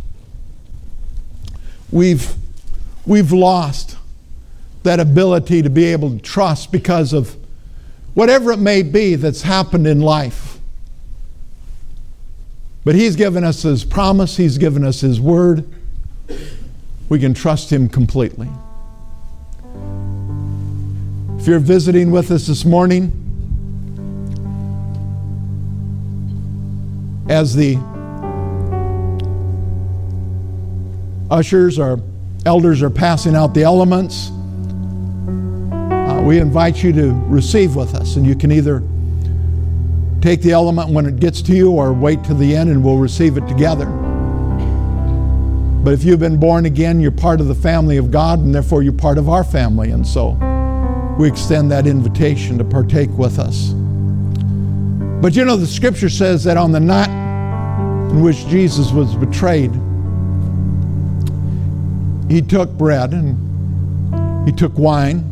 we've, 1.91 2.34
we've 3.05 3.32
lost 3.32 3.97
that 4.84 4.99
ability 4.99 5.62
to 5.62 5.70
be 5.70 5.86
able 5.86 6.12
to 6.12 6.20
trust 6.20 6.72
because 6.72 7.14
of 7.14 7.36
whatever 8.14 8.51
it 8.51 8.59
may 8.59 8.82
be 8.82 9.16
that's 9.16 9.43
happened 9.43 9.88
in 9.88 10.01
life. 10.01 10.59
But 12.84 12.95
He's 12.95 13.16
given 13.16 13.43
us 13.43 13.62
His 13.62 13.84
promise, 13.84 14.38
He's 14.38 14.57
given 14.57 14.84
us 14.84 15.01
His 15.01 15.22
word. 15.22 15.68
We 17.09 17.20
can 17.20 17.34
trust 17.34 17.72
Him 17.72 17.88
completely. 17.88 18.49
If 21.38 21.47
you're 21.47 21.59
visiting 21.59 22.12
with 22.12 22.32
us 22.32 22.47
this 22.47 22.66
morning, 22.66 23.18
as 27.30 27.55
the 27.55 27.78
ushers, 31.32 31.80
or 31.80 32.00
elders 32.46 32.84
are 32.84 32.90
passing 32.90 33.36
out 33.36 33.54
the 33.54 33.64
elements. 33.64 34.30
Uh, 34.30 36.22
we 36.24 36.40
invite 36.40 36.84
you 36.84 36.92
to 36.94 37.12
receive 37.28 37.76
with 37.76 37.96
us, 37.96 38.18
and 38.18 38.28
you 38.28 38.36
can 38.36 38.52
either 38.52 38.84
take 40.22 40.42
the 40.42 40.52
element 40.52 40.90
when 40.90 41.06
it 41.08 41.20
gets 41.20 41.42
to 41.42 41.54
you 41.54 41.72
or 41.72 41.94
wait 41.94 42.24
to 42.24 42.34
the 42.36 42.56
end 42.56 42.70
and 42.70 42.84
we'll 42.84 42.98
receive 42.98 43.38
it 43.38 43.48
together. 43.48 43.88
But 45.84 45.94
if 45.94 46.04
you've 46.04 46.20
been 46.20 46.40
born 46.40 46.68
again, 46.68 47.00
you're 47.00 47.10
part 47.10 47.42
of 47.42 47.48
the 47.48 47.56
family 47.56 47.98
of 47.98 48.12
God, 48.12 48.38
and 48.38 48.54
therefore 48.54 48.84
you're 48.84 48.94
part 48.94 49.18
of 49.18 49.30
our 49.30 49.44
family. 49.44 49.90
And 49.90 50.06
so 50.06 50.38
we 51.18 51.28
extend 51.28 51.72
that 51.72 51.88
invitation 51.88 52.60
to 52.60 52.64
partake 52.64 53.10
with 53.18 53.40
us. 53.40 53.70
But 55.22 55.36
you 55.36 55.44
know, 55.44 55.56
the 55.56 55.66
scripture 55.66 56.10
says 56.10 56.44
that 56.44 56.56
on 56.56 56.72
the 56.72 56.80
night 56.80 57.10
in 58.12 58.22
which 58.22 58.46
Jesus 58.48 58.92
was 58.92 59.16
betrayed, 59.16 59.72
he 62.32 62.42
took 62.42 62.72
bread 62.72 63.12
and 63.12 64.48
he 64.48 64.52
took 64.52 64.78
wine. 64.78 65.28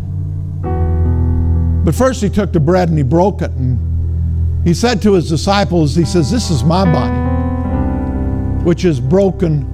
But 1.84 1.96
first, 1.96 2.22
he 2.22 2.30
took 2.30 2.52
the 2.52 2.60
bread 2.60 2.90
and 2.90 2.98
he 2.98 3.04
broke 3.04 3.42
it. 3.42 3.52
And 3.52 4.68
he 4.68 4.74
said 4.74 5.02
to 5.04 5.14
his 5.14 5.30
disciples, 5.30 5.96
He 5.96 6.06
says, 6.06 6.30
This 6.30 6.52
is 6.52 6.64
my 6.64 6.84
body, 6.84 8.64
which 8.64 8.86
is 8.86 9.00
broken 9.00 9.66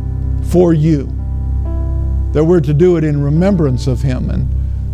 for 0.52 0.74
you. 0.74 1.06
That 2.32 2.44
we're 2.44 2.62
to 2.62 2.74
do 2.74 2.98
it 2.98 3.04
in 3.04 3.22
remembrance 3.22 3.88
of 3.88 4.02
him. 4.02 4.30
And 4.30 4.48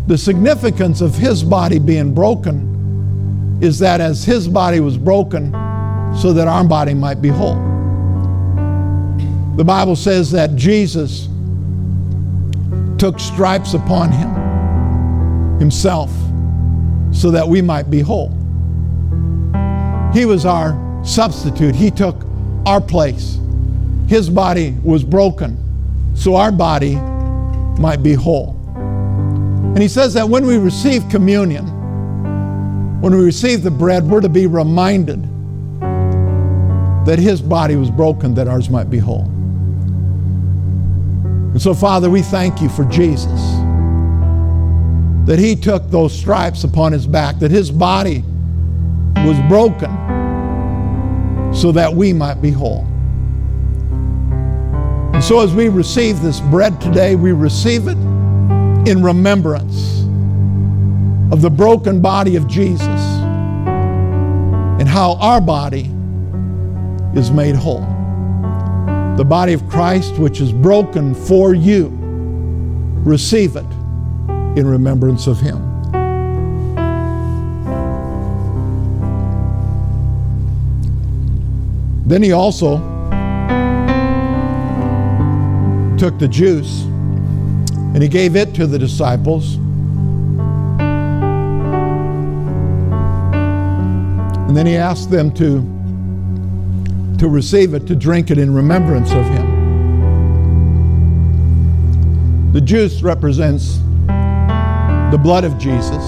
the 0.06 0.16
significance 0.16 1.00
of 1.00 1.14
his 1.14 1.42
body 1.42 1.78
being 1.78 2.14
broken 2.14 3.58
is 3.60 3.78
that 3.80 4.00
as 4.00 4.24
his 4.24 4.48
body 4.48 4.80
was 4.80 4.96
broken, 4.96 5.52
so 6.16 6.32
that 6.32 6.48
our 6.48 6.64
body 6.64 6.94
might 6.94 7.20
be 7.20 7.28
whole. 7.28 7.60
The 9.56 9.64
Bible 9.64 9.96
says 9.96 10.30
that 10.30 10.56
Jesus 10.56 11.28
took 13.02 13.18
stripes 13.18 13.74
upon 13.74 14.12
him 14.12 15.58
himself 15.58 16.08
so 17.12 17.32
that 17.32 17.44
we 17.44 17.60
might 17.60 17.90
be 17.90 17.98
whole. 17.98 18.28
He 20.14 20.24
was 20.24 20.46
our 20.46 20.78
substitute. 21.04 21.74
He 21.74 21.90
took 21.90 22.24
our 22.64 22.80
place. 22.80 23.40
His 24.06 24.30
body 24.30 24.76
was 24.84 25.02
broken 25.02 25.58
so 26.14 26.36
our 26.36 26.52
body 26.52 26.94
might 27.80 28.04
be 28.04 28.12
whole. 28.14 28.56
And 28.76 29.82
he 29.82 29.88
says 29.88 30.14
that 30.14 30.28
when 30.28 30.46
we 30.46 30.56
receive 30.56 31.08
communion, 31.08 31.64
when 33.00 33.12
we 33.12 33.24
receive 33.24 33.64
the 33.64 33.70
bread, 33.72 34.04
we're 34.04 34.20
to 34.20 34.28
be 34.28 34.46
reminded 34.46 35.20
that 37.04 37.18
his 37.18 37.42
body 37.42 37.74
was 37.74 37.90
broken 37.90 38.32
that 38.34 38.46
ours 38.46 38.70
might 38.70 38.90
be 38.90 38.98
whole. 38.98 39.31
And 41.52 41.60
so, 41.60 41.74
Father, 41.74 42.08
we 42.08 42.22
thank 42.22 42.62
you 42.62 42.70
for 42.70 42.84
Jesus. 42.86 43.40
That 45.26 45.38
he 45.38 45.54
took 45.54 45.90
those 45.90 46.18
stripes 46.18 46.64
upon 46.64 46.92
his 46.92 47.06
back, 47.06 47.38
that 47.40 47.50
his 47.50 47.70
body 47.70 48.24
was 49.16 49.38
broken 49.48 49.90
so 51.54 51.70
that 51.72 51.92
we 51.92 52.14
might 52.14 52.40
be 52.40 52.50
whole. 52.50 52.86
And 55.12 55.22
so, 55.22 55.40
as 55.40 55.54
we 55.54 55.68
receive 55.68 56.22
this 56.22 56.40
bread 56.40 56.80
today, 56.80 57.16
we 57.16 57.32
receive 57.32 57.86
it 57.86 57.98
in 58.88 59.02
remembrance 59.02 60.00
of 61.32 61.42
the 61.42 61.50
broken 61.50 62.00
body 62.00 62.36
of 62.36 62.48
Jesus 62.48 62.86
and 64.80 64.88
how 64.88 65.16
our 65.16 65.40
body 65.40 65.90
is 67.14 67.30
made 67.30 67.54
whole 67.54 67.91
the 69.22 69.28
body 69.28 69.52
of 69.52 69.68
Christ, 69.68 70.18
which 70.18 70.40
is 70.40 70.52
broken 70.52 71.14
for 71.14 71.54
you. 71.54 71.96
Receive 73.04 73.54
it 73.54 73.64
in 74.58 74.66
remembrance 74.66 75.28
of 75.28 75.38
Him. 75.38 75.60
Then 82.04 82.20
he 82.20 82.32
also 82.32 82.78
took 85.98 86.18
the 86.18 86.26
juice 86.28 86.82
and 87.94 88.02
he 88.02 88.08
gave 88.08 88.34
it 88.34 88.52
to 88.56 88.66
the 88.66 88.76
disciples. 88.76 89.54
And 94.48 94.56
then 94.56 94.66
he 94.66 94.74
asked 94.74 95.12
them 95.12 95.32
to 95.34 95.71
to 97.22 97.28
receive 97.28 97.72
it, 97.72 97.86
to 97.86 97.94
drink 97.94 98.32
it 98.32 98.38
in 98.38 98.52
remembrance 98.52 99.12
of 99.12 99.24
him. 99.26 99.46
The 102.52 102.60
juice 102.60 103.00
represents 103.00 103.76
the 105.12 105.20
blood 105.22 105.44
of 105.44 105.56
Jesus. 105.56 106.02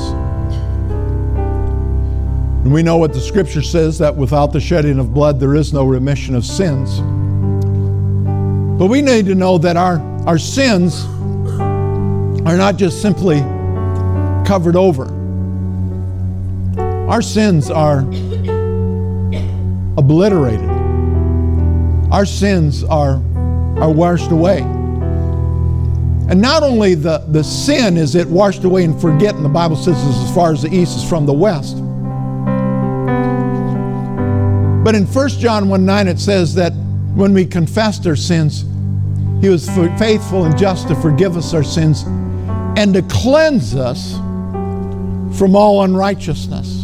And 2.65 2.75
we 2.75 2.83
know 2.83 2.97
what 2.97 3.12
the 3.12 3.21
scripture 3.21 3.62
says 3.62 3.97
that 3.99 4.17
without 4.17 4.53
the 4.53 4.59
shedding 4.59 4.99
of 4.99 5.15
blood, 5.15 5.39
there 5.39 5.55
is 5.55 5.73
no 5.73 5.85
remission 5.85 6.35
of 6.35 6.45
sins. 6.45 6.99
But 8.77 8.87
we 8.87 9.01
need 9.01 9.27
to 9.27 9.37
know 9.37 9.57
that 9.59 9.77
our, 9.77 10.01
our 10.27 10.37
sins 10.37 11.05
are 12.45 12.57
not 12.57 12.77
just 12.77 13.01
simply 13.01 13.39
covered 14.45 14.75
over, 14.75 15.05
our 17.09 17.23
sins 17.23 17.71
are 17.71 18.01
obliterated 19.97 20.74
our 22.15 22.25
sins 22.25 22.85
are, 22.85 23.17
are 23.83 23.91
washed 23.91 24.31
away. 24.31 24.61
And 24.61 26.41
not 26.41 26.62
only 26.62 26.95
the, 26.95 27.19
the 27.19 27.43
sin 27.43 27.97
is 27.97 28.15
it 28.15 28.29
washed 28.29 28.62
away 28.62 28.85
and 28.85 29.01
forget, 29.01 29.35
and 29.35 29.45
the 29.45 29.49
Bible 29.49 29.75
says 29.75 29.97
as 29.97 30.33
far 30.33 30.53
as 30.53 30.62
the 30.62 30.73
east 30.73 30.97
is 30.97 31.03
from 31.03 31.27
the 31.27 31.33
west. 31.33 31.77
But 34.85 34.95
in 34.95 35.07
1 35.07 35.29
John 35.41 35.69
1 35.69 35.85
9, 35.85 36.07
it 36.07 36.21
says 36.21 36.55
that 36.55 36.71
when 37.17 37.35
we 37.35 37.45
confess 37.45 38.07
our 38.07 38.15
sins, 38.15 38.65
He 39.41 39.49
was 39.49 39.69
faithful 39.99 40.45
and 40.45 40.57
just 40.57 40.87
to 40.87 40.95
forgive 40.95 41.37
us 41.37 41.53
our 41.53 41.65
sins 41.65 42.05
and 42.79 42.95
to 42.95 43.03
cleanse 43.03 43.75
us 43.75 44.12
from 45.37 45.57
all 45.57 45.83
unrighteousness. 45.83 46.84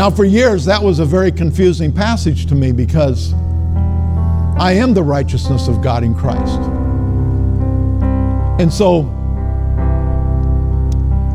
Now, 0.00 0.08
for 0.08 0.24
years, 0.24 0.64
that 0.64 0.82
was 0.82 0.98
a 0.98 1.04
very 1.04 1.30
confusing 1.30 1.92
passage 1.92 2.46
to 2.46 2.54
me 2.54 2.72
because 2.72 3.34
I 4.58 4.72
am 4.72 4.94
the 4.94 5.02
righteousness 5.02 5.68
of 5.68 5.82
God 5.82 6.02
in 6.02 6.14
Christ. 6.14 6.58
And 8.58 8.72
so, 8.72 9.00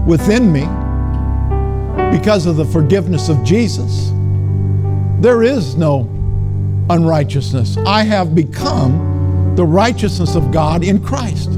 within 0.07 0.51
me, 0.51 0.61
because 2.17 2.47
of 2.47 2.55
the 2.55 2.65
forgiveness 2.65 3.29
of 3.29 3.43
Jesus, 3.43 4.09
there 5.21 5.43
is 5.43 5.75
no 5.75 6.09
unrighteousness. 6.89 7.77
I 7.85 8.01
have 8.01 8.33
become 8.33 9.53
the 9.55 9.63
righteousness 9.63 10.33
of 10.33 10.51
God 10.51 10.83
in 10.83 11.03
Christ. 11.03 11.51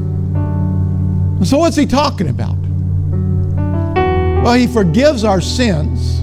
So, 1.50 1.58
what's 1.58 1.78
he 1.78 1.86
talking 1.86 2.28
about? 2.28 2.58
Well, 4.44 4.56
he 4.56 4.68
forgives 4.68 5.24
our 5.24 5.40
sins, 5.40 6.22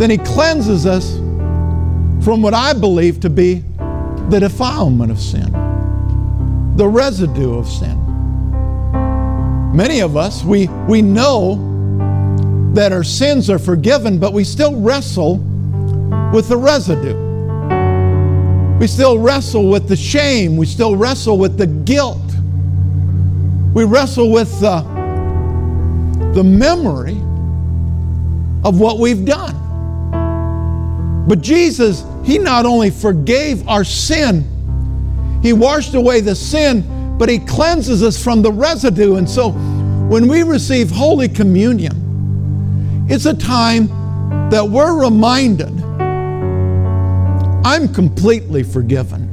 then 0.00 0.08
he 0.08 0.16
cleanses 0.16 0.86
us 0.86 1.16
from 2.24 2.40
what 2.40 2.54
I 2.54 2.72
believe 2.72 3.20
to 3.20 3.30
be 3.30 3.62
the 4.30 4.38
defilement 4.40 5.10
of 5.10 5.20
sin, 5.20 5.52
the 6.76 6.88
residue 6.88 7.58
of 7.58 7.68
sin. 7.68 7.98
Many 9.74 10.00
of 10.00 10.16
us, 10.16 10.42
we, 10.42 10.68
we 10.88 11.02
know 11.02 11.68
that 12.72 12.92
our 12.92 13.04
sins 13.04 13.50
are 13.50 13.58
forgiven, 13.58 14.18
but 14.18 14.32
we 14.32 14.42
still 14.42 14.80
wrestle 14.80 15.36
with 16.32 16.48
the 16.48 16.56
residue. 16.56 17.28
We 18.78 18.86
still 18.86 19.18
wrestle 19.18 19.68
with 19.68 19.86
the 19.86 19.96
shame. 19.96 20.56
We 20.56 20.64
still 20.64 20.96
wrestle 20.96 21.36
with 21.36 21.58
the 21.58 21.66
guilt. 21.66 22.18
We 23.74 23.84
wrestle 23.84 24.32
with 24.32 24.60
the, 24.60 24.80
the 26.34 26.42
memory 26.42 27.18
of 28.64 28.80
what 28.80 28.98
we've 28.98 29.26
done. 29.26 29.59
But 31.30 31.42
Jesus, 31.42 32.04
He 32.24 32.38
not 32.38 32.66
only 32.66 32.90
forgave 32.90 33.68
our 33.68 33.84
sin, 33.84 34.42
He 35.44 35.52
washed 35.52 35.94
away 35.94 36.20
the 36.20 36.34
sin, 36.34 37.16
but 37.18 37.28
He 37.28 37.38
cleanses 37.38 38.02
us 38.02 38.20
from 38.20 38.42
the 38.42 38.50
residue. 38.50 39.14
And 39.14 39.30
so 39.30 39.50
when 40.10 40.26
we 40.26 40.42
receive 40.42 40.90
Holy 40.90 41.28
Communion, 41.28 43.06
it's 43.08 43.26
a 43.26 43.34
time 43.34 43.86
that 44.50 44.68
we're 44.68 45.00
reminded 45.00 45.70
I'm 47.64 47.86
completely 47.94 48.64
forgiven. 48.64 49.28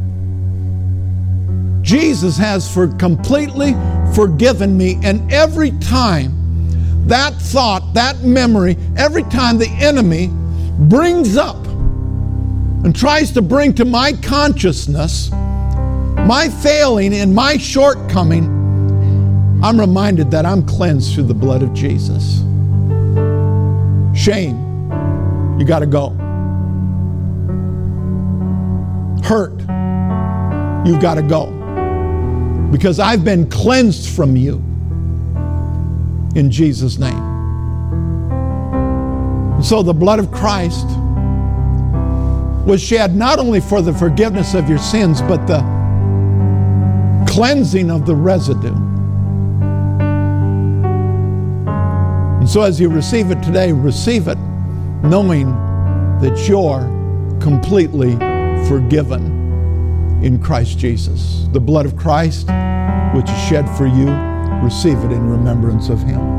Jesus 1.82 2.38
has 2.38 2.72
for 2.72 2.89
completely 2.89 3.74
forgiven 4.14 4.78
me, 4.78 5.00
and 5.02 5.34
every 5.34 5.72
time 5.80 7.08
that 7.08 7.34
thought, 7.34 7.95
that 7.95 8.20
memory, 8.20 8.78
every 8.98 9.24
time 9.24 9.58
the 9.58 9.70
enemy 9.80 10.30
brings 10.78 11.38
up 11.38 11.66
and 12.84 12.96
tries 12.96 13.32
to 13.32 13.42
bring 13.42 13.74
to 13.76 13.86
my 13.86 14.14
consciousness 14.14 15.32
my 16.28 16.50
failing 16.50 17.14
and 17.14 17.34
my 17.34 17.56
shortcoming, 17.56 18.44
I'm 19.64 19.80
reminded 19.80 20.30
that 20.32 20.46
I'm 20.46 20.66
cleansed 20.66 21.16
through 21.16 21.24
the 21.24 21.34
blood 21.34 21.64
of 21.64 21.74
Jesus. 21.74 22.40
Shame, 24.14 24.58
you 25.58 25.66
got 25.66 25.80
to 25.80 25.86
go. 25.86 26.10
Hurt, 29.24 29.58
you've 30.86 31.02
got 31.02 31.16
to 31.16 31.22
go. 31.22 31.54
Because 32.74 33.00
I've 33.00 33.24
been 33.24 33.50
cleansed 33.50 34.14
from 34.14 34.36
you 34.36 34.56
in 36.36 36.52
Jesus' 36.52 36.98
name. 36.98 37.16
And 39.54 39.66
so 39.66 39.82
the 39.82 39.94
blood 39.94 40.20
of 40.20 40.30
Christ 40.30 40.88
was 42.68 42.84
shed 42.84 43.15
not 43.15 43.39
only 43.39 43.61
for 43.61 43.82
the 43.82 43.93
forgiveness 43.93 44.53
of 44.53 44.68
your 44.68 44.78
sins, 44.78 45.22
but 45.22 45.47
the 45.47 45.59
cleansing 47.26 47.89
of 47.89 48.05
the 48.05 48.13
residue. 48.13 48.76
And 52.39 52.49
so 52.49 52.63
as 52.63 52.78
you 52.78 52.89
receive 52.89 53.32
it 53.32 53.41
today, 53.41 53.72
receive 53.72 54.28
it 54.28 54.38
knowing 55.01 55.47
that 56.20 56.45
you're 56.49 56.82
completely 57.39 58.18
forgiven 58.68 60.22
in 60.22 60.38
Christ 60.38 60.78
Jesus. 60.78 61.47
The 61.53 61.61
blood 61.61 61.86
of 61.86 61.95
Christ, 61.95 62.47
which 63.15 63.30
is 63.30 63.47
shed 63.47 63.65
for 63.78 63.88
you, 63.88 64.09
receive 64.61 64.97
it 65.05 65.13
in 65.13 65.30
remembrance 65.30 65.88
of 65.88 66.01
Him. 66.03 66.37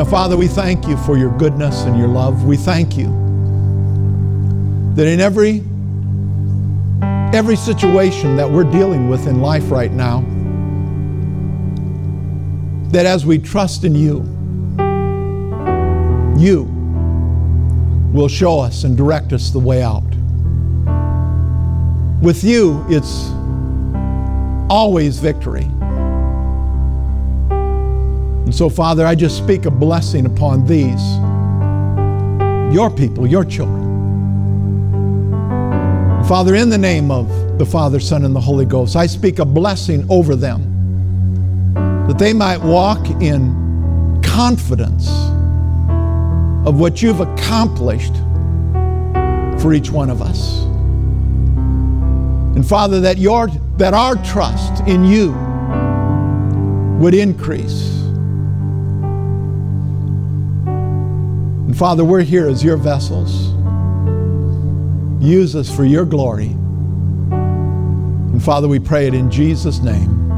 Now, 0.00 0.06
Father, 0.06 0.34
we 0.34 0.48
thank 0.48 0.88
you 0.88 0.96
for 0.96 1.18
your 1.18 1.30
goodness 1.36 1.82
and 1.82 1.98
your 1.98 2.08
love. 2.08 2.44
We 2.46 2.56
thank 2.56 2.96
you 2.96 3.08
that 4.94 5.06
in 5.06 5.20
every 5.20 5.62
every 7.38 7.54
situation 7.54 8.34
that 8.36 8.50
we're 8.50 8.64
dealing 8.64 9.10
with 9.10 9.26
in 9.26 9.42
life 9.42 9.70
right 9.70 9.92
now, 9.92 10.22
that 12.92 13.04
as 13.04 13.26
we 13.26 13.36
trust 13.36 13.84
in 13.84 13.94
you, 13.94 14.20
you 16.38 16.62
will 18.10 18.28
show 18.28 18.58
us 18.58 18.84
and 18.84 18.96
direct 18.96 19.34
us 19.34 19.50
the 19.50 19.58
way 19.58 19.82
out. 19.82 20.02
With 22.22 22.42
you, 22.42 22.86
it's 22.88 23.28
always 24.70 25.18
victory. 25.18 25.70
And 28.44 28.54
so, 28.54 28.68
Father, 28.68 29.06
I 29.06 29.14
just 29.14 29.36
speak 29.36 29.66
a 29.66 29.70
blessing 29.70 30.26
upon 30.26 30.66
these, 30.66 31.02
your 32.74 32.90
people, 32.90 33.26
your 33.26 33.44
children. 33.44 33.88
Father, 36.24 36.54
in 36.54 36.68
the 36.68 36.78
name 36.78 37.10
of 37.10 37.58
the 37.58 37.66
Father, 37.66 37.98
Son, 38.00 38.24
and 38.24 38.34
the 38.34 38.40
Holy 38.40 38.64
Ghost, 38.64 38.96
I 38.96 39.06
speak 39.06 39.38
a 39.38 39.44
blessing 39.44 40.06
over 40.08 40.36
them 40.36 40.62
that 42.06 42.18
they 42.18 42.32
might 42.32 42.58
walk 42.58 43.04
in 43.20 44.20
confidence 44.22 45.08
of 46.66 46.78
what 46.78 47.02
you've 47.02 47.20
accomplished 47.20 48.14
for 49.60 49.74
each 49.74 49.90
one 49.90 50.08
of 50.08 50.22
us. 50.22 50.62
And 52.54 52.66
Father, 52.66 53.00
that, 53.00 53.18
your, 53.18 53.48
that 53.76 53.94
our 53.94 54.16
trust 54.24 54.82
in 54.86 55.04
you 55.04 55.32
would 56.98 57.14
increase 57.14 57.99
Father, 61.80 62.04
we're 62.04 62.20
here 62.20 62.46
as 62.46 62.62
your 62.62 62.76
vessels. 62.76 63.54
Use 65.24 65.56
us 65.56 65.74
for 65.74 65.86
your 65.86 66.04
glory. 66.04 66.48
And 67.30 68.44
Father, 68.44 68.68
we 68.68 68.78
pray 68.78 69.06
it 69.06 69.14
in 69.14 69.30
Jesus' 69.30 69.78
name. 69.78 70.30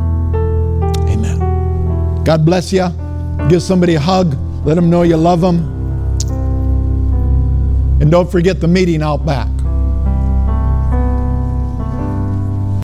Amen. 1.09 2.23
God 2.23 2.47
bless 2.47 2.73
you. 2.73 2.87
Give 3.49 3.61
somebody 3.61 3.97
a 3.97 4.01
hug. 4.01 4.37
Let 4.65 4.75
them 4.75 4.89
know 4.89 5.03
you 5.03 5.17
love 5.17 5.41
them. 5.41 5.59
And 8.01 8.09
don't 8.09 8.31
forget 8.31 8.61
the 8.61 8.69
meeting 8.69 9.03
out 9.03 9.27
back. 9.27 9.49